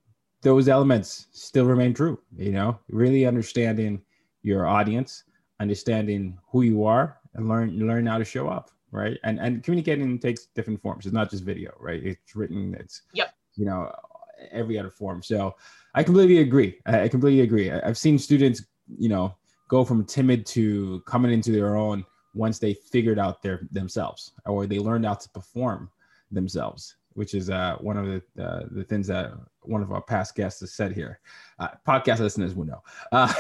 those 0.42 0.68
elements 0.68 1.26
still 1.30 1.66
remain 1.66 1.94
true. 1.94 2.18
You 2.36 2.52
know, 2.52 2.78
really 2.88 3.26
understanding 3.26 4.02
your 4.42 4.66
audience, 4.66 5.24
understanding 5.60 6.38
who 6.50 6.62
you 6.62 6.84
are, 6.84 7.18
and 7.34 7.48
learn 7.48 7.78
learn 7.78 8.06
how 8.06 8.18
to 8.18 8.24
show 8.24 8.48
up, 8.48 8.70
right? 8.90 9.18
And 9.22 9.38
and 9.38 9.62
communicating 9.62 10.18
takes 10.18 10.46
different 10.46 10.82
forms. 10.82 11.06
It's 11.06 11.14
not 11.14 11.30
just 11.30 11.44
video, 11.44 11.74
right? 11.78 12.02
It's 12.02 12.34
written. 12.34 12.74
It's 12.80 13.02
Yep. 13.12 13.34
You 13.56 13.66
know, 13.66 13.92
every 14.50 14.78
other 14.78 14.90
form. 14.90 15.22
So 15.22 15.54
I 15.94 16.02
completely 16.02 16.38
agree. 16.38 16.78
I 16.86 17.08
completely 17.08 17.42
agree. 17.42 17.70
I've 17.70 17.98
seen 17.98 18.18
students, 18.18 18.64
you 18.98 19.08
know, 19.08 19.36
go 19.68 19.84
from 19.84 20.04
timid 20.04 20.46
to 20.46 21.00
coming 21.06 21.32
into 21.32 21.52
their 21.52 21.76
own 21.76 22.04
once 22.34 22.58
they 22.58 22.74
figured 22.74 23.18
out 23.18 23.42
their 23.42 23.66
themselves 23.70 24.32
or 24.46 24.66
they 24.66 24.78
learned 24.78 25.04
how 25.04 25.14
to 25.14 25.28
perform 25.30 25.90
themselves 26.30 26.96
which 27.14 27.34
is 27.34 27.50
uh, 27.50 27.76
one 27.80 27.96
of 27.96 28.06
the 28.06 28.42
uh, 28.42 28.62
the 28.70 28.84
things 28.84 29.06
that 29.06 29.32
one 29.62 29.82
of 29.82 29.92
our 29.92 30.00
past 30.00 30.34
guests 30.34 30.60
has 30.60 30.72
said 30.72 30.92
here. 30.92 31.20
Uh, 31.58 31.68
podcast 31.86 32.20
listeners 32.20 32.54
will 32.54 32.64
know. 32.64 32.82
Uh, 33.12 33.32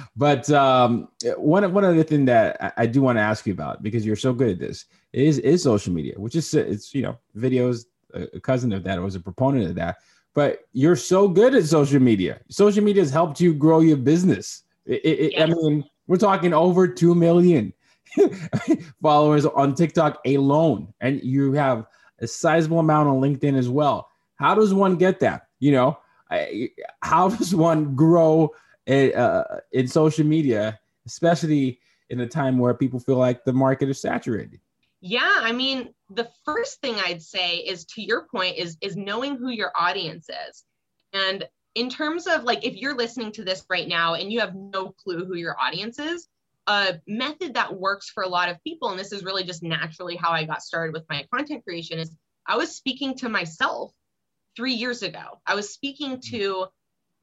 but 0.16 0.48
um, 0.50 1.08
one 1.36 1.70
one 1.72 1.84
other 1.84 2.02
thing 2.02 2.24
that 2.26 2.56
I, 2.62 2.72
I 2.78 2.86
do 2.86 3.02
want 3.02 3.18
to 3.18 3.22
ask 3.22 3.46
you 3.46 3.52
about 3.52 3.82
because 3.82 4.06
you're 4.06 4.16
so 4.16 4.32
good 4.32 4.50
at 4.50 4.58
this 4.58 4.86
is 5.12 5.38
is 5.38 5.62
social 5.62 5.92
media, 5.92 6.14
which 6.16 6.36
is 6.36 6.52
it's 6.54 6.94
you 6.94 7.02
know 7.02 7.18
videos. 7.36 7.84
A, 8.14 8.40
cousin 8.40 8.72
of 8.72 8.82
that 8.84 9.02
was 9.02 9.16
a 9.16 9.20
proponent 9.20 9.68
of 9.68 9.74
that. 9.74 9.96
But 10.34 10.60
you're 10.72 10.96
so 10.96 11.28
good 11.28 11.54
at 11.54 11.66
social 11.66 12.00
media. 12.00 12.40
Social 12.48 12.82
media 12.82 13.02
has 13.02 13.10
helped 13.10 13.38
you 13.38 13.52
grow 13.52 13.80
your 13.80 13.98
business. 13.98 14.62
It, 14.88 15.04
it, 15.04 15.32
Yes. 15.34 15.42
I 15.42 15.54
mean, 15.54 15.84
we're 16.06 16.16
talking 16.16 16.52
over 16.54 16.88
two 16.88 17.14
million 17.14 17.72
followers 19.02 19.46
on 19.46 19.74
TikTok 19.74 20.18
alone, 20.26 20.92
and 21.00 21.22
you 21.22 21.52
have 21.52 21.86
a 22.20 22.26
sizable 22.26 22.80
amount 22.80 23.08
on 23.08 23.20
LinkedIn 23.20 23.56
as 23.56 23.68
well. 23.68 24.08
How 24.36 24.54
does 24.54 24.72
one 24.72 24.96
get 24.96 25.20
that? 25.20 25.48
You 25.60 25.72
know, 25.72 25.98
I, 26.30 26.70
how 27.02 27.28
does 27.36 27.54
one 27.54 27.94
grow 27.94 28.54
in, 28.86 29.14
uh, 29.14 29.60
in 29.72 29.86
social 29.86 30.24
media, 30.24 30.80
especially 31.06 31.78
in 32.10 32.20
a 32.20 32.26
time 32.26 32.58
where 32.58 32.74
people 32.74 32.98
feel 32.98 33.16
like 33.18 33.44
the 33.44 33.52
market 33.52 33.90
is 33.90 34.00
saturated? 34.00 34.60
Yeah, 35.00 35.32
I 35.36 35.52
mean, 35.52 35.94
the 36.10 36.28
first 36.44 36.80
thing 36.80 36.96
I'd 36.96 37.22
say 37.22 37.58
is 37.58 37.84
to 37.86 38.02
your 38.02 38.26
point 38.26 38.56
is 38.56 38.76
is 38.80 38.96
knowing 38.96 39.36
who 39.36 39.50
your 39.50 39.70
audience 39.78 40.28
is. 40.48 40.64
And 41.12 41.44
in 41.74 41.88
terms 41.90 42.26
of 42.26 42.44
like 42.44 42.64
if 42.64 42.74
you're 42.76 42.96
listening 42.96 43.32
to 43.32 43.44
this 43.44 43.64
right 43.70 43.88
now 43.88 44.14
and 44.14 44.32
you 44.32 44.40
have 44.40 44.54
no 44.54 44.90
clue 44.90 45.24
who 45.24 45.36
your 45.36 45.58
audience 45.60 45.98
is, 45.98 46.28
a 46.66 47.00
method 47.06 47.54
that 47.54 47.74
works 47.74 48.10
for 48.10 48.22
a 48.22 48.28
lot 48.28 48.48
of 48.48 48.62
people 48.62 48.90
and 48.90 48.98
this 48.98 49.12
is 49.12 49.24
really 49.24 49.44
just 49.44 49.62
naturally 49.62 50.16
how 50.16 50.30
I 50.30 50.44
got 50.44 50.62
started 50.62 50.92
with 50.92 51.04
my 51.08 51.26
content 51.32 51.64
creation 51.64 51.98
is 51.98 52.14
I 52.46 52.56
was 52.56 52.74
speaking 52.74 53.16
to 53.18 53.28
myself 53.28 53.92
3 54.56 54.72
years 54.72 55.02
ago. 55.02 55.40
I 55.46 55.54
was 55.54 55.72
speaking 55.72 56.20
to 56.30 56.66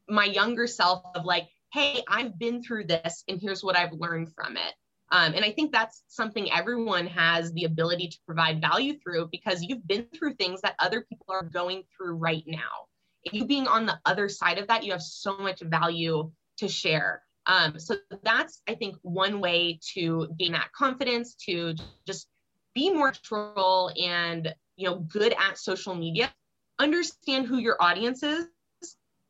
my 0.07 0.25
younger 0.25 0.67
self 0.67 1.03
of 1.15 1.25
like, 1.25 1.47
"Hey, 1.73 2.03
I've 2.07 2.39
been 2.39 2.63
through 2.63 2.85
this 2.85 3.23
and 3.27 3.39
here's 3.39 3.63
what 3.63 3.75
I've 3.75 3.93
learned 3.93 4.33
from 4.33 4.57
it." 4.57 4.73
Um, 5.11 5.33
and 5.33 5.45
I 5.45 5.51
think 5.51 5.71
that's 5.71 6.03
something 6.07 6.51
everyone 6.51 7.07
has 7.07 7.51
the 7.53 7.65
ability 7.65 8.07
to 8.07 8.17
provide 8.25 8.61
value 8.61 8.97
through 8.99 9.29
because 9.31 9.61
you've 9.61 9.87
been 9.87 10.07
through 10.15 10.33
things 10.33 10.61
that 10.61 10.75
other 10.79 11.01
people 11.01 11.27
are 11.29 11.43
going 11.43 11.83
through 11.95 12.15
right 12.15 12.43
now. 12.47 12.87
You 13.31 13.45
being 13.45 13.67
on 13.67 13.85
the 13.85 13.99
other 14.05 14.29
side 14.29 14.57
of 14.57 14.67
that, 14.67 14.83
you 14.83 14.91
have 14.91 15.01
so 15.01 15.37
much 15.37 15.61
value 15.61 16.31
to 16.57 16.67
share. 16.67 17.23
Um, 17.47 17.79
so 17.79 17.95
that's, 18.23 18.61
I 18.67 18.75
think, 18.75 18.95
one 19.01 19.39
way 19.39 19.79
to 19.93 20.29
gain 20.37 20.53
that 20.53 20.71
confidence, 20.71 21.35
to 21.45 21.75
just 22.07 22.27
be 22.73 22.91
more 22.91 23.11
troll 23.11 23.91
and 24.01 24.53
you 24.75 24.89
know 24.89 24.95
good 24.95 25.33
at 25.33 25.57
social 25.57 25.95
media. 25.95 26.33
Understand 26.79 27.47
who 27.47 27.57
your 27.57 27.81
audience 27.81 28.21
is 28.23 28.47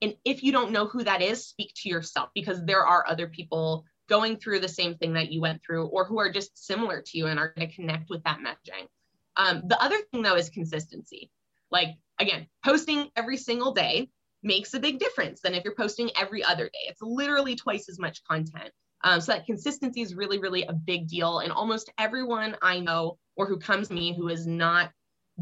and 0.02 0.16
if 0.26 0.44
you 0.44 0.52
don't 0.52 0.72
know 0.72 0.86
who 0.86 1.04
that 1.04 1.22
is 1.22 1.46
speak 1.46 1.72
to 1.78 1.90
yourself 1.90 2.30
because 2.36 2.64
there 2.64 2.86
are 2.86 3.06
other 3.08 3.28
people 3.28 3.86
going 4.08 4.38
through 4.38 4.60
the 4.60 4.68
same 4.68 4.96
thing 4.96 5.14
that 5.14 5.32
you 5.32 5.42
went 5.42 5.64
through 5.64 5.88
or 5.88 6.06
who 6.06 6.20
are 6.20 6.32
just 6.32 6.64
similar 6.64 7.02
to 7.02 7.18
you 7.18 7.28
and 7.28 7.40
are 7.40 7.54
going 7.56 7.68
to 7.68 7.76
connect 7.76 8.10
with 8.10 8.24
that 8.24 8.40
messaging. 8.40 8.88
Um, 9.36 9.64
the 9.66 9.82
other 9.82 9.98
thing 10.12 10.22
though 10.22 10.36
is 10.36 10.50
consistency. 10.50 11.32
Like 11.72 11.96
again 12.19 12.47
posting 12.63 13.10
every 13.15 13.38
single 13.38 13.73
day 13.73 14.10
makes 14.43 14.73
a 14.73 14.80
big 14.80 14.99
difference 14.99 15.41
than 15.41 15.56
if 15.56 15.63
you're 15.63 15.75
posting 15.75 16.10
every 16.19 16.43
other 16.43 16.65
day 16.65 16.80
it's 16.88 17.01
literally 17.01 17.56
twice 17.56 17.89
as 17.89 17.99
much 17.99 18.23
content 18.23 18.71
um, 19.04 19.21
so 19.21 19.34
that 19.34 19.45
consistency 19.45 20.01
is 20.01 20.15
really 20.15 20.39
really 20.39 20.63
a 20.63 20.73
big 20.73 21.08
deal 21.08 21.39
and 21.39 21.51
almost 21.51 21.91
everyone 21.97 22.56
i 22.62 22.80
know 22.80 23.17
or 23.36 23.45
who 23.45 23.58
comes 23.58 23.88
to 23.88 23.93
me 23.93 24.15
who 24.15 24.28
is 24.28 24.45
not 24.45 24.91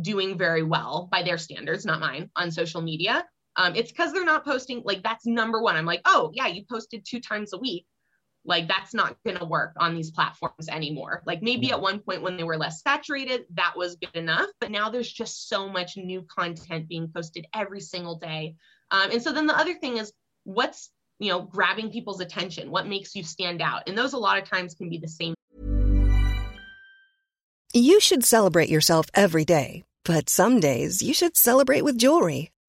doing 0.02 0.38
very 0.38 0.64
well 0.64 1.08
by 1.12 1.24
their 1.24 1.38
standards, 1.38 1.86
not 1.86 2.00
mine, 2.00 2.30
on 2.36 2.52
social 2.52 2.82
media. 2.82 3.26
Um, 3.56 3.76
it's 3.76 3.92
because 3.92 4.12
they're 4.12 4.26
not 4.26 4.44
posting. 4.44 4.82
Like 4.84 5.04
that's 5.04 5.26
number 5.26 5.62
one. 5.62 5.76
I'm 5.76 5.86
like, 5.86 6.02
oh 6.06 6.32
yeah, 6.34 6.48
you 6.48 6.64
posted 6.70 7.06
two 7.06 7.20
times 7.20 7.54
a 7.54 7.58
week. 7.58 7.86
Like 8.46 8.68
that's 8.68 8.94
not 8.94 9.16
going 9.26 9.38
to 9.38 9.46
work 9.46 9.74
on 9.78 9.96
these 9.96 10.12
platforms 10.12 10.68
anymore. 10.70 11.24
Like 11.26 11.42
maybe 11.42 11.72
at 11.72 11.82
one 11.82 12.00
point 12.00 12.22
when 12.22 12.38
they 12.38 12.44
were 12.44 12.58
less 12.58 12.82
saturated, 12.82 13.46
that 13.56 13.74
was 13.78 13.96
good 13.96 14.16
enough. 14.16 14.50
But 14.60 14.72
now 14.72 14.90
there's 14.90 15.12
just 15.12 15.48
so 15.48 15.70
much 15.70 15.96
new 15.96 16.24
content 16.24 16.88
being 16.88 17.10
posted 17.14 17.46
every 17.54 17.80
single 17.80 18.18
day. 18.18 18.56
Um, 18.92 19.12
and 19.12 19.22
so 19.22 19.32
then 19.32 19.48
the 19.48 19.58
other 19.58 19.76
thing 19.76 19.98
is 19.98 20.12
what's 20.44 20.92
you 21.20 21.30
know 21.30 21.42
grabbing 21.42 21.92
people's 21.92 22.20
attention 22.20 22.70
what 22.70 22.88
makes 22.88 23.16
you 23.16 23.24
stand 23.24 23.62
out 23.62 23.84
and 23.88 23.98
those 23.98 24.14
a 24.14 24.18
lot 24.18 24.42
of 24.42 24.50
times 24.50 24.74
can 24.74 24.90
be 24.90 24.98
the 24.98 25.08
same 25.08 25.34
You 27.76 28.00
should 28.00 28.24
celebrate 28.24 28.70
yourself 28.70 29.08
every 29.16 29.46
day, 29.46 29.84
but 30.06 30.30
some 30.30 30.60
days 30.60 31.02
you 31.02 31.12
should 31.12 31.36
celebrate 31.36 31.84
with 31.84 31.98
jewelry. 31.98 32.52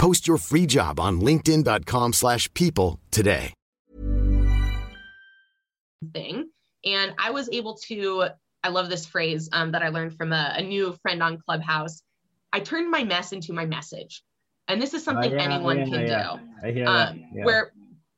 Post 0.00 0.26
your 0.26 0.38
free 0.38 0.66
job 0.66 0.98
on 0.98 1.20
linkedin.com/people 1.20 2.12
slash 2.12 2.52
people 2.54 2.98
today. 3.10 3.52
thing. 6.14 6.48
And 6.84 7.14
I 7.18 7.30
was 7.30 7.50
able 7.52 7.76
to, 7.88 8.28
I 8.64 8.68
love 8.70 8.88
this 8.88 9.04
phrase 9.06 9.50
um, 9.52 9.72
that 9.72 9.82
I 9.82 9.90
learned 9.90 10.16
from 10.16 10.32
a, 10.32 10.54
a 10.56 10.62
new 10.62 10.96
friend 11.02 11.22
on 11.22 11.38
Clubhouse. 11.38 12.00
I 12.52 12.60
turned 12.60 12.90
my 12.90 13.04
mess 13.04 13.32
into 13.32 13.52
my 13.52 13.66
message. 13.66 14.22
And 14.66 14.80
this 14.80 14.94
is 14.94 15.04
something 15.04 15.32
Oh, 15.32 15.36
yeah, 15.36 15.42
anyone 15.42 15.78
yeah, 15.78 15.84
can 15.84 16.00
yeah. 16.06 16.36
do. 16.36 16.40
I 16.66 16.70
hear. 16.72 16.86
Um, 16.88 17.24
Yeah. 17.34 17.44
Where 17.44 17.72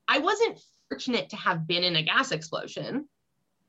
I 0.07 0.19
wasn't 0.21 0.61
fortunate 0.89 1.31
to 1.31 1.37
have 1.37 1.67
been 1.67 1.83
in 1.85 1.97
a 1.97 2.03
gas 2.03 2.31
explosion, 2.31 3.09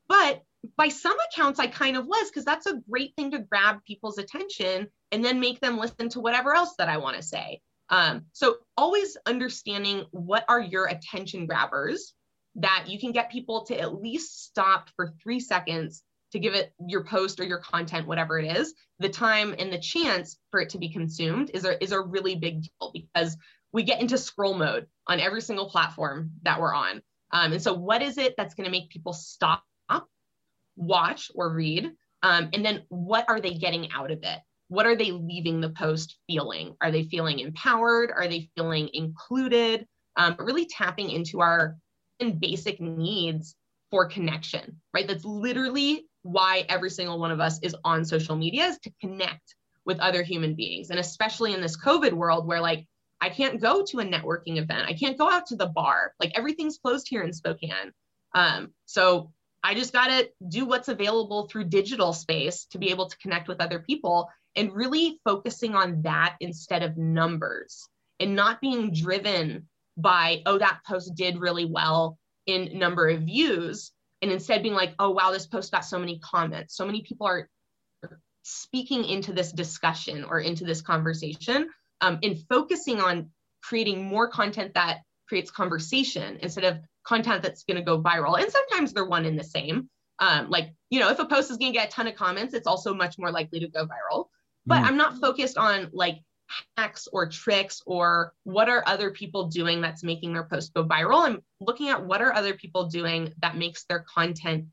but 0.08 0.42
by 0.76 0.88
some 0.88 1.16
accounts, 1.32 1.58
I 1.58 1.66
kind 1.66 1.96
of 1.96 2.06
was 2.06 2.30
because 2.30 2.44
that's 2.44 2.66
a 2.66 2.80
great 2.88 3.14
thing 3.16 3.32
to 3.32 3.38
grab 3.40 3.78
people's 3.84 4.18
attention 4.18 4.86
and 5.10 5.24
then 5.24 5.40
make 5.40 5.60
them 5.60 5.78
listen 5.78 6.08
to 6.10 6.20
whatever 6.20 6.54
else 6.54 6.74
that 6.78 6.88
I 6.88 6.98
want 6.98 7.16
to 7.16 7.22
say. 7.22 7.60
Um, 7.90 8.26
so 8.32 8.56
always 8.76 9.16
understanding 9.26 10.04
what 10.10 10.44
are 10.48 10.60
your 10.60 10.86
attention 10.86 11.46
grabbers 11.46 12.14
that 12.56 12.86
you 12.88 12.98
can 12.98 13.12
get 13.12 13.30
people 13.30 13.64
to 13.66 13.78
at 13.78 14.00
least 14.00 14.44
stop 14.44 14.88
for 14.96 15.12
three 15.22 15.40
seconds 15.40 16.02
to 16.32 16.38
give 16.38 16.54
it 16.54 16.72
your 16.88 17.04
post 17.04 17.38
or 17.38 17.44
your 17.44 17.58
content, 17.58 18.08
whatever 18.08 18.38
it 18.38 18.56
is, 18.56 18.74
the 18.98 19.08
time 19.08 19.54
and 19.58 19.72
the 19.72 19.78
chance 19.78 20.36
for 20.50 20.60
it 20.60 20.70
to 20.70 20.78
be 20.78 20.88
consumed 20.88 21.50
is 21.54 21.64
a, 21.64 21.82
is 21.82 21.92
a 21.92 22.00
really 22.00 22.34
big 22.34 22.62
deal 22.62 22.92
because 22.92 23.36
we 23.72 23.82
get 23.82 24.00
into 24.00 24.18
scroll 24.18 24.54
mode 24.54 24.86
on 25.06 25.20
every 25.20 25.40
single 25.40 25.68
platform 25.68 26.32
that 26.42 26.60
we're 26.60 26.74
on. 26.74 27.02
Um, 27.32 27.52
and 27.52 27.62
so, 27.62 27.74
what 27.74 28.02
is 28.02 28.18
it 28.18 28.34
that's 28.36 28.54
going 28.54 28.64
to 28.64 28.70
make 28.70 28.90
people 28.90 29.12
stop, 29.12 29.64
watch, 30.76 31.30
or 31.34 31.52
read? 31.52 31.90
Um, 32.22 32.50
and 32.52 32.64
then, 32.64 32.82
what 32.88 33.26
are 33.28 33.40
they 33.40 33.54
getting 33.54 33.90
out 33.92 34.10
of 34.10 34.18
it? 34.22 34.38
What 34.68 34.86
are 34.86 34.96
they 34.96 35.12
leaving 35.12 35.60
the 35.60 35.70
post 35.70 36.18
feeling? 36.26 36.76
Are 36.80 36.90
they 36.90 37.04
feeling 37.04 37.40
empowered? 37.40 38.10
Are 38.10 38.28
they 38.28 38.48
feeling 38.56 38.88
included? 38.92 39.86
Um, 40.16 40.36
really 40.38 40.66
tapping 40.66 41.10
into 41.10 41.40
our 41.40 41.76
basic 42.38 42.80
needs 42.80 43.56
for 43.90 44.06
connection, 44.06 44.80
right? 44.94 45.06
That's 45.06 45.24
literally 45.24 46.06
why 46.22 46.64
every 46.68 46.90
single 46.90 47.18
one 47.18 47.30
of 47.30 47.40
us 47.40 47.58
is 47.62 47.76
on 47.84 48.04
social 48.04 48.36
media 48.36 48.66
is 48.66 48.78
to 48.78 48.92
connect 49.00 49.54
with 49.84 50.00
other 50.00 50.22
human 50.22 50.54
beings. 50.54 50.90
And 50.90 50.98
especially 50.98 51.52
in 51.52 51.60
this 51.60 51.76
COVID 51.76 52.12
world 52.12 52.46
where 52.46 52.60
like 52.60 52.86
I 53.20 53.28
can't 53.28 53.60
go 53.60 53.84
to 53.84 54.00
a 54.00 54.04
networking 54.04 54.58
event. 54.58 54.88
I 54.88 54.94
can't 54.94 55.18
go 55.18 55.30
out 55.30 55.46
to 55.46 55.56
the 55.56 55.66
bar. 55.66 56.12
Like 56.20 56.32
everything's 56.34 56.78
closed 56.78 57.06
here 57.08 57.22
in 57.22 57.32
Spokane. 57.32 57.92
Um, 58.34 58.72
so 58.86 59.32
I 59.62 59.74
just 59.74 59.92
got 59.92 60.08
to 60.08 60.28
do 60.46 60.66
what's 60.66 60.88
available 60.88 61.46
through 61.46 61.64
digital 61.64 62.12
space 62.12 62.66
to 62.72 62.78
be 62.78 62.90
able 62.90 63.08
to 63.08 63.16
connect 63.18 63.48
with 63.48 63.60
other 63.60 63.78
people 63.78 64.28
and 64.56 64.72
really 64.72 65.20
focusing 65.24 65.74
on 65.74 66.02
that 66.02 66.36
instead 66.40 66.82
of 66.82 66.96
numbers 66.96 67.88
and 68.20 68.36
not 68.36 68.60
being 68.60 68.92
driven 68.92 69.68
by, 69.96 70.42
oh, 70.46 70.58
that 70.58 70.80
post 70.86 71.14
did 71.14 71.38
really 71.38 71.64
well 71.64 72.18
in 72.46 72.78
number 72.78 73.08
of 73.08 73.22
views. 73.22 73.92
And 74.22 74.30
instead 74.30 74.62
being 74.62 74.74
like, 74.74 74.94
oh, 74.98 75.10
wow, 75.10 75.30
this 75.30 75.46
post 75.46 75.72
got 75.72 75.84
so 75.84 75.98
many 75.98 76.18
comments. 76.18 76.76
So 76.76 76.86
many 76.86 77.02
people 77.02 77.26
are 77.26 77.48
speaking 78.42 79.04
into 79.04 79.32
this 79.32 79.52
discussion 79.52 80.24
or 80.24 80.40
into 80.40 80.64
this 80.64 80.82
conversation 80.82 81.68
um, 82.00 82.18
and 82.22 82.38
focusing 82.48 83.00
on 83.00 83.30
creating 83.62 84.04
more 84.04 84.28
content 84.28 84.74
that 84.74 84.98
creates 85.28 85.50
conversation 85.50 86.38
instead 86.42 86.64
of 86.64 86.78
content 87.04 87.42
that's 87.42 87.64
going 87.64 87.76
to 87.76 87.82
go 87.82 88.00
viral. 88.00 88.40
And 88.40 88.50
sometimes 88.50 88.92
they're 88.92 89.04
one 89.04 89.24
and 89.24 89.38
the 89.38 89.44
same. 89.44 89.88
Um, 90.18 90.48
like, 90.50 90.74
you 90.90 91.00
know, 91.00 91.10
if 91.10 91.18
a 91.18 91.26
post 91.26 91.50
is 91.50 91.56
going 91.56 91.72
to 91.72 91.78
get 91.78 91.88
a 91.88 91.90
ton 91.90 92.06
of 92.06 92.14
comments, 92.14 92.54
it's 92.54 92.66
also 92.66 92.94
much 92.94 93.18
more 93.18 93.30
likely 93.30 93.60
to 93.60 93.68
go 93.68 93.86
viral. 93.86 94.26
But 94.66 94.82
Mm. 94.82 94.86
I'm 94.86 94.96
not 94.96 95.18
focused 95.20 95.58
on 95.58 95.90
like 95.92 96.20
hacks 96.76 97.08
or 97.12 97.28
tricks 97.28 97.82
or 97.86 98.34
what 98.44 98.68
are 98.68 98.82
other 98.86 99.10
people 99.10 99.48
doing 99.48 99.80
that's 99.80 100.02
making 100.02 100.32
their 100.32 100.44
post 100.44 100.74
go 100.74 100.84
viral. 100.84 101.26
I'm 101.26 101.42
looking 101.60 101.88
at 101.88 102.04
what 102.04 102.20
are 102.20 102.32
other 102.32 102.54
people 102.54 102.86
doing 102.86 103.32
that 103.40 103.56
makes 103.56 103.84
their 103.84 104.00
content 104.00 104.66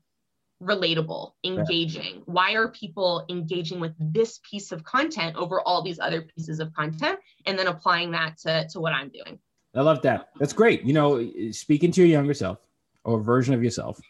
relatable, 0.62 1.32
engaging. 1.44 2.22
Why 2.26 2.52
are 2.52 2.68
people 2.68 3.24
engaging 3.28 3.80
with 3.80 3.94
this 3.98 4.38
piece 4.48 4.70
of 4.70 4.84
content 4.84 5.36
over 5.36 5.60
all 5.60 5.82
these 5.82 5.98
other 5.98 6.22
pieces 6.22 6.60
of 6.60 6.72
content? 6.72 7.18
And 7.46 7.58
then 7.58 7.66
applying 7.66 8.12
that 8.12 8.38
to, 8.38 8.68
to 8.70 8.80
what 8.80 8.92
I'm 8.92 9.08
doing. 9.08 9.38
I 9.74 9.80
love 9.80 10.02
that. 10.02 10.28
That's 10.38 10.52
great. 10.52 10.84
You 10.84 10.92
know, 10.92 11.30
speaking 11.50 11.90
to 11.92 12.02
your 12.02 12.08
younger 12.08 12.34
self 12.34 12.58
or 13.04 13.20
version 13.20 13.54
of 13.54 13.64
yourself, 13.64 14.00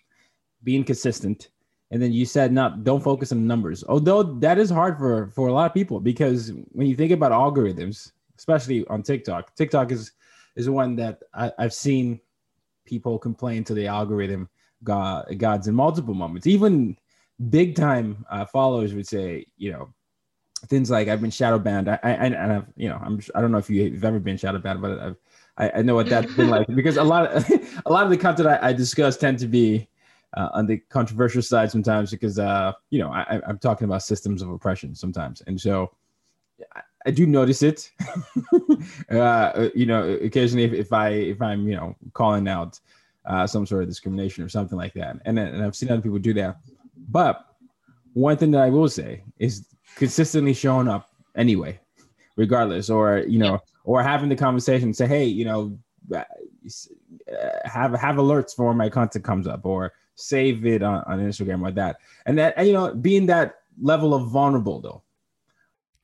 being 0.62 0.85
consistent. 0.85 1.49
And 1.93 2.01
then 2.01 2.11
you 2.11 2.25
said, 2.25 2.53
not 2.53 2.85
don't 2.85 3.05
focus 3.05 3.33
on 3.33 3.47
numbers. 3.47 3.85
Although 3.85 4.23
that 4.41 4.59
is 4.59 4.71
hard 4.71 4.97
for 4.97 5.29
for 5.29 5.49
a 5.49 5.53
lot 5.53 5.67
of 5.67 5.75
people 5.75 6.01
because 6.01 6.51
when 6.73 6.87
you 6.87 6.97
think 6.97 7.13
about 7.13 7.33
algorithms, 7.33 8.11
especially 8.39 8.87
on 8.89 9.03
TikTok, 9.03 9.55
TikTok 9.55 9.93
is 9.93 10.13
is 10.57 10.71
one 10.71 10.97
that 10.97 11.23
I, 11.35 11.53
I've 11.59 11.75
seen 11.75 12.19
people 12.87 13.19
complain 13.19 13.63
to 13.65 13.75
the 13.75 13.87
algorithm 13.87 14.49
god, 14.83 15.27
gods 15.37 15.69
in 15.69 15.75
multiple 15.75 16.15
moments. 16.15 16.47
Even 16.47 16.97
big 17.51 17.77
time 17.77 18.25
uh, 18.31 18.47
followers 18.47 18.95
would 18.95 19.07
say, 19.07 19.47
you 19.59 19.71
know, 19.73 19.93
things 20.69 20.91
like 20.91 21.09
I've 21.09 21.21
been 21.21 21.31
shadow 21.31 21.59
banned. 21.59 21.91
I, 21.91 21.99
I 22.03 22.11
and 22.11 22.53
I've, 22.53 22.67
you 22.75 22.89
know, 22.89 23.01
I'm 23.05 23.21
I 23.35 23.43
don't 23.43 23.53
know 23.53 23.59
if 23.59 23.69
you've 23.69 24.03
ever 24.03 24.19
been 24.19 24.39
shadow 24.39 24.59
banned, 24.59 24.81
but 24.81 24.99
I've 24.99 25.17
I, 25.59 25.79
I 25.79 25.83
know 25.83 25.95
what 25.95 26.09
that's 26.09 26.33
been 26.33 26.49
like 26.57 26.67
because 26.69 26.97
a 26.97 27.05
lot 27.05 27.27
of 27.27 27.51
a 27.87 27.93
lot 27.93 28.05
of 28.05 28.11
the 28.11 28.17
content 28.17 28.49
I, 28.49 28.69
I 28.69 28.73
discuss 28.73 29.19
tend 29.19 29.39
to 29.41 29.47
be 29.47 29.89
uh, 30.37 30.49
on 30.53 30.66
the 30.66 30.79
controversial 30.79 31.42
side 31.42 31.71
sometimes 31.71 32.11
because 32.11 32.38
uh, 32.38 32.73
you 32.90 32.99
know 32.99 33.11
I, 33.11 33.40
I'm 33.47 33.59
talking 33.59 33.85
about 33.85 34.03
systems 34.03 34.42
of 34.42 34.51
oppression 34.51 34.95
sometimes, 34.95 35.42
and 35.47 35.61
so 35.61 35.92
I, 36.75 36.81
I 37.07 37.11
do 37.11 37.27
notice 37.27 37.62
it. 37.62 37.90
uh, 39.11 39.68
you 39.75 39.87
know, 39.87 40.09
occasionally 40.23 40.64
if, 40.64 40.73
if 40.73 40.92
I 40.92 41.09
if 41.11 41.42
I'm 41.42 41.68
you 41.68 41.77
know 41.77 41.97
calling 42.12 42.49
out 42.49 42.81
uh, 43.25 43.47
some 43.47 43.66
sort 43.66 43.83
of 43.83 43.88
discrimination 43.88 44.45
or 44.45 44.49
something 44.49 44.79
like 44.79 44.95
that. 44.95 45.16
And, 45.25 45.38
and 45.38 45.62
I've 45.62 45.77
seen 45.77 45.90
other 45.90 46.03
people 46.03 46.18
do 46.18 46.35
that. 46.35 46.57
But 47.09 47.45
one 48.14 48.37
thing 48.37 48.51
that 48.53 48.62
I 48.62 48.71
will 48.71 48.88
say 48.88 49.23
is 49.38 49.66
consistently 49.97 50.55
showing 50.55 50.88
up 50.88 51.11
anyway, 51.37 51.81
regardless, 52.37 52.90
or 52.90 53.18
you 53.18 53.38
know, 53.38 53.61
or 53.85 54.03
having 54.03 54.29
the 54.29 54.37
conversation, 54.37 54.92
say, 54.92 55.07
hey, 55.07 55.25
you 55.25 55.45
know, 55.45 55.79
uh, 56.14 56.25
have 57.64 57.92
have 57.95 58.16
alerts 58.16 58.55
for 58.55 58.68
when 58.68 58.77
my 58.77 58.88
content 58.88 59.25
comes 59.25 59.47
up, 59.47 59.64
or 59.64 59.92
save 60.23 60.65
it 60.67 60.83
on, 60.83 61.03
on 61.07 61.21
Instagram 61.21 61.63
or 61.63 61.73
that, 61.73 61.97
and 62.27 62.39
that 62.39 62.55
and, 62.57 62.67
you 62.67 62.73
know, 62.73 62.95
being 62.95 63.27
that 63.27 63.57
level 63.81 64.15
of 64.15 64.29
vulnerable 64.29 64.81
though. 64.81 65.03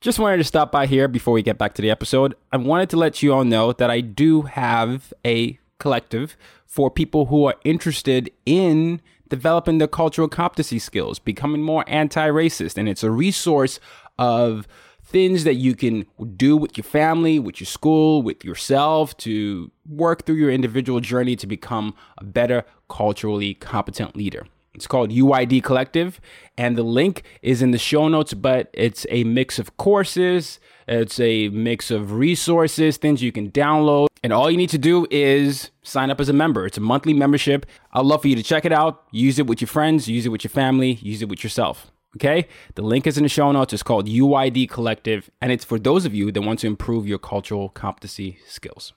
Just 0.01 0.17
wanted 0.17 0.37
to 0.37 0.45
stop 0.45 0.71
by 0.71 0.85
here 0.85 1.09
before 1.09 1.33
we 1.33 1.41
get 1.41 1.57
back 1.57 1.73
to 1.73 1.81
the 1.81 1.91
episode. 1.91 2.33
I 2.53 2.57
wanted 2.57 2.89
to 2.91 2.97
let 2.97 3.21
you 3.21 3.33
all 3.33 3.43
know 3.43 3.73
that 3.73 3.89
I 3.89 3.99
do 3.99 4.43
have 4.43 5.13
a 5.25 5.59
collective 5.77 6.37
for 6.65 6.89
people 6.89 7.25
who 7.25 7.45
are 7.45 7.55
interested 7.65 8.31
in 8.45 9.01
developing 9.27 9.77
their 9.77 9.87
cultural 9.87 10.27
competency 10.27 10.79
skills, 10.79 11.19
becoming 11.19 11.61
more 11.61 11.83
anti 11.87 12.27
racist. 12.29 12.77
And 12.77 12.87
it's 12.87 13.03
a 13.03 13.11
resource 13.11 13.79
of 14.17 14.67
things 15.09 15.43
that 15.43 15.55
you 15.55 15.75
can 15.75 16.05
do 16.35 16.55
with 16.55 16.77
your 16.77 16.83
family, 16.83 17.39
with 17.39 17.59
your 17.59 17.65
school, 17.65 18.21
with 18.21 18.45
yourself 18.45 19.17
to 19.17 19.71
work 19.87 20.25
through 20.25 20.35
your 20.35 20.51
individual 20.51 20.99
journey 20.99 21.35
to 21.35 21.47
become 21.47 21.95
a 22.19 22.23
better 22.23 22.63
culturally 22.89 23.55
competent 23.55 24.15
leader. 24.15 24.45
It's 24.75 24.85
called 24.85 25.09
UID 25.09 25.63
Collective, 25.63 26.21
and 26.57 26.77
the 26.77 26.83
link 26.83 27.23
is 27.41 27.61
in 27.61 27.71
the 27.71 27.79
show 27.79 28.07
notes, 28.07 28.35
but 28.35 28.69
it's 28.73 29.05
a 29.09 29.23
mix 29.23 29.57
of 29.57 29.75
courses, 29.77 30.59
it's 30.87 31.19
a 31.19 31.49
mix 31.49 31.89
of 31.89 32.13
resources, 32.13 32.97
things 32.97 33.21
you 33.21 33.31
can 33.31 33.51
download. 33.51 34.07
And 34.23 34.31
all 34.31 34.49
you 34.51 34.57
need 34.57 34.69
to 34.69 34.77
do 34.77 35.07
is 35.09 35.71
sign 35.81 36.11
up 36.11 36.21
as 36.21 36.29
a 36.29 36.33
member. 36.33 36.65
It's 36.65 36.77
a 36.77 36.81
monthly 36.81 37.13
membership. 37.13 37.65
I'd 37.93 38.05
love 38.05 38.21
for 38.21 38.27
you 38.27 38.35
to 38.35 38.43
check 38.43 38.63
it 38.63 38.71
out, 38.71 39.03
use 39.11 39.39
it 39.39 39.47
with 39.47 39.59
your 39.59 39.67
friends, 39.67 40.07
use 40.07 40.25
it 40.25 40.29
with 40.29 40.43
your 40.43 40.49
family, 40.49 40.93
use 41.01 41.21
it 41.21 41.29
with 41.29 41.43
yourself. 41.43 41.91
Okay? 42.15 42.47
The 42.75 42.81
link 42.81 43.05
is 43.05 43.17
in 43.17 43.23
the 43.23 43.29
show 43.29 43.51
notes. 43.51 43.73
It's 43.73 43.83
called 43.83 44.07
UID 44.07 44.69
Collective, 44.69 45.29
and 45.41 45.51
it's 45.51 45.65
for 45.65 45.79
those 45.79 46.05
of 46.05 46.13
you 46.13 46.31
that 46.31 46.41
want 46.41 46.59
to 46.59 46.67
improve 46.67 47.07
your 47.07 47.19
cultural 47.19 47.69
competency 47.69 48.39
skills. 48.47 48.93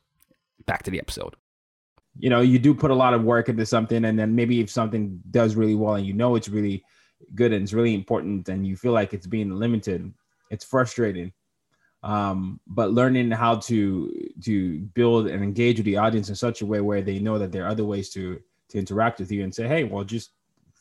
Back 0.67 0.83
to 0.85 0.91
the 0.91 1.01
episode 1.01 1.37
you 2.19 2.29
know 2.29 2.41
you 2.41 2.59
do 2.59 2.75
put 2.75 2.91
a 2.91 2.95
lot 2.95 3.15
of 3.15 3.25
work 3.25 3.49
into 3.49 3.65
something 3.65 4.05
and 4.05 4.19
then 4.19 4.35
maybe 4.35 4.61
if 4.61 4.71
something 4.71 5.21
does 5.31 5.55
really 5.55 5.75
well 5.75 5.95
and 5.95 6.07
you 6.07 6.13
know 6.13 6.37
it's 6.37 6.49
really 6.49 6.85
good 7.35 7.53
and 7.53 7.63
it's 7.63 7.73
really 7.73 7.95
important 7.95 8.49
and 8.49 8.67
you 8.67 8.77
feel 8.77 8.93
like 8.93 9.15
it's 9.15 9.27
being 9.27 9.51
limited 9.51 10.13
it's 10.51 10.65
frustrating 10.65 11.33
um, 12.05 12.59
but 12.67 12.93
learning 12.93 13.31
how 13.31 13.57
to 13.57 14.13
to 14.43 14.81
build 14.95 15.29
and 15.29 15.43
engage 15.43 15.77
with 15.77 15.87
the 15.87 15.97
audience 15.97 16.29
in 16.29 16.35
such 16.35 16.61
a 16.61 16.67
way 16.67 16.81
where 16.81 17.01
they 17.01 17.19
know 17.19 17.39
that 17.39 17.53
there 17.53 17.65
are 17.65 17.69
other 17.69 17.85
ways 17.85 18.11
to 18.11 18.41
to 18.69 18.79
interact 18.79 19.21
with 19.21 19.31
you 19.31 19.45
and 19.45 19.55
say 19.55 19.67
hey 19.67 19.85
well 19.85 20.05
just 20.05 20.33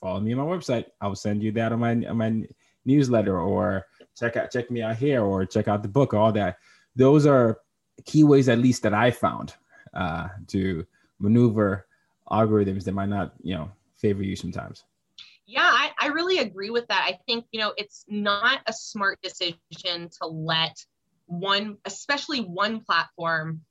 follow 0.01 0.19
me 0.19 0.33
on 0.33 0.39
my 0.39 0.43
website 0.43 0.85
i'll 0.99 1.15
send 1.15 1.41
you 1.41 1.51
that 1.51 1.71
on 1.71 1.79
my 1.79 1.91
on 1.91 2.17
my 2.17 2.43
newsletter 2.85 3.39
or 3.39 3.85
check 4.17 4.35
out 4.35 4.51
check 4.51 4.69
me 4.69 4.81
out 4.81 4.97
here 4.97 5.23
or 5.23 5.45
check 5.45 5.67
out 5.67 5.81
the 5.81 5.87
book 5.89 6.13
all 6.13 6.31
that 6.31 6.57
those 6.95 7.25
are 7.25 7.59
key 8.05 8.23
ways 8.23 8.49
at 8.49 8.57
least 8.57 8.83
that 8.83 8.93
i 8.93 9.11
found 9.11 9.53
uh, 9.93 10.27
to 10.47 10.85
maneuver 11.19 11.85
algorithms 12.31 12.83
that 12.85 12.93
might 12.93 13.09
not, 13.09 13.33
you 13.43 13.55
know, 13.55 13.71
favor 13.95 14.23
you 14.23 14.35
sometimes. 14.35 14.83
Yeah, 15.45 15.61
I, 15.63 15.91
I 15.99 16.07
really 16.07 16.39
agree 16.39 16.69
with 16.69 16.87
that. 16.87 17.05
I 17.05 17.19
think, 17.27 17.45
you 17.51 17.59
know, 17.59 17.73
it's 17.77 18.05
not 18.07 18.61
a 18.67 18.73
smart 18.73 19.19
decision 19.21 19.57
to 19.77 20.27
let 20.27 20.77
one, 21.25 21.77
especially 21.85 22.39
one 22.39 22.79
platform, 22.81 23.61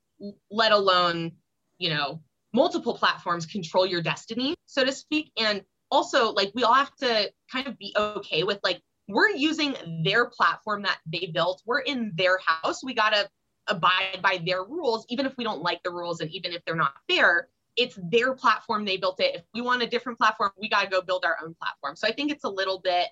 let 0.51 0.71
alone, 0.71 1.31
you 1.79 1.89
know, 1.89 2.21
multiple 2.53 2.93
platforms 2.93 3.45
control 3.45 3.85
your 3.85 4.01
destiny, 4.01 4.55
so 4.67 4.83
to 4.83 4.91
speak. 4.91 5.31
And 5.37 5.63
also, 5.91 6.31
like, 6.31 6.51
we 6.55 6.63
all 6.63 6.73
have 6.73 6.95
to 6.97 7.31
kind 7.51 7.67
of 7.67 7.77
be 7.77 7.93
okay 7.97 8.43
with, 8.43 8.59
like, 8.63 8.81
we're 9.07 9.29
using 9.29 9.75
their 10.03 10.25
platform 10.25 10.83
that 10.83 10.99
they 11.05 11.29
built. 11.33 11.61
We're 11.65 11.79
in 11.79 12.13
their 12.15 12.39
house. 12.45 12.83
We 12.83 12.93
got 12.93 13.09
to 13.11 13.29
abide 13.67 14.19
by 14.21 14.41
their 14.45 14.63
rules, 14.63 15.05
even 15.09 15.25
if 15.25 15.35
we 15.37 15.43
don't 15.43 15.61
like 15.61 15.83
the 15.83 15.91
rules 15.91 16.21
and 16.21 16.31
even 16.31 16.53
if 16.53 16.63
they're 16.65 16.75
not 16.75 16.93
fair. 17.09 17.49
It's 17.75 17.97
their 18.11 18.33
platform, 18.33 18.85
they 18.85 18.97
built 18.97 19.19
it. 19.19 19.35
If 19.35 19.43
we 19.53 19.61
want 19.61 19.81
a 19.81 19.87
different 19.87 20.17
platform, 20.17 20.51
we 20.59 20.69
got 20.69 20.83
to 20.83 20.89
go 20.89 21.01
build 21.01 21.25
our 21.25 21.37
own 21.43 21.55
platform. 21.55 21.95
So 21.95 22.07
I 22.07 22.11
think 22.11 22.31
it's 22.31 22.43
a 22.43 22.49
little 22.49 22.79
bit, 22.79 23.07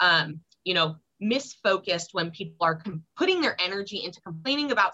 um, 0.00 0.40
you 0.64 0.74
know, 0.74 0.96
misfocused 1.22 2.08
when 2.12 2.30
people 2.30 2.56
are 2.60 2.76
com- 2.76 3.04
putting 3.16 3.40
their 3.40 3.56
energy 3.60 4.04
into 4.04 4.20
complaining 4.20 4.72
about 4.72 4.92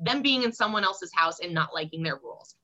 them 0.00 0.22
being 0.22 0.42
in 0.42 0.52
someone 0.52 0.84
else's 0.84 1.12
house 1.14 1.40
and 1.40 1.52
not 1.52 1.74
liking 1.74 2.02
their 2.02 2.16
rules. 2.16 2.56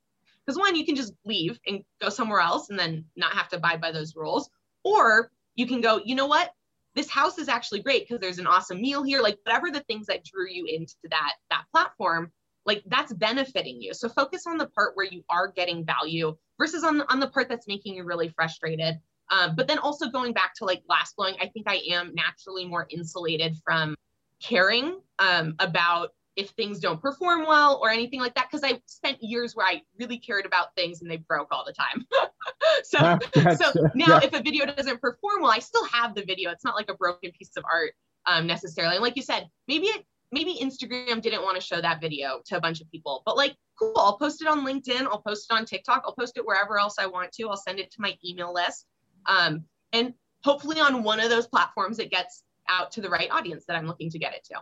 Because 0.51 0.59
one, 0.59 0.75
you 0.75 0.85
can 0.85 0.97
just 0.97 1.15
leave 1.25 1.61
and 1.69 1.85
go 2.03 2.09
somewhere 2.09 2.41
else 2.41 2.71
and 2.71 2.79
then 2.79 3.05
not 3.15 3.35
have 3.35 3.49
to 3.51 3.57
abide 3.57 3.81
by 3.81 3.93
those 3.93 4.17
rules. 4.17 4.51
Or 4.83 5.31
you 5.55 5.65
can 5.65 5.81
go, 5.81 6.01
you 6.05 6.17
know 6.17 6.27
what? 6.27 6.51
this 6.97 7.09
house 7.09 7.39
is 7.39 7.49
actually 7.49 7.81
great 7.81 8.03
because 8.03 8.21
there's 8.21 8.41
an 8.41 8.49
awesome 8.49 8.81
meal 8.81 9.05
here 9.05 9.23
like 9.23 9.39
whatever 9.45 9.71
the 9.71 9.79
things 9.85 10.09
that 10.09 10.25
drew 10.25 10.49
you 10.51 10.67
into 10.67 10.97
that 11.09 11.35
that 11.49 11.63
platform 11.71 12.33
like 12.67 12.83
that's 12.89 13.13
benefiting 13.13 13.81
you 13.81 13.95
so 13.95 14.09
focus 14.09 14.45
on 14.45 14.59
the 14.59 14.67
part 14.67 14.97
where 14.97 15.07
you 15.07 15.23
are 15.29 15.47
getting 15.47 15.87
value 15.87 16.37
versus 16.59 16.83
on 16.83 16.99
the, 16.99 17.13
on 17.13 17.21
the 17.21 17.29
part 17.29 17.49
that's 17.49 17.69
making 17.69 17.95
you 17.95 18.03
really 18.03 18.29
frustrated 18.29 18.97
um, 19.31 19.55
but 19.55 19.69
then 19.69 19.79
also 19.79 20.09
going 20.09 20.33
back 20.33 20.53
to 20.53 20.65
like 20.65 20.85
glass 20.85 21.13
blowing 21.13 21.37
i 21.41 21.47
think 21.47 21.69
i 21.69 21.81
am 21.93 22.13
naturally 22.13 22.67
more 22.67 22.89
insulated 22.91 23.57
from 23.65 23.95
caring 24.43 24.99
um, 25.21 25.55
about 25.61 26.11
if 26.41 26.51
things 26.51 26.81
don't 26.81 27.01
perform 27.01 27.47
well 27.47 27.79
or 27.83 27.91
anything 27.91 28.21
like 28.21 28.35
that 28.35 28.49
because 28.51 28.65
i 28.65 28.81
spent 28.87 29.23
years 29.23 29.55
where 29.55 29.67
i 29.67 29.81
really 29.99 30.19
cared 30.19 30.47
about 30.47 30.75
things 30.75 31.03
and 31.03 31.11
they 31.11 31.19
broke 31.19 31.49
all 31.51 31.65
the 31.65 31.73
time. 31.73 32.07
So 32.83 32.99
so 32.99 33.89
now 33.95 34.07
yeah. 34.07 34.21
if 34.23 34.33
a 34.33 34.43
video 34.43 34.67
doesn't 34.67 35.01
perform 35.01 35.43
well 35.43 35.51
i 35.51 35.59
still 35.59 35.85
have 35.87 36.15
the 36.15 36.25
video. 36.25 36.51
It's 36.51 36.65
not 36.65 36.75
like 36.75 36.91
a 36.91 36.95
broken 36.95 37.31
piece 37.33 37.53
of 37.57 37.65
art 37.71 37.93
um, 38.27 38.47
necessarily. 38.47 38.97
And 38.97 39.03
like 39.03 39.17
you 39.17 39.23
said 39.23 39.49
maybe 39.69 39.87
it 39.87 40.05
maybe 40.33 40.59
instagram 40.63 41.21
didn't 41.21 41.43
want 41.43 41.57
to 41.57 41.61
show 41.61 41.81
that 41.81 42.01
video 42.01 42.41
to 42.47 42.57
a 42.57 42.61
bunch 42.61 42.81
of 42.81 42.91
people 42.91 43.23
but 43.27 43.37
like 43.37 43.57
cool 43.79 43.93
i'll 43.97 44.17
post 44.17 44.41
it 44.41 44.49
on 44.49 44.65
linkedin 44.65 45.03
i'll 45.07 45.23
post 45.23 45.47
it 45.51 45.55
on 45.55 45.65
tiktok 45.65 46.03
i'll 46.07 46.15
post 46.15 46.37
it 46.37 46.47
wherever 46.47 46.79
else 46.79 46.97
i 46.99 47.07
want 47.07 47.33
to 47.33 47.49
i'll 47.49 47.57
send 47.57 47.79
it 47.79 47.91
to 47.91 48.01
my 48.01 48.17
email 48.25 48.53
list 48.53 48.87
um, 49.27 49.65
and 49.93 50.15
hopefully 50.45 50.81
on 50.81 51.03
one 51.03 51.21
of 51.21 51.31
those 51.31 51.47
platforms 51.47 51.99
it 51.99 52.11
gets 52.11 52.45
out 52.69 52.93
to 52.93 53.01
the 53.01 53.11
right 53.11 53.31
audience 53.31 53.65
that 53.67 53.77
i'm 53.77 53.87
looking 53.87 54.11
to 54.11 54.19
get 54.19 54.35
it 54.35 54.45
to 54.45 54.55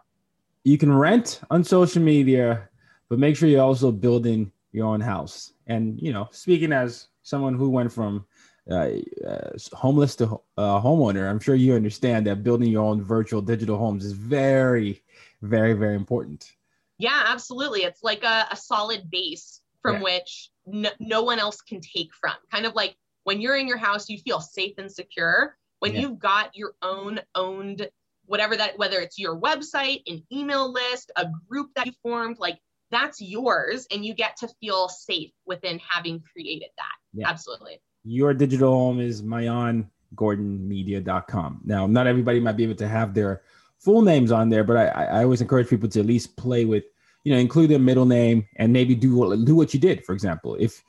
you 0.69 0.77
can 0.77 0.93
rent 0.93 1.41
on 1.51 1.65
social 1.65 2.03
media, 2.03 2.69
but 3.09 3.19
make 3.19 3.37
sure 3.37 3.49
you're 3.49 3.63
also 3.63 3.91
building 3.91 4.53
your 4.73 4.87
own 4.87 5.01
house. 5.01 5.55
And 5.67 5.99
you 6.01 6.13
know, 6.13 6.29
speaking 6.31 6.73
as 6.73 7.09
someone 7.23 7.55
who 7.55 7.71
went 7.71 7.91
from 7.91 8.27
uh, 8.71 8.91
uh, 9.27 9.51
homeless 9.73 10.15
to 10.17 10.27
uh, 10.59 10.79
homeowner, 10.83 11.29
I'm 11.29 11.41
sure 11.41 11.55
you 11.55 11.75
understand 11.75 12.27
that 12.27 12.45
building 12.45 12.71
your 12.71 12.85
own 12.85 13.03
virtual 13.03 13.41
digital 13.41 13.79
homes 13.79 14.05
is 14.05 14.13
very, 14.13 15.03
very, 15.41 15.73
very 15.73 15.97
important. 15.97 16.53
Yeah, 16.99 17.23
absolutely. 17.27 17.81
It's 17.85 18.03
like 18.03 18.23
a, 18.23 18.49
a 18.51 18.57
solid 18.57 19.11
base 19.11 19.63
from 19.81 19.97
yeah. 19.97 20.03
which 20.03 20.51
no, 20.67 20.91
no 21.01 21.23
one 21.23 21.39
else 21.39 21.63
can 21.63 21.81
take 21.81 22.13
from. 22.13 22.35
Kind 22.53 22.67
of 22.67 22.75
like 22.75 22.95
when 23.25 23.41
you're 23.41 23.57
in 23.57 23.69
your 23.69 23.79
house, 23.79 24.11
you 24.11 24.19
feel 24.19 24.41
safe 24.41 24.75
and 24.77 24.93
secure. 24.93 25.57
When 25.79 25.95
yeah. 25.95 26.03
you've 26.03 26.19
got 26.19 26.55
your 26.55 26.75
own 26.83 27.21
owned 27.35 27.89
whatever 28.29 28.57
that 28.57 28.79
whether 28.79 29.01
it's 29.01 29.19
your 29.19 29.41
website 29.41 30.03
an 30.07 30.23
email 30.33 30.73
list 30.73 31.11
a 31.17 31.27
group 31.49 31.71
that 31.75 31.87
you 31.87 31.93
formed 32.03 32.37
like 32.39 32.61
that's 32.91 33.21
yours 33.21 33.87
and 33.91 34.03
you 34.05 34.15
get 34.15 34.37
to 34.39 34.49
feel 34.61 34.89
safe 34.89 35.31
within 35.45 35.79
having 35.87 36.23
created 36.33 36.71
that. 36.79 36.95
Yeah. 37.13 37.29
absolutely. 37.29 37.83
Your 38.05 38.33
digital 38.33 38.73
home 38.73 39.01
is 39.01 39.23
maayangordonmedia.com 39.23 41.61
now 41.65 41.87
not 41.87 42.07
everybody 42.07 42.41
might 42.41 42.57
be 42.57 42.65
able 42.65 42.77
to 42.77 42.89
have 42.89 43.13
their 43.15 43.43
full 43.79 44.03
names 44.03 44.33
on 44.33 44.49
there 44.49 44.65
but 44.65 44.77
I, 44.77 44.87
I 44.87 45.23
always 45.25 45.41
encourage 45.41 45.69
people 45.69 45.89
to 45.91 46.01
at 46.01 46.07
least 46.07 46.37
play 46.37 46.65
with 46.65 46.85
you 47.25 47.33
know 47.33 47.39
include 47.39 47.71
their 47.71 47.79
middle 47.79 48.07
name 48.07 48.47
and 48.57 48.73
maybe 48.73 48.95
do 48.95 49.45
do 49.45 49.57
what 49.57 49.75
you 49.75 49.81
did 49.81 50.05
for 50.05 50.13
example. 50.13 50.57
If 50.59 50.83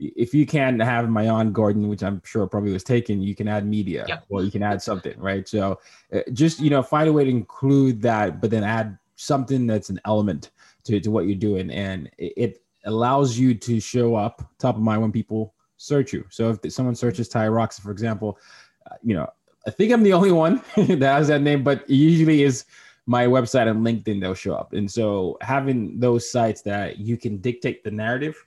if 0.00 0.32
you 0.32 0.46
can 0.46 0.80
have 0.80 1.06
Maayan 1.06 1.52
Gordon, 1.52 1.88
which 1.88 2.02
I'm 2.02 2.22
sure 2.24 2.46
probably 2.46 2.72
was 2.72 2.84
taken, 2.84 3.20
you 3.20 3.34
can 3.34 3.48
add 3.48 3.66
media 3.66 4.06
yep. 4.08 4.24
or 4.30 4.42
you 4.42 4.50
can 4.50 4.62
add 4.62 4.80
something, 4.80 5.18
right? 5.20 5.46
So 5.46 5.78
uh, 6.12 6.20
just, 6.32 6.58
you 6.58 6.70
know, 6.70 6.82
find 6.82 7.08
a 7.08 7.12
way 7.12 7.24
to 7.24 7.30
include 7.30 8.00
that, 8.02 8.40
but 8.40 8.50
then 8.50 8.64
add 8.64 8.98
something 9.16 9.66
that's 9.66 9.90
an 9.90 10.00
element 10.06 10.50
to, 10.84 10.98
to 10.98 11.10
what 11.10 11.26
you're 11.26 11.36
doing. 11.36 11.70
And 11.70 12.10
it, 12.16 12.32
it 12.36 12.62
allows 12.86 13.38
you 13.38 13.54
to 13.54 13.78
show 13.78 14.14
up 14.14 14.42
top 14.58 14.76
of 14.76 14.80
mind 14.80 15.02
when 15.02 15.12
people 15.12 15.54
search 15.76 16.14
you. 16.14 16.24
So 16.30 16.58
if 16.62 16.72
someone 16.72 16.94
searches 16.94 17.28
Ty 17.28 17.48
Rocks, 17.48 17.78
for 17.78 17.90
example, 17.90 18.38
uh, 18.90 18.94
you 19.02 19.14
know, 19.14 19.28
I 19.66 19.70
think 19.70 19.92
I'm 19.92 20.02
the 20.02 20.14
only 20.14 20.32
one 20.32 20.62
that 20.76 21.02
has 21.02 21.28
that 21.28 21.42
name, 21.42 21.62
but 21.62 21.88
usually 21.90 22.42
is 22.42 22.64
my 23.04 23.26
website 23.26 23.68
and 23.68 23.84
LinkedIn, 23.84 24.20
they'll 24.20 24.32
show 24.32 24.54
up. 24.54 24.72
And 24.72 24.90
so 24.90 25.36
having 25.42 26.00
those 26.00 26.30
sites 26.30 26.62
that 26.62 26.98
you 26.98 27.18
can 27.18 27.36
dictate 27.36 27.84
the 27.84 27.90
narrative 27.90 28.46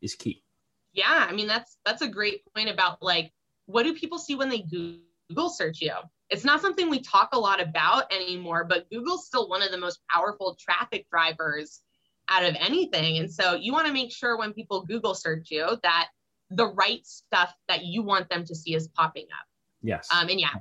is 0.00 0.14
key 0.14 0.42
yeah 0.92 1.26
i 1.28 1.32
mean 1.32 1.46
that's 1.46 1.78
that's 1.84 2.02
a 2.02 2.08
great 2.08 2.42
point 2.54 2.68
about 2.68 3.02
like 3.02 3.32
what 3.66 3.82
do 3.82 3.94
people 3.94 4.18
see 4.18 4.34
when 4.34 4.48
they 4.48 4.60
google 4.60 5.48
search 5.48 5.80
you 5.80 5.92
it's 6.30 6.44
not 6.44 6.60
something 6.60 6.90
we 6.90 7.00
talk 7.00 7.30
a 7.32 7.38
lot 7.38 7.60
about 7.60 8.12
anymore 8.12 8.64
but 8.64 8.88
google's 8.90 9.26
still 9.26 9.48
one 9.48 9.62
of 9.62 9.70
the 9.70 9.78
most 9.78 10.00
powerful 10.10 10.56
traffic 10.60 11.06
drivers 11.10 11.80
out 12.28 12.44
of 12.44 12.54
anything 12.60 13.18
and 13.18 13.30
so 13.30 13.54
you 13.54 13.72
want 13.72 13.86
to 13.86 13.92
make 13.92 14.12
sure 14.12 14.36
when 14.36 14.52
people 14.52 14.84
google 14.84 15.14
search 15.14 15.50
you 15.50 15.78
that 15.82 16.08
the 16.50 16.66
right 16.66 17.06
stuff 17.06 17.54
that 17.68 17.84
you 17.84 18.02
want 18.02 18.28
them 18.30 18.44
to 18.44 18.54
see 18.54 18.74
is 18.74 18.88
popping 18.88 19.26
up. 19.32 19.46
Yes. 19.82 20.08
Um, 20.14 20.28
and 20.28 20.40
yeah, 20.40 20.54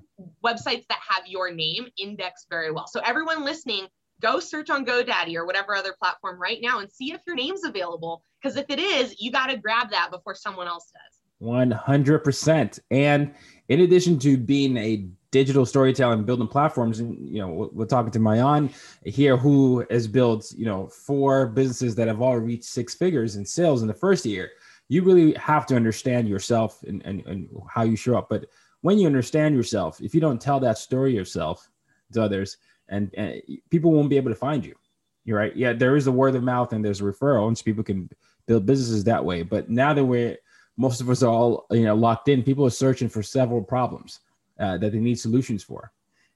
websites 0.44 0.86
that 0.90 1.00
have 1.10 1.26
your 1.28 1.52
name 1.52 1.88
index 1.98 2.46
very 2.50 2.72
well. 2.72 2.88
So 2.88 3.00
everyone 3.04 3.44
listening, 3.44 3.88
go 4.22 4.40
search 4.40 4.70
on 4.70 4.86
GoDaddy 4.86 5.36
or 5.36 5.46
whatever 5.46 5.76
other 5.76 5.94
platform 5.98 6.40
right 6.42 6.60
now 6.62 6.80
and 6.80 6.92
see 6.92 7.12
if 7.12 7.22
your 7.26 7.36
name's 7.36 7.64
available. 7.64 8.24
Because 8.42 8.58
if 8.58 8.66
it 8.70 8.80
is, 8.80 9.20
you 9.20 9.32
got 9.32 9.48
to 9.48 9.58
grab 9.58 9.92
that 9.92 10.12
before 10.12 10.36
someone 10.36 10.68
else 10.68 10.92
does. 10.92 11.18
100%. 11.42 12.80
And 12.90 13.34
in 13.70 13.82
addition 13.82 14.18
to 14.20 14.38
being 14.38 14.78
a 14.78 15.08
digital 15.32 15.66
storytelling 15.66 16.24
building 16.24 16.48
platforms 16.48 17.00
and 17.00 17.28
you 17.28 17.40
know 17.42 17.70
we're, 17.74 17.86
talking 17.86 18.12
to 18.12 18.20
maayan 18.20 18.74
here 19.04 19.36
who 19.36 19.86
has 19.90 20.08
built 20.08 20.54
you 20.56 20.66
know 20.66 20.88
four 20.88 21.48
businesses 21.48 21.96
that 21.96 22.08
have 22.08 22.22
all 22.22 22.38
reached 22.38 22.64
six 22.64 22.96
figures 22.96 23.36
in 23.36 23.46
sales 23.46 23.82
in 23.82 23.88
the 23.88 23.94
first 23.94 24.26
year 24.26 24.52
you 24.88 25.04
really 25.04 25.34
have 25.34 25.66
to 25.66 25.76
understand 25.76 26.30
yourself 26.30 26.82
and, 26.84 27.02
and, 27.06 27.26
and 27.26 27.50
how 27.70 27.84
you 27.84 27.98
show 27.98 28.18
up 28.18 28.30
but 28.30 28.46
when 28.82 28.98
you 28.98 29.06
understand 29.06 29.54
yourself 29.54 30.00
if 30.02 30.16
you 30.16 30.22
don't 30.22 30.40
tell 30.40 30.62
that 30.62 30.78
story 30.78 31.14
yourself 31.14 31.70
to 32.14 32.24
others 32.24 32.58
and, 32.90 33.14
and 33.16 33.42
people 33.70 33.92
won't 33.92 34.10
be 34.10 34.18
able 34.18 34.32
to 34.32 34.36
find 34.36 34.66
you 34.66 34.76
you're 35.26 35.38
right 35.38 35.56
yeah 35.56 35.74
there 35.74 35.96
is 35.96 36.08
a 36.08 36.12
word 36.12 36.36
of 36.36 36.44
mouth 36.44 36.74
and 36.74 36.84
there's 36.84 37.02
referral 37.02 37.48
and 37.48 37.58
so 37.58 37.64
people 37.64 37.84
can 37.84 38.10
build 38.46 38.66
businesses 38.66 39.04
that 39.04 39.24
way 39.24 39.44
but 39.44 39.70
now 39.70 39.94
that 39.94 40.06
we're 40.06 40.38
most 40.78 41.02
of 41.02 41.10
us 41.10 41.24
are 41.24 41.32
all 41.32 41.66
you 41.72 41.84
know 41.84 41.96
locked 41.96 42.30
in 42.30 42.44
people 42.44 42.66
are 42.66 42.70
searching 42.70 43.10
for 43.10 43.22
several 43.24 43.62
problems 43.62 44.20
uh, 44.60 44.78
that 44.78 44.92
they 44.92 45.00
need 45.00 45.20
solutions 45.20 45.64
for. 45.64 45.92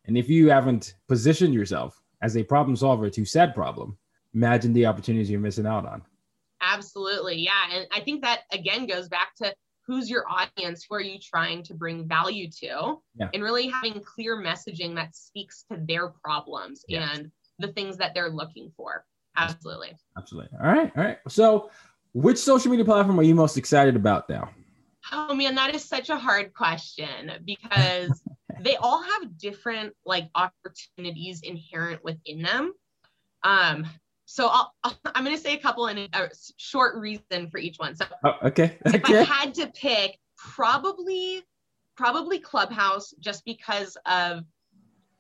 And 0.06 0.18
if 0.18 0.30
you 0.30 0.50
haven't 0.50 0.96
positioned 1.08 1.54
yourself 1.54 2.02
as 2.22 2.38
a 2.38 2.44
problem 2.44 2.76
solver 2.76 3.10
to 3.10 3.26
said 3.26 3.56
problem, 3.56 3.98
imagine 4.34 4.74
the 4.74 4.86
opportunities 4.86 5.30
you're 5.30 5.40
missing 5.40 5.68
out 5.68 5.86
on. 5.86 6.02
Absolutely. 6.62 7.38
Yeah. 7.38 7.72
And 7.72 7.88
I 7.92 8.02
think 8.02 8.22
that 8.22 8.42
again 8.52 8.86
goes 8.86 9.08
back 9.10 9.36
to 9.38 9.54
who's 9.91 10.10
your 10.10 10.23
audience? 10.30 10.86
Who 10.89 10.95
are 10.95 11.01
you 11.01 11.19
trying 11.19 11.63
to 11.63 11.73
bring 11.73 12.08
value 12.08 12.49
to? 12.62 12.95
Yeah. 13.13 13.27
And 13.34 13.43
really 13.43 13.67
having 13.67 13.99
clear 14.01 14.38
messaging 14.41 14.95
that 14.95 15.13
speaks 15.13 15.65
to 15.69 15.77
their 15.86 16.08
problems 16.08 16.86
Yes. 16.88 17.10
and 17.13 17.32
the 17.60 17.67
things 17.73 17.97
that 17.97 18.13
they're 18.15 18.30
looking 18.30 18.71
for. 18.77 19.04
Absolutely. 19.36 19.97
Absolutely. 20.17 20.58
All 20.63 20.71
right. 20.71 20.91
All 20.95 21.04
right. 21.04 21.17
So, 21.27 21.71
which 22.13 22.38
social 22.38 22.71
media 22.71 22.86
platform 22.86 23.19
are 23.19 23.23
you 23.23 23.36
most 23.36 23.58
excited 23.58 23.97
about 23.97 24.30
now? 24.30 24.49
Oh 25.12 25.34
man, 25.34 25.56
that 25.56 25.75
is 25.75 25.84
such 25.84 26.10
a 26.10 26.17
hard 26.17 26.54
question 26.54 27.32
because 27.43 28.21
they 28.62 28.77
all 28.77 29.04
have 29.04 29.38
different 29.38 29.93
like 30.06 30.30
opportunities 30.36 31.41
inherent 31.41 32.01
within 32.01 32.43
them. 32.43 32.71
Um, 33.43 33.86
so 34.32 34.48
I'll, 34.48 34.74
I'm 35.15 35.26
going 35.26 35.36
to 35.36 35.41
say 35.41 35.56
a 35.56 35.60
couple 35.60 35.88
and 35.88 36.00
a 36.13 36.30
short 36.58 36.96
reason 36.96 37.50
for 37.52 37.58
each 37.58 37.78
one. 37.78 37.96
So 37.96 38.06
Oh, 38.24 38.36
okay. 38.46 38.78
if 38.86 39.04
I 39.04 39.24
had 39.24 39.54
to 39.56 39.67
pick, 39.67 40.17
probably 40.38 41.44
probably 41.98 42.39
Clubhouse, 42.39 43.13
just 43.20 43.46
because 43.46 43.98
of 44.06 44.44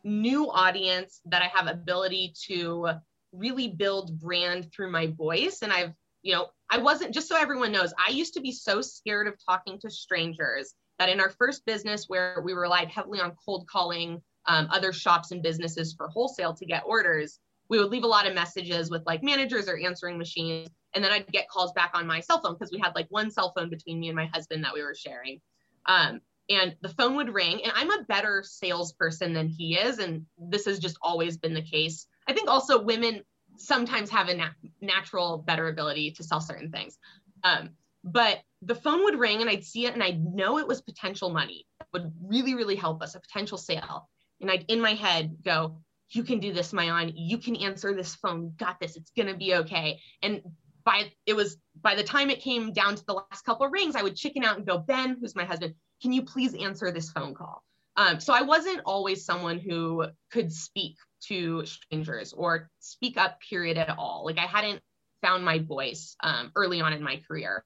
new 0.03 0.49
audience 0.49 1.21
that 1.25 1.41
I 1.43 1.47
have 1.55 1.67
ability 1.67 2.33
to 2.47 2.87
really 3.33 3.67
build 3.67 4.19
brand 4.19 4.71
through 4.73 4.89
my 4.89 5.07
voice. 5.07 5.59
And 5.61 5.71
I've, 5.71 5.93
you 6.23 6.33
know, 6.33 6.47
I 6.71 6.79
wasn't 6.79 7.13
just 7.13 7.27
so 7.27 7.37
everyone 7.37 7.71
knows, 7.71 7.93
I 8.03 8.11
used 8.11 8.33
to 8.33 8.41
be 8.41 8.51
so 8.51 8.81
scared 8.81 9.27
of 9.27 9.35
talking 9.45 9.77
to 9.81 9.91
strangers 9.91 10.73
that 10.97 11.09
in 11.09 11.19
our 11.19 11.29
first 11.29 11.65
business 11.65 12.05
where 12.07 12.41
we 12.43 12.53
relied 12.53 12.87
heavily 12.87 13.19
on 13.19 13.33
cold 13.45 13.67
calling 13.67 14.21
um, 14.47 14.67
other 14.71 14.91
shops 14.91 15.31
and 15.31 15.43
businesses 15.43 15.93
for 15.93 16.07
wholesale 16.07 16.53
to 16.55 16.65
get 16.65 16.83
orders, 16.85 17.37
we 17.71 17.79
would 17.79 17.89
leave 17.89 18.03
a 18.03 18.07
lot 18.07 18.27
of 18.27 18.35
messages 18.35 18.91
with 18.91 19.01
like 19.05 19.23
managers 19.23 19.69
or 19.69 19.77
answering 19.77 20.17
machines. 20.17 20.67
And 20.93 21.01
then 21.01 21.13
I'd 21.13 21.25
get 21.31 21.47
calls 21.47 21.71
back 21.71 21.91
on 21.93 22.05
my 22.05 22.19
cell 22.19 22.41
phone 22.41 22.55
because 22.55 22.69
we 22.69 22.79
had 22.79 22.93
like 22.95 23.07
one 23.07 23.31
cell 23.31 23.53
phone 23.55 23.69
between 23.69 23.97
me 23.97 24.09
and 24.09 24.15
my 24.15 24.25
husband 24.25 24.65
that 24.65 24.73
we 24.73 24.83
were 24.83 24.93
sharing. 24.93 25.39
Um, 25.85 26.19
and 26.49 26.75
the 26.81 26.89
phone 26.89 27.15
would 27.15 27.33
ring, 27.33 27.61
and 27.63 27.71
I'm 27.73 27.89
a 27.89 28.03
better 28.03 28.43
salesperson 28.45 29.31
than 29.31 29.47
he 29.47 29.75
is. 29.75 29.99
And 29.99 30.25
this 30.37 30.65
has 30.65 30.79
just 30.79 30.97
always 31.01 31.37
been 31.37 31.53
the 31.53 31.61
case. 31.61 32.07
I 32.27 32.33
think 32.33 32.49
also 32.49 32.83
women 32.83 33.21
sometimes 33.55 34.09
have 34.09 34.27
a 34.27 34.33
nat- 34.33 34.55
natural 34.81 35.37
better 35.37 35.69
ability 35.69 36.11
to 36.11 36.25
sell 36.25 36.41
certain 36.41 36.71
things. 36.71 36.99
Um, 37.45 37.69
but 38.03 38.39
the 38.63 38.75
phone 38.75 39.05
would 39.05 39.17
ring 39.17 39.39
and 39.39 39.49
I'd 39.49 39.63
see 39.63 39.85
it 39.85 39.93
and 39.93 40.03
I'd 40.03 40.21
know 40.21 40.57
it 40.57 40.67
was 40.67 40.81
potential 40.81 41.29
money 41.29 41.65
would 41.93 42.11
really, 42.21 42.53
really 42.53 42.75
help 42.75 43.01
us, 43.01 43.15
a 43.15 43.19
potential 43.21 43.57
sale. 43.57 44.09
And 44.41 44.51
I'd 44.51 44.65
in 44.67 44.81
my 44.81 44.93
head 44.93 45.37
go, 45.41 45.77
you 46.11 46.23
can 46.23 46.39
do 46.39 46.53
this, 46.53 46.73
Maayan. 46.73 47.13
You 47.15 47.37
can 47.37 47.55
answer 47.55 47.93
this 47.93 48.15
phone. 48.15 48.53
Got 48.57 48.79
this. 48.79 48.95
It's 48.95 49.11
gonna 49.15 49.35
be 49.35 49.55
okay. 49.55 49.99
And 50.21 50.41
by 50.83 51.11
it 51.25 51.35
was 51.35 51.57
by 51.81 51.95
the 51.95 52.03
time 52.03 52.29
it 52.29 52.41
came 52.41 52.73
down 52.73 52.95
to 52.95 53.05
the 53.05 53.13
last 53.13 53.45
couple 53.45 53.65
of 53.65 53.71
rings, 53.71 53.95
I 53.95 54.03
would 54.03 54.15
chicken 54.15 54.43
out 54.43 54.57
and 54.57 54.65
go, 54.65 54.77
Ben, 54.77 55.17
who's 55.19 55.35
my 55.35 55.45
husband, 55.45 55.75
can 56.01 56.11
you 56.11 56.23
please 56.23 56.53
answer 56.55 56.91
this 56.91 57.11
phone 57.11 57.33
call? 57.33 57.63
Um, 57.97 58.19
so 58.19 58.33
I 58.33 58.41
wasn't 58.41 58.81
always 58.85 59.25
someone 59.25 59.59
who 59.59 60.05
could 60.31 60.51
speak 60.51 60.95
to 61.27 61.65
strangers 61.65 62.33
or 62.33 62.69
speak 62.79 63.17
up, 63.17 63.39
period, 63.41 63.77
at 63.77 63.89
all. 63.97 64.23
Like 64.25 64.39
I 64.39 64.47
hadn't 64.47 64.81
found 65.21 65.45
my 65.45 65.59
voice 65.59 66.15
um, 66.23 66.51
early 66.55 66.81
on 66.81 66.93
in 66.93 67.03
my 67.03 67.21
career. 67.27 67.63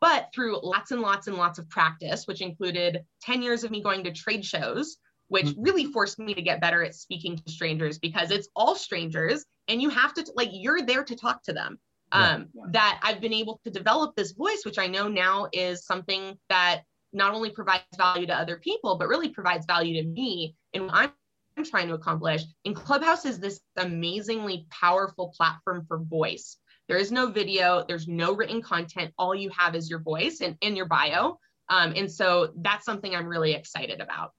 But 0.00 0.28
through 0.34 0.60
lots 0.62 0.90
and 0.90 1.00
lots 1.00 1.28
and 1.28 1.36
lots 1.36 1.58
of 1.58 1.68
practice, 1.70 2.26
which 2.26 2.42
included 2.42 3.04
10 3.22 3.40
years 3.40 3.64
of 3.64 3.70
me 3.70 3.82
going 3.82 4.04
to 4.04 4.12
trade 4.12 4.44
shows, 4.44 4.98
which 5.34 5.46
Mhm. 5.46 5.66
really 5.66 5.86
forced 5.86 6.20
me 6.20 6.32
to 6.32 6.40
get 6.40 6.60
better 6.60 6.84
at 6.84 6.94
speaking 6.94 7.36
to 7.36 7.50
strangers 7.50 7.98
because 7.98 8.30
it's 8.30 8.48
all 8.54 8.76
strangers 8.76 9.44
and 9.66 9.82
you 9.82 9.90
have 9.90 10.14
to, 10.14 10.24
like, 10.36 10.50
you're 10.52 10.82
there 10.82 11.02
to 11.02 11.16
talk 11.16 11.42
to 11.42 11.52
them. 11.52 11.80
Yeah. 12.12 12.34
Um, 12.34 12.50
That 12.70 13.00
I've 13.02 13.20
been 13.20 13.32
able 13.32 13.60
to 13.64 13.70
develop 13.70 14.14
this 14.14 14.30
voice, 14.30 14.62
which 14.64 14.78
I 14.78 14.86
know 14.86 15.08
now 15.08 15.48
is 15.52 15.84
something 15.84 16.38
that 16.50 16.84
not 17.12 17.34
only 17.34 17.50
provides 17.50 17.82
value 17.96 18.26
to 18.28 18.36
other 18.42 18.58
people, 18.58 18.96
but 18.96 19.08
really 19.08 19.28
provides 19.28 19.66
value 19.66 20.00
to 20.00 20.08
me 20.08 20.54
and 20.72 20.86
what 20.86 20.94
I'm 20.94 21.12
I'm 21.56 21.64
trying 21.64 21.88
to 21.88 21.94
accomplish. 21.94 22.42
And 22.64 22.74
Clubhouse 22.74 23.24
is 23.24 23.38
this 23.38 23.60
amazingly 23.76 24.66
powerful 24.70 25.28
platform 25.36 25.84
for 25.86 25.98
voice. 25.98 26.56
There 26.88 26.96
is 26.96 27.12
no 27.12 27.26
video, 27.26 27.84
there's 27.86 28.08
no 28.08 28.32
written 28.34 28.60
content. 28.60 29.14
All 29.18 29.34
you 29.34 29.50
have 29.50 29.76
is 29.76 29.88
your 29.88 30.00
voice 30.00 30.40
and 30.40 30.56
in 30.60 30.74
your 30.74 30.86
bio. 30.86 31.38
Um, 31.68 31.92
and 31.94 32.10
so 32.10 32.52
that's 32.56 32.84
something 32.84 33.14
I'm 33.14 33.26
really 33.26 33.52
excited 33.52 34.00
about. 34.00 34.32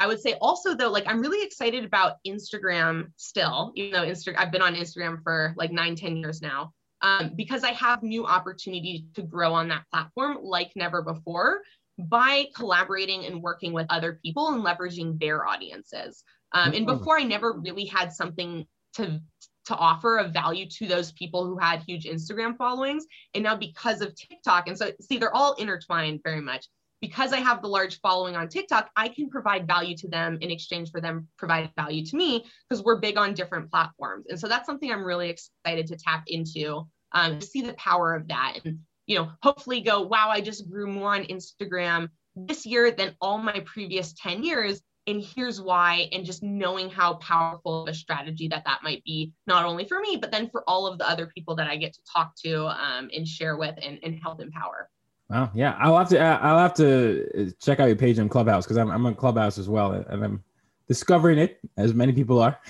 I 0.00 0.06
would 0.06 0.20
say 0.20 0.36
also 0.40 0.74
though, 0.74 0.90
like 0.90 1.04
I'm 1.06 1.20
really 1.20 1.44
excited 1.44 1.84
about 1.84 2.16
Instagram 2.26 3.12
still, 3.16 3.72
even 3.76 3.92
though 3.92 4.06
Insta- 4.06 4.34
I've 4.36 4.50
been 4.50 4.62
on 4.62 4.74
Instagram 4.74 5.22
for 5.22 5.54
like 5.56 5.70
nine, 5.70 5.94
10 5.94 6.16
years 6.16 6.42
now, 6.42 6.72
um, 7.00 7.32
because 7.36 7.64
I 7.64 7.72
have 7.72 8.02
new 8.02 8.26
opportunity 8.26 9.06
to 9.14 9.22
grow 9.22 9.52
on 9.52 9.68
that 9.68 9.84
platform 9.92 10.38
like 10.42 10.72
never 10.74 11.02
before 11.02 11.60
by 11.98 12.46
collaborating 12.56 13.24
and 13.26 13.40
working 13.40 13.72
with 13.72 13.86
other 13.88 14.18
people 14.24 14.48
and 14.48 14.64
leveraging 14.64 15.20
their 15.20 15.46
audiences. 15.46 16.24
Um, 16.52 16.72
and 16.72 16.86
Mhm. 16.86 16.98
before 16.98 17.18
I 17.18 17.22
never 17.22 17.52
really 17.52 17.84
had 17.84 18.12
something 18.12 18.66
to 18.94 19.20
to 19.66 19.74
offer 19.76 20.18
of 20.18 20.30
value 20.30 20.66
to 20.68 20.86
those 20.86 21.10
people 21.12 21.46
who 21.46 21.56
had 21.56 21.82
huge 21.86 22.04
Instagram 22.04 22.54
followings. 22.54 23.06
And 23.32 23.42
now 23.42 23.56
because 23.56 24.02
of 24.02 24.14
TikTok, 24.14 24.68
and 24.68 24.76
so 24.76 24.92
see, 25.00 25.16
they're 25.16 25.34
all 25.34 25.54
intertwined 25.54 26.20
very 26.22 26.42
much. 26.42 26.66
Because 27.04 27.34
I 27.34 27.40
have 27.40 27.60
the 27.60 27.68
large 27.68 28.00
following 28.00 28.34
on 28.34 28.48
TikTok, 28.48 28.88
I 28.96 29.08
can 29.08 29.28
provide 29.28 29.66
value 29.66 29.94
to 29.98 30.08
them 30.08 30.38
in 30.40 30.50
exchange 30.50 30.90
for 30.90 31.02
them 31.02 31.28
providing 31.36 31.70
value 31.76 32.02
to 32.06 32.16
me 32.16 32.46
because 32.66 32.82
we're 32.82 32.98
big 32.98 33.18
on 33.18 33.34
different 33.34 33.70
platforms. 33.70 34.24
And 34.30 34.40
so 34.40 34.48
that's 34.48 34.64
something 34.64 34.90
I'm 34.90 35.04
really 35.04 35.28
excited 35.28 35.86
to 35.88 35.98
tap 35.98 36.24
into 36.28 36.86
um, 37.12 37.40
to 37.40 37.46
see 37.46 37.60
the 37.60 37.74
power 37.74 38.14
of 38.14 38.28
that. 38.28 38.60
And 38.64 38.78
you 39.04 39.18
know, 39.18 39.30
hopefully 39.42 39.82
go, 39.82 40.00
wow, 40.00 40.30
I 40.30 40.40
just 40.40 40.70
grew 40.70 40.86
more 40.86 41.14
on 41.14 41.24
Instagram 41.24 42.08
this 42.36 42.64
year 42.64 42.90
than 42.90 43.14
all 43.20 43.36
my 43.36 43.60
previous 43.66 44.14
10 44.14 44.42
years. 44.42 44.80
And 45.06 45.22
here's 45.22 45.60
why. 45.60 46.08
And 46.10 46.24
just 46.24 46.42
knowing 46.42 46.88
how 46.88 47.16
powerful 47.16 47.82
of 47.82 47.88
a 47.90 47.94
strategy 47.94 48.48
that 48.48 48.64
that 48.64 48.82
might 48.82 49.04
be, 49.04 49.34
not 49.46 49.66
only 49.66 49.86
for 49.86 50.00
me, 50.00 50.16
but 50.16 50.32
then 50.32 50.48
for 50.48 50.64
all 50.66 50.86
of 50.86 50.98
the 50.98 51.06
other 51.06 51.26
people 51.26 51.56
that 51.56 51.68
I 51.68 51.76
get 51.76 51.92
to 51.92 52.00
talk 52.10 52.32
to 52.46 52.64
um, 52.68 53.10
and 53.14 53.28
share 53.28 53.58
with 53.58 53.74
and, 53.82 53.98
and 54.02 54.18
help 54.22 54.40
empower. 54.40 54.88
Well, 55.30 55.50
yeah, 55.54 55.76
I'll 55.78 55.96
have 55.96 56.08
to. 56.10 56.18
I'll 56.18 56.58
have 56.58 56.74
to 56.74 57.52
check 57.60 57.80
out 57.80 57.86
your 57.86 57.96
page 57.96 58.18
on 58.18 58.28
Clubhouse 58.28 58.64
because 58.64 58.76
I'm 58.76 58.90
I'm 58.90 59.06
on 59.06 59.14
Clubhouse 59.14 59.58
as 59.58 59.68
well, 59.68 59.92
and 59.92 60.24
I'm 60.24 60.44
discovering 60.86 61.38
it 61.38 61.58
as 61.76 61.94
many 61.94 62.12
people 62.12 62.40
are. 62.40 62.60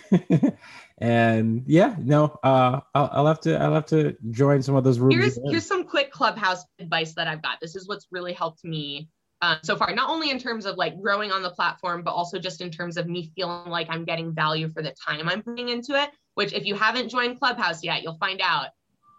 and 0.98 1.64
yeah, 1.66 1.96
no, 1.98 2.38
uh, 2.44 2.80
I'll, 2.94 3.10
I'll 3.12 3.26
have 3.26 3.40
to. 3.40 3.60
I'll 3.60 3.74
have 3.74 3.86
to 3.86 4.16
join 4.30 4.62
some 4.62 4.76
of 4.76 4.84
those 4.84 5.00
rooms. 5.00 5.16
Here's 5.16 5.36
again. 5.36 5.50
here's 5.50 5.66
some 5.66 5.84
quick 5.84 6.12
clubhouse 6.12 6.64
advice 6.78 7.14
that 7.14 7.26
I've 7.26 7.42
got. 7.42 7.58
This 7.60 7.74
is 7.74 7.88
what's 7.88 8.06
really 8.12 8.32
helped 8.32 8.64
me 8.64 9.08
uh, 9.42 9.56
so 9.62 9.76
far, 9.76 9.92
not 9.94 10.08
only 10.08 10.30
in 10.30 10.38
terms 10.38 10.64
of 10.64 10.76
like 10.76 11.00
growing 11.00 11.32
on 11.32 11.42
the 11.42 11.50
platform, 11.50 12.02
but 12.02 12.12
also 12.12 12.38
just 12.38 12.60
in 12.60 12.70
terms 12.70 12.96
of 12.96 13.06
me 13.06 13.32
feeling 13.34 13.68
like 13.68 13.88
I'm 13.90 14.04
getting 14.04 14.32
value 14.32 14.70
for 14.72 14.82
the 14.82 14.94
time 15.06 15.28
I'm 15.28 15.42
putting 15.42 15.68
into 15.68 16.00
it. 16.00 16.10
Which, 16.34 16.52
if 16.52 16.64
you 16.64 16.74
haven't 16.74 17.10
joined 17.10 17.38
Clubhouse 17.38 17.84
yet, 17.84 18.02
you'll 18.02 18.18
find 18.18 18.40
out 18.42 18.68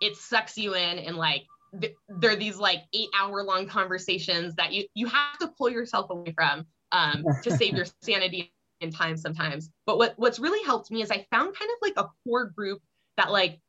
it 0.01 0.15
sucks 0.15 0.57
you 0.57 0.73
in 0.73 0.99
and 0.99 1.15
like 1.15 1.43
th- 1.81 1.93
there 2.07 2.31
are 2.31 2.35
these 2.35 2.57
like 2.57 2.83
eight 2.93 3.09
hour 3.17 3.43
long 3.43 3.67
conversations 3.67 4.55
that 4.55 4.73
you 4.73 4.85
you 4.93 5.07
have 5.07 5.37
to 5.39 5.47
pull 5.57 5.69
yourself 5.69 6.09
away 6.09 6.33
from 6.35 6.65
um, 6.91 7.23
to 7.43 7.55
save 7.55 7.75
your 7.75 7.85
sanity 8.01 8.53
and 8.81 8.93
time 8.93 9.17
sometimes. 9.17 9.69
But 9.85 9.97
what 9.97 10.13
what's 10.17 10.39
really 10.39 10.63
helped 10.65 10.91
me 10.91 11.01
is 11.01 11.11
I 11.11 11.25
found 11.31 11.55
kind 11.55 11.71
of 11.71 11.77
like 11.81 11.93
a 11.97 12.09
core 12.23 12.45
group 12.45 12.81
that 13.17 13.31
like 13.31 13.59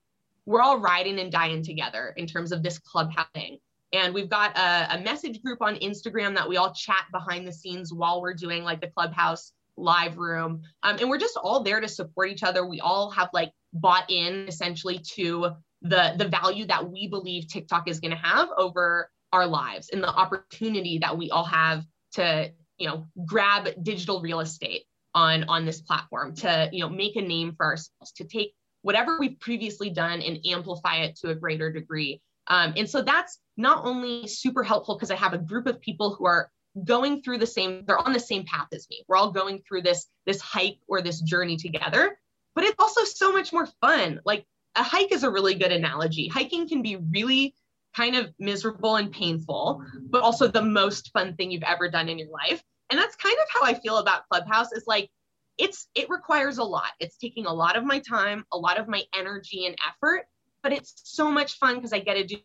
we're 0.45 0.63
all 0.63 0.79
riding 0.79 1.19
and 1.19 1.31
dying 1.31 1.63
together 1.63 2.15
in 2.17 2.27
terms 2.27 2.53
of 2.53 2.63
this 2.63 2.79
clubhouse 2.79 3.27
thing. 3.35 3.59
And 3.93 4.15
we've 4.15 4.29
got 4.29 4.57
a, 4.57 4.97
a, 4.97 5.01
message 5.01 5.43
group 5.43 5.63
on 5.63 5.77
Instagram 5.77 6.35
that 6.35 6.49
we 6.49 6.57
all 6.57 6.73
chat 6.73 7.05
behind 7.13 7.47
the 7.47 7.53
scenes 7.53 7.93
while 7.93 8.21
we're 8.21 8.35
doing 8.35 8.65
like 8.65 8.81
the 8.81 8.89
clubhouse 8.89 9.53
live 9.77 10.19
room. 10.19 10.63
Um, 10.83 10.97
and 11.01 11.09
we're 11.09 11.19
just 11.19 11.37
all 11.37 11.63
there 11.63 11.81
to 11.81 11.89
support 11.89 12.31
each 12.31 12.43
other. 12.43 12.67
We 12.67 12.81
all 12.81 13.11
have 13.11 13.29
like 13.33 13.53
bought 13.73 14.11
in 14.11 14.47
essentially 14.49 14.99
to 15.15 15.51
the 15.83 16.15
the 16.17 16.29
value 16.29 16.67
that 16.67 16.91
we 16.91 17.09
believe 17.09 17.49
TikTok 17.49 17.89
is 17.89 18.01
going 18.01 18.13
to 18.13 18.17
have 18.17 18.49
over 18.57 19.11
our 19.33 19.47
lives 19.47 19.91
and 19.93 20.03
the 20.03 20.09
opportunity 20.09 20.99
that 20.99 21.17
we 21.17 21.31
all 21.31 21.45
have 21.45 21.85
to 22.13 22.51
you 22.79 22.89
know 22.89 23.07
grab 23.27 23.69
digital 23.83 24.21
real 24.21 24.41
estate 24.41 24.85
on 25.15 25.45
on 25.45 25.65
this 25.65 25.81
platform 25.81 26.35
to 26.35 26.69
you 26.73 26.81
know 26.81 26.89
make 26.89 27.17
a 27.17 27.23
name 27.23 27.55
for 27.57 27.67
ourselves 27.67 28.13
to 28.17 28.25
take 28.25 28.55
whatever 28.83 29.19
we've 29.19 29.39
previously 29.41 29.91
done 29.91 30.23
and 30.23 30.39
amplify 30.47 30.97
it 30.97 31.17
to 31.17 31.31
a 31.31 31.35
greater 31.35 31.73
degree. 31.73 32.21
Um, 32.47 32.75
and 32.77 32.89
so 32.89 33.03
that's 33.03 33.41
not 33.57 33.85
only 33.85 34.29
super 34.29 34.63
helpful 34.63 34.95
because 34.95 35.11
i 35.11 35.17
have 35.17 35.33
a 35.33 35.39
group 35.39 35.67
of 35.67 35.81
people 35.81 36.15
who 36.15 36.27
are 36.27 36.51
going 36.85 37.23
through 37.23 37.39
the 37.39 37.47
same 37.47 37.85
they're 37.87 37.99
on 37.99 38.13
the 38.13 38.21
same 38.21 38.45
path 38.45 38.69
as 38.73 38.87
me. 38.91 39.05
We're 39.09 39.17
all 39.17 39.33
going 39.33 39.63
through 39.67 39.83
this 39.83 40.07
this 40.27 40.41
hike 40.41 40.79
or 40.87 41.03
this 41.03 41.21
journey 41.21 41.57
together 41.57 42.19
but 42.57 42.65
it's 42.65 42.75
also 42.81 43.05
so 43.05 43.33
much 43.33 43.53
more 43.53 43.69
fun. 43.83 44.21
Like 44.25 44.47
a 44.77 44.83
hike 44.83 45.13
is 45.13 45.23
a 45.23 45.31
really 45.31 45.55
good 45.55 45.73
analogy. 45.73 46.29
Hiking 46.29 46.69
can 46.69 46.83
be 46.83 46.97
really 46.97 47.55
kind 47.97 48.15
of 48.15 48.33
miserable 48.39 48.97
and 48.97 49.11
painful 49.11 49.83
but 50.11 50.23
also 50.23 50.47
the 50.47 50.63
most 50.63 51.11
fun 51.13 51.35
thing 51.35 51.51
you've 51.51 51.63
ever 51.63 51.89
done 51.89 52.09
in 52.09 52.19
your 52.19 52.29
life. 52.31 52.63
And 52.91 53.01
that's 53.01 53.17
kind 53.17 53.37
of 53.43 53.49
how 53.49 53.67
i 53.67 53.75
feel 53.75 53.99
about 53.99 54.29
clubhouse 54.31 54.73
is 54.73 54.85
like 54.87 55.11
it's 55.59 55.89
it 55.95 56.11
requires 56.11 56.59
a 56.59 56.65
lot. 56.65 56.91
It's 57.01 57.17
taking 57.17 57.47
a 57.47 57.53
lot 57.53 57.77
of 57.77 57.85
my 57.85 58.01
time 58.01 58.45
a 58.53 58.59
lot 58.59 58.79
of 58.79 58.89
my 58.89 59.03
energy 59.15 59.67
and 59.67 59.77
effort 59.89 60.27
but 60.63 60.73
it's 60.73 60.95
so 61.05 61.31
much 61.31 61.59
fun 61.59 61.77
because 61.77 61.93
i 61.93 61.99
get 61.99 62.15
to 62.15 62.25
do 62.25 62.37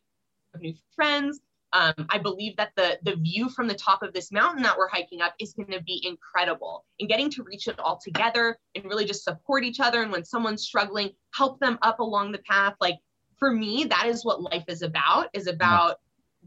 new 0.59 0.73
friends 0.95 1.39
um, 1.73 1.93
I 2.09 2.17
believe 2.17 2.57
that 2.57 2.71
the 2.75 2.99
the 3.03 3.15
view 3.15 3.49
from 3.49 3.67
the 3.67 3.75
top 3.75 4.03
of 4.03 4.13
this 4.13 4.31
mountain 4.31 4.63
that 4.63 4.77
we're 4.77 4.89
hiking 4.89 5.21
up 5.21 5.33
is 5.39 5.53
going 5.53 5.71
to 5.71 5.81
be 5.81 6.03
incredible. 6.05 6.85
And 6.99 7.07
getting 7.07 7.29
to 7.31 7.43
reach 7.43 7.67
it 7.67 7.79
all 7.79 7.99
together 8.03 8.57
and 8.75 8.85
really 8.85 9.05
just 9.05 9.23
support 9.23 9.63
each 9.63 9.79
other. 9.79 10.01
And 10.01 10.11
when 10.11 10.25
someone's 10.25 10.63
struggling, 10.63 11.11
help 11.33 11.59
them 11.59 11.77
up 11.81 11.99
along 11.99 12.31
the 12.31 12.39
path. 12.39 12.75
Like 12.81 12.97
for 13.37 13.51
me, 13.51 13.85
that 13.85 14.07
is 14.07 14.25
what 14.25 14.41
life 14.41 14.65
is 14.67 14.81
about. 14.81 15.29
Is 15.33 15.47
about 15.47 15.97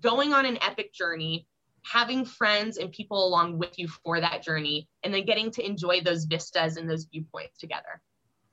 going 0.00 0.34
on 0.34 0.44
an 0.44 0.58
epic 0.62 0.92
journey, 0.92 1.46
having 1.84 2.24
friends 2.24 2.76
and 2.76 2.92
people 2.92 3.26
along 3.26 3.58
with 3.58 3.78
you 3.78 3.88
for 3.88 4.20
that 4.20 4.42
journey, 4.42 4.88
and 5.02 5.14
then 5.14 5.24
getting 5.24 5.50
to 5.52 5.64
enjoy 5.64 6.00
those 6.02 6.24
vistas 6.24 6.76
and 6.76 6.88
those 6.88 7.04
viewpoints 7.04 7.58
together. 7.58 8.02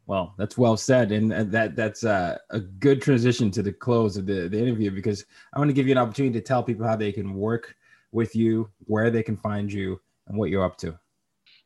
Well, 0.08 0.34
that's 0.38 0.58
well 0.58 0.78
said, 0.78 1.12
and, 1.12 1.32
that 1.32 1.76
that's 1.76 2.04
uh, 2.04 2.38
a 2.50 2.60
good 2.60 3.02
transition 3.02 3.52
to 3.52 3.62
the 3.62 3.72
close 3.72 4.18
of 4.18 4.26
the, 4.26 4.50
the 4.50 4.60
interview 4.60 4.92
because 4.92 5.26
I 5.54 5.60
want 5.60 5.70
to 5.70 5.74
give 5.74 5.88
you 5.88 5.94
an 5.94 5.98
opportunity 5.98 6.34
to 6.34 6.46
tell 6.46 6.64
people 6.64 6.86
how 6.86 6.96
they 6.96 7.12
can 7.12 7.36
work 7.36 7.76
with 8.12 8.36
you, 8.36 8.70
where 8.86 9.10
they 9.10 9.24
can 9.24 9.38
find 9.38 9.72
you, 9.72 10.02
and 10.28 10.38
what 10.38 10.50
you're 10.50 10.66
up 10.66 10.78
to. 10.78 10.98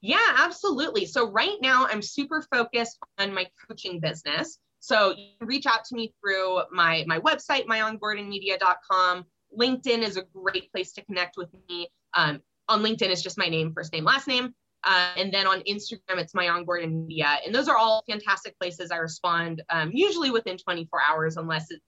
Yeah, 0.02 0.36
absolutely. 0.38 1.06
So 1.06 1.32
right 1.32 1.58
now, 1.62 1.88
I'm 1.88 2.02
super 2.02 2.44
focused 2.54 3.00
on 3.18 3.34
my 3.34 3.48
coaching 3.68 4.00
business. 4.00 4.60
So 4.80 5.16
you 5.18 5.30
can 5.40 5.48
reach 5.48 5.66
out 5.66 5.84
to 5.86 5.96
me 5.96 6.14
through 6.22 6.62
my 6.72 7.04
my 7.08 7.20
website, 7.20 7.66
maayangordonmedia.com. 7.66 9.26
LinkedIn 9.60 10.00
is 10.00 10.18
a 10.18 10.24
great 10.36 10.72
place 10.72 10.92
to 10.94 11.06
connect 11.06 11.38
with 11.38 11.50
me. 11.68 11.88
Um, 12.16 12.42
on 12.68 12.84
LinkedIn, 12.84 13.10
it's 13.10 13.24
just 13.24 13.38
my 13.38 13.48
name, 13.48 13.74
first 13.74 13.94
name, 13.94 14.04
last 14.04 14.28
name. 14.28 14.54
Uh, 14.86 15.10
and 15.18 15.34
then 15.34 15.48
on 15.48 15.62
Instagram, 15.62 16.18
it's 16.18 16.34
Maayan 16.34 16.66
Gordon 16.66 17.08
Media. 17.08 17.38
And 17.46 17.54
those 17.54 17.68
are 17.68 17.78
all 17.78 18.04
fantastic 18.08 18.58
places 18.60 18.92
I 18.92 18.98
respond, 18.98 19.64
um, 19.70 19.92
usually 19.92 20.30
within 20.30 20.58
24 20.58 21.00
hours, 21.10 21.38
unless 21.38 21.72
it, 21.72 21.82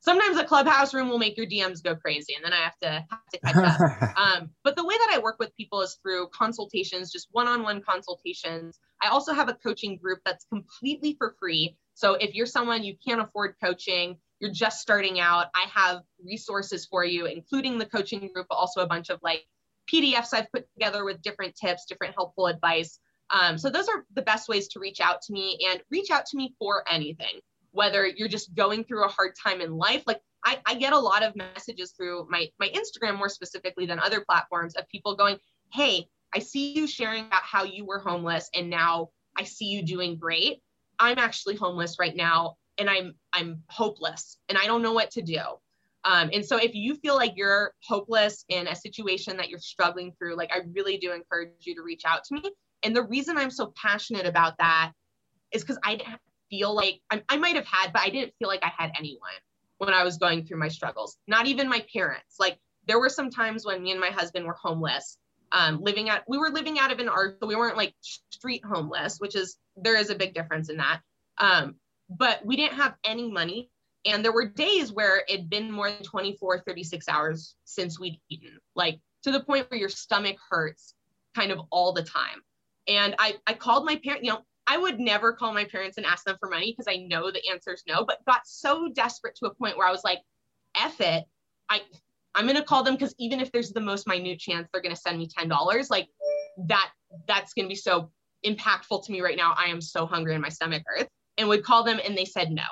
sometimes 0.00 0.36
a 0.36 0.44
clubhouse 0.44 0.92
room 0.92 1.08
will 1.08 1.18
make 1.18 1.38
your 1.38 1.46
DMs 1.46 1.82
go 1.82 1.96
crazy. 1.96 2.34
And 2.34 2.44
then 2.44 2.52
I 2.52 2.62
have 2.62 2.78
to, 2.82 3.06
have 3.10 3.26
to 3.32 3.38
catch 3.40 3.56
up. 3.56 4.16
um, 4.18 4.50
but 4.62 4.76
the 4.76 4.84
way 4.84 4.94
that 4.94 5.12
I 5.14 5.18
work 5.18 5.36
with 5.38 5.56
people 5.56 5.80
is 5.80 5.98
through 6.02 6.28
consultations, 6.28 7.10
just 7.10 7.28
one 7.32 7.48
on 7.48 7.62
one 7.62 7.80
consultations. 7.80 8.78
I 9.02 9.08
also 9.08 9.32
have 9.32 9.48
a 9.48 9.54
coaching 9.54 9.96
group 9.96 10.18
that's 10.26 10.44
completely 10.44 11.14
for 11.16 11.34
free. 11.40 11.78
So 11.94 12.14
if 12.14 12.34
you're 12.34 12.46
someone 12.46 12.84
you 12.84 12.96
can't 13.02 13.22
afford 13.22 13.54
coaching, 13.62 14.18
you're 14.40 14.52
just 14.52 14.80
starting 14.80 15.20
out, 15.20 15.46
I 15.54 15.66
have 15.72 16.02
resources 16.22 16.84
for 16.84 17.04
you, 17.04 17.24
including 17.24 17.78
the 17.78 17.86
coaching 17.86 18.28
group, 18.34 18.46
but 18.50 18.56
also 18.56 18.82
a 18.82 18.86
bunch 18.86 19.08
of 19.08 19.18
like 19.22 19.46
PDFs 19.92 20.32
I've 20.32 20.50
put 20.52 20.66
together 20.74 21.04
with 21.04 21.22
different 21.22 21.54
tips, 21.54 21.86
different 21.86 22.14
helpful 22.14 22.46
advice. 22.46 22.98
Um, 23.30 23.58
so 23.58 23.70
those 23.70 23.88
are 23.88 24.04
the 24.14 24.22
best 24.22 24.48
ways 24.48 24.68
to 24.68 24.80
reach 24.80 25.00
out 25.00 25.22
to 25.22 25.32
me 25.32 25.58
and 25.70 25.80
reach 25.90 26.10
out 26.10 26.26
to 26.26 26.36
me 26.36 26.54
for 26.58 26.84
anything, 26.90 27.40
whether 27.72 28.06
you're 28.06 28.28
just 28.28 28.54
going 28.54 28.84
through 28.84 29.04
a 29.04 29.08
hard 29.08 29.32
time 29.42 29.60
in 29.60 29.76
life. 29.76 30.02
Like 30.06 30.20
I, 30.44 30.58
I 30.66 30.74
get 30.74 30.92
a 30.92 30.98
lot 30.98 31.22
of 31.22 31.34
messages 31.36 31.92
through 31.96 32.26
my, 32.28 32.48
my 32.60 32.68
Instagram 32.68 33.16
more 33.16 33.28
specifically 33.28 33.86
than 33.86 33.98
other 33.98 34.24
platforms 34.24 34.74
of 34.74 34.88
people 34.88 35.16
going, 35.16 35.38
Hey, 35.72 36.06
I 36.34 36.38
see 36.40 36.72
you 36.72 36.86
sharing 36.86 37.26
about 37.26 37.42
how 37.42 37.64
you 37.64 37.84
were 37.84 37.98
homeless 37.98 38.50
and 38.54 38.68
now 38.68 39.10
I 39.36 39.44
see 39.44 39.66
you 39.66 39.82
doing 39.82 40.18
great. 40.18 40.60
I'm 40.98 41.18
actually 41.18 41.56
homeless 41.56 41.96
right 41.98 42.14
now 42.14 42.56
and 42.78 42.90
I'm 42.90 43.14
I'm 43.32 43.62
hopeless 43.68 44.36
and 44.48 44.58
I 44.58 44.66
don't 44.66 44.82
know 44.82 44.92
what 44.92 45.10
to 45.12 45.22
do. 45.22 45.40
Um, 46.04 46.30
and 46.32 46.44
so 46.44 46.56
if 46.56 46.74
you 46.74 46.96
feel 46.96 47.14
like 47.14 47.32
you're 47.36 47.72
hopeless 47.82 48.44
in 48.48 48.66
a 48.68 48.76
situation 48.76 49.38
that 49.38 49.48
you're 49.48 49.58
struggling 49.58 50.12
through, 50.18 50.36
like 50.36 50.50
I 50.52 50.60
really 50.72 50.98
do 50.98 51.12
encourage 51.12 51.50
you 51.60 51.74
to 51.76 51.82
reach 51.82 52.02
out 52.06 52.24
to 52.24 52.34
me. 52.34 52.42
And 52.82 52.94
the 52.94 53.02
reason 53.02 53.38
I'm 53.38 53.50
so 53.50 53.72
passionate 53.80 54.26
about 54.26 54.58
that 54.58 54.92
is 55.52 55.62
because 55.62 55.78
I 55.82 55.98
feel 56.50 56.74
like 56.74 57.00
I, 57.10 57.22
I 57.28 57.38
might 57.38 57.56
have 57.56 57.66
had, 57.66 57.92
but 57.92 58.02
I 58.02 58.10
didn't 58.10 58.34
feel 58.38 58.48
like 58.48 58.62
I 58.62 58.72
had 58.76 58.92
anyone 58.98 59.30
when 59.78 59.94
I 59.94 60.04
was 60.04 60.18
going 60.18 60.44
through 60.44 60.58
my 60.58 60.68
struggles, 60.68 61.16
not 61.26 61.46
even 61.46 61.68
my 61.68 61.84
parents. 61.92 62.36
Like 62.38 62.58
there 62.86 63.00
were 63.00 63.08
some 63.08 63.30
times 63.30 63.64
when 63.64 63.82
me 63.82 63.90
and 63.90 64.00
my 64.00 64.10
husband 64.10 64.44
were 64.44 64.56
homeless, 64.60 65.16
um, 65.52 65.80
living 65.80 66.10
out, 66.10 66.22
we 66.28 66.36
were 66.36 66.50
living 66.50 66.78
out 66.78 66.92
of 66.92 66.98
an 66.98 67.08
art, 67.08 67.38
so 67.40 67.46
we 67.46 67.56
weren't 67.56 67.76
like 67.76 67.94
street 68.00 68.62
homeless, 68.64 69.18
which 69.18 69.34
is, 69.34 69.56
there 69.76 69.96
is 69.96 70.10
a 70.10 70.14
big 70.14 70.34
difference 70.34 70.68
in 70.68 70.76
that. 70.76 71.00
Um, 71.38 71.76
but 72.10 72.44
we 72.44 72.56
didn't 72.56 72.74
have 72.74 72.94
any 73.04 73.30
money 73.30 73.70
and 74.06 74.24
there 74.24 74.32
were 74.32 74.48
days 74.48 74.92
where 74.92 75.24
it'd 75.28 75.48
been 75.48 75.70
more 75.70 75.90
than 75.90 76.02
24, 76.02 76.60
36 76.60 77.08
hours 77.08 77.56
since 77.64 77.98
we'd 77.98 78.20
eaten, 78.28 78.58
like 78.74 78.98
to 79.22 79.32
the 79.32 79.40
point 79.40 79.70
where 79.70 79.80
your 79.80 79.88
stomach 79.88 80.36
hurts 80.50 80.94
kind 81.34 81.50
of 81.50 81.60
all 81.70 81.92
the 81.92 82.02
time. 82.02 82.42
And 82.86 83.14
I, 83.18 83.34
I 83.46 83.54
called 83.54 83.86
my 83.86 83.96
parents, 83.96 84.24
you 84.24 84.32
know, 84.32 84.40
I 84.66 84.78
would 84.78 84.98
never 84.98 85.32
call 85.32 85.52
my 85.52 85.64
parents 85.64 85.96
and 85.96 86.06
ask 86.06 86.24
them 86.24 86.36
for 86.38 86.48
money 86.48 86.72
because 86.72 86.86
I 86.88 87.04
know 87.06 87.30
the 87.30 87.42
answer 87.50 87.72
is 87.72 87.82
no, 87.86 88.04
but 88.04 88.24
got 88.26 88.42
so 88.46 88.88
desperate 88.94 89.36
to 89.36 89.46
a 89.46 89.54
point 89.54 89.76
where 89.76 89.86
I 89.86 89.90
was 89.90 90.04
like, 90.04 90.20
F 90.76 91.00
it. 91.00 91.24
I, 91.68 91.82
I'm 92.34 92.46
going 92.46 92.56
to 92.56 92.62
call 92.62 92.82
them 92.82 92.94
because 92.94 93.14
even 93.18 93.40
if 93.40 93.52
there's 93.52 93.72
the 93.72 93.80
most 93.80 94.06
minute 94.06 94.38
chance 94.38 94.68
they're 94.72 94.82
going 94.82 94.94
to 94.94 95.00
send 95.00 95.18
me 95.18 95.28
$10, 95.28 95.90
like 95.90 96.08
that, 96.66 96.90
that's 97.28 97.52
going 97.54 97.66
to 97.66 97.68
be 97.68 97.74
so 97.74 98.10
impactful 98.44 99.04
to 99.04 99.12
me 99.12 99.20
right 99.20 99.36
now. 99.36 99.54
I 99.56 99.66
am 99.66 99.80
so 99.80 100.06
hungry 100.06 100.34
and 100.34 100.42
my 100.42 100.48
stomach 100.48 100.82
hurts 100.86 101.10
and 101.38 101.48
would 101.48 101.64
call 101.64 101.84
them 101.84 102.00
and 102.04 102.16
they 102.16 102.24
said 102.24 102.50
no. 102.50 102.62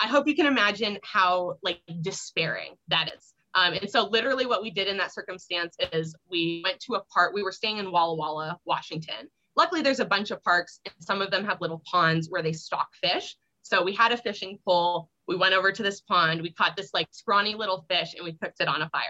I 0.00 0.06
hope 0.06 0.26
you 0.26 0.34
can 0.34 0.46
imagine 0.46 0.98
how 1.04 1.58
like 1.62 1.80
despairing 2.00 2.76
that 2.88 3.12
is. 3.16 3.34
Um, 3.54 3.74
and 3.74 3.90
so 3.90 4.04
literally 4.06 4.46
what 4.46 4.62
we 4.62 4.70
did 4.70 4.88
in 4.88 4.96
that 4.98 5.12
circumstance 5.12 5.76
is 5.92 6.14
we 6.30 6.62
went 6.64 6.80
to 6.80 6.94
a 6.94 7.04
park. 7.12 7.32
We 7.34 7.42
were 7.42 7.52
staying 7.52 7.78
in 7.78 7.90
Walla 7.90 8.16
Walla, 8.16 8.58
Washington. 8.64 9.28
Luckily, 9.56 9.82
there's 9.82 10.00
a 10.00 10.04
bunch 10.04 10.30
of 10.30 10.42
parks, 10.44 10.80
and 10.86 10.94
some 11.00 11.20
of 11.20 11.30
them 11.30 11.44
have 11.44 11.60
little 11.60 11.82
ponds 11.84 12.28
where 12.30 12.42
they 12.42 12.52
stock 12.52 12.88
fish. 13.02 13.36
So 13.62 13.82
we 13.82 13.94
had 13.94 14.12
a 14.12 14.16
fishing 14.16 14.58
pole. 14.64 15.10
We 15.26 15.36
went 15.36 15.54
over 15.54 15.72
to 15.72 15.82
this 15.82 16.00
pond. 16.00 16.40
We 16.40 16.52
caught 16.52 16.76
this 16.76 16.94
like 16.94 17.08
scrawny 17.10 17.54
little 17.54 17.84
fish, 17.90 18.14
and 18.14 18.24
we 18.24 18.32
cooked 18.32 18.60
it 18.60 18.68
on 18.68 18.82
a 18.82 18.88
fire. 18.88 19.08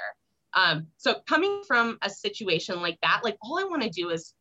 Um, 0.54 0.86
so 0.96 1.20
coming 1.28 1.62
from 1.66 1.98
a 2.02 2.10
situation 2.10 2.80
like 2.80 2.98
that, 3.02 3.20
like 3.22 3.36
all 3.42 3.58
I 3.58 3.64
want 3.64 3.82
to 3.82 3.90
do 3.90 4.10
is 4.10 4.34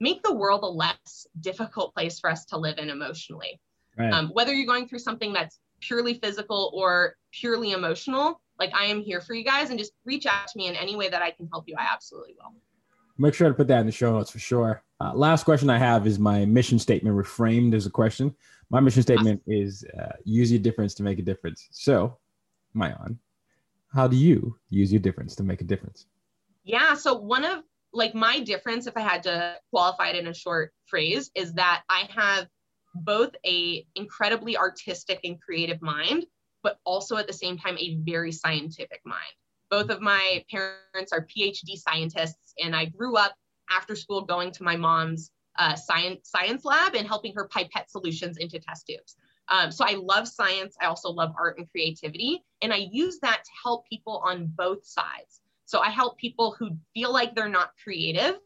make 0.00 0.22
the 0.22 0.34
world 0.34 0.62
a 0.62 0.66
less 0.66 1.26
difficult 1.40 1.94
place 1.94 2.18
for 2.18 2.30
us 2.30 2.44
to 2.46 2.56
live 2.56 2.78
in 2.78 2.88
emotionally. 2.88 3.60
Right. 3.98 4.12
Um, 4.12 4.28
whether 4.28 4.54
you're 4.54 4.66
going 4.66 4.88
through 4.88 5.00
something 5.00 5.32
that's 5.32 5.58
purely 5.82 6.14
physical 6.14 6.70
or 6.74 7.16
purely 7.32 7.72
emotional, 7.72 8.40
like 8.58 8.72
I 8.74 8.84
am 8.84 9.00
here 9.00 9.20
for 9.20 9.34
you 9.34 9.44
guys 9.44 9.70
and 9.70 9.78
just 9.78 9.92
reach 10.04 10.26
out 10.26 10.48
to 10.48 10.56
me 10.56 10.68
in 10.68 10.74
any 10.76 10.96
way 10.96 11.08
that 11.08 11.22
I 11.22 11.30
can 11.30 11.48
help 11.48 11.64
you. 11.66 11.74
I 11.78 11.86
absolutely 11.92 12.34
will. 12.38 12.54
Make 13.18 13.34
sure 13.34 13.48
to 13.48 13.54
put 13.54 13.68
that 13.68 13.80
in 13.80 13.86
the 13.86 13.92
show 13.92 14.12
notes 14.12 14.30
for 14.30 14.38
sure. 14.38 14.82
Uh, 15.00 15.12
last 15.14 15.44
question 15.44 15.68
I 15.68 15.78
have 15.78 16.06
is 16.06 16.18
my 16.18 16.44
mission 16.44 16.78
statement 16.78 17.16
reframed 17.16 17.74
as 17.74 17.86
a 17.86 17.90
question. 17.90 18.34
My 18.70 18.80
mission 18.80 19.02
statement 19.02 19.42
awesome. 19.46 19.52
is 19.52 19.84
uh, 20.00 20.12
use 20.24 20.50
your 20.50 20.60
difference 20.60 20.94
to 20.94 21.02
make 21.02 21.18
a 21.18 21.22
difference. 21.22 21.68
So, 21.72 22.18
Maayan, 22.74 23.18
how 23.92 24.08
do 24.08 24.16
you 24.16 24.56
use 24.70 24.92
your 24.92 25.00
difference 25.00 25.34
to 25.36 25.42
make 25.42 25.60
a 25.60 25.64
difference? 25.64 26.06
Yeah. 26.64 26.94
So, 26.94 27.14
one 27.18 27.44
of 27.44 27.64
like 27.92 28.14
my 28.14 28.40
difference, 28.40 28.86
if 28.86 28.96
I 28.96 29.00
had 29.00 29.22
to 29.24 29.56
qualify 29.70 30.08
it 30.08 30.16
in 30.16 30.28
a 30.28 30.34
short 30.34 30.72
phrase, 30.86 31.30
is 31.34 31.52
that 31.54 31.82
I 31.90 32.08
have 32.14 32.46
both 32.94 33.30
a 33.46 33.86
incredibly 33.94 34.56
artistic 34.56 35.20
and 35.24 35.40
creative 35.40 35.80
mind, 35.82 36.26
but 36.62 36.78
also 36.84 37.16
at 37.16 37.26
the 37.26 37.32
same 37.32 37.58
time 37.58 37.76
a 37.78 37.96
very 38.00 38.32
scientific 38.32 39.00
mind. 39.04 39.20
Both 39.70 39.90
of 39.90 40.00
my 40.00 40.44
parents 40.50 41.12
are 41.12 41.26
PhD 41.26 41.76
scientists, 41.76 42.54
and 42.62 42.76
I 42.76 42.86
grew 42.86 43.16
up 43.16 43.34
after 43.70 43.96
school 43.96 44.22
going 44.22 44.50
to 44.52 44.62
my 44.62 44.76
mom's 44.76 45.30
uh, 45.58 45.74
science 45.74 46.30
science 46.30 46.64
lab 46.64 46.94
and 46.94 47.06
helping 47.06 47.34
her 47.34 47.48
pipette 47.48 47.90
solutions 47.90 48.38
into 48.38 48.58
test 48.58 48.86
tubes. 48.86 49.16
Um, 49.48 49.70
so 49.70 49.84
I 49.84 49.94
love 49.94 50.28
science. 50.28 50.76
I 50.80 50.86
also 50.86 51.10
love 51.10 51.34
art 51.38 51.58
and 51.58 51.70
creativity. 51.70 52.42
And 52.62 52.72
I 52.72 52.88
use 52.90 53.18
that 53.20 53.42
to 53.44 53.50
help 53.62 53.86
people 53.86 54.22
on 54.24 54.46
both 54.46 54.84
sides. 54.84 55.40
So 55.64 55.80
I 55.80 55.90
help 55.90 56.18
people 56.18 56.54
who 56.58 56.76
feel 56.94 57.12
like 57.12 57.34
they're 57.34 57.48
not 57.48 57.72
creative 57.82 58.36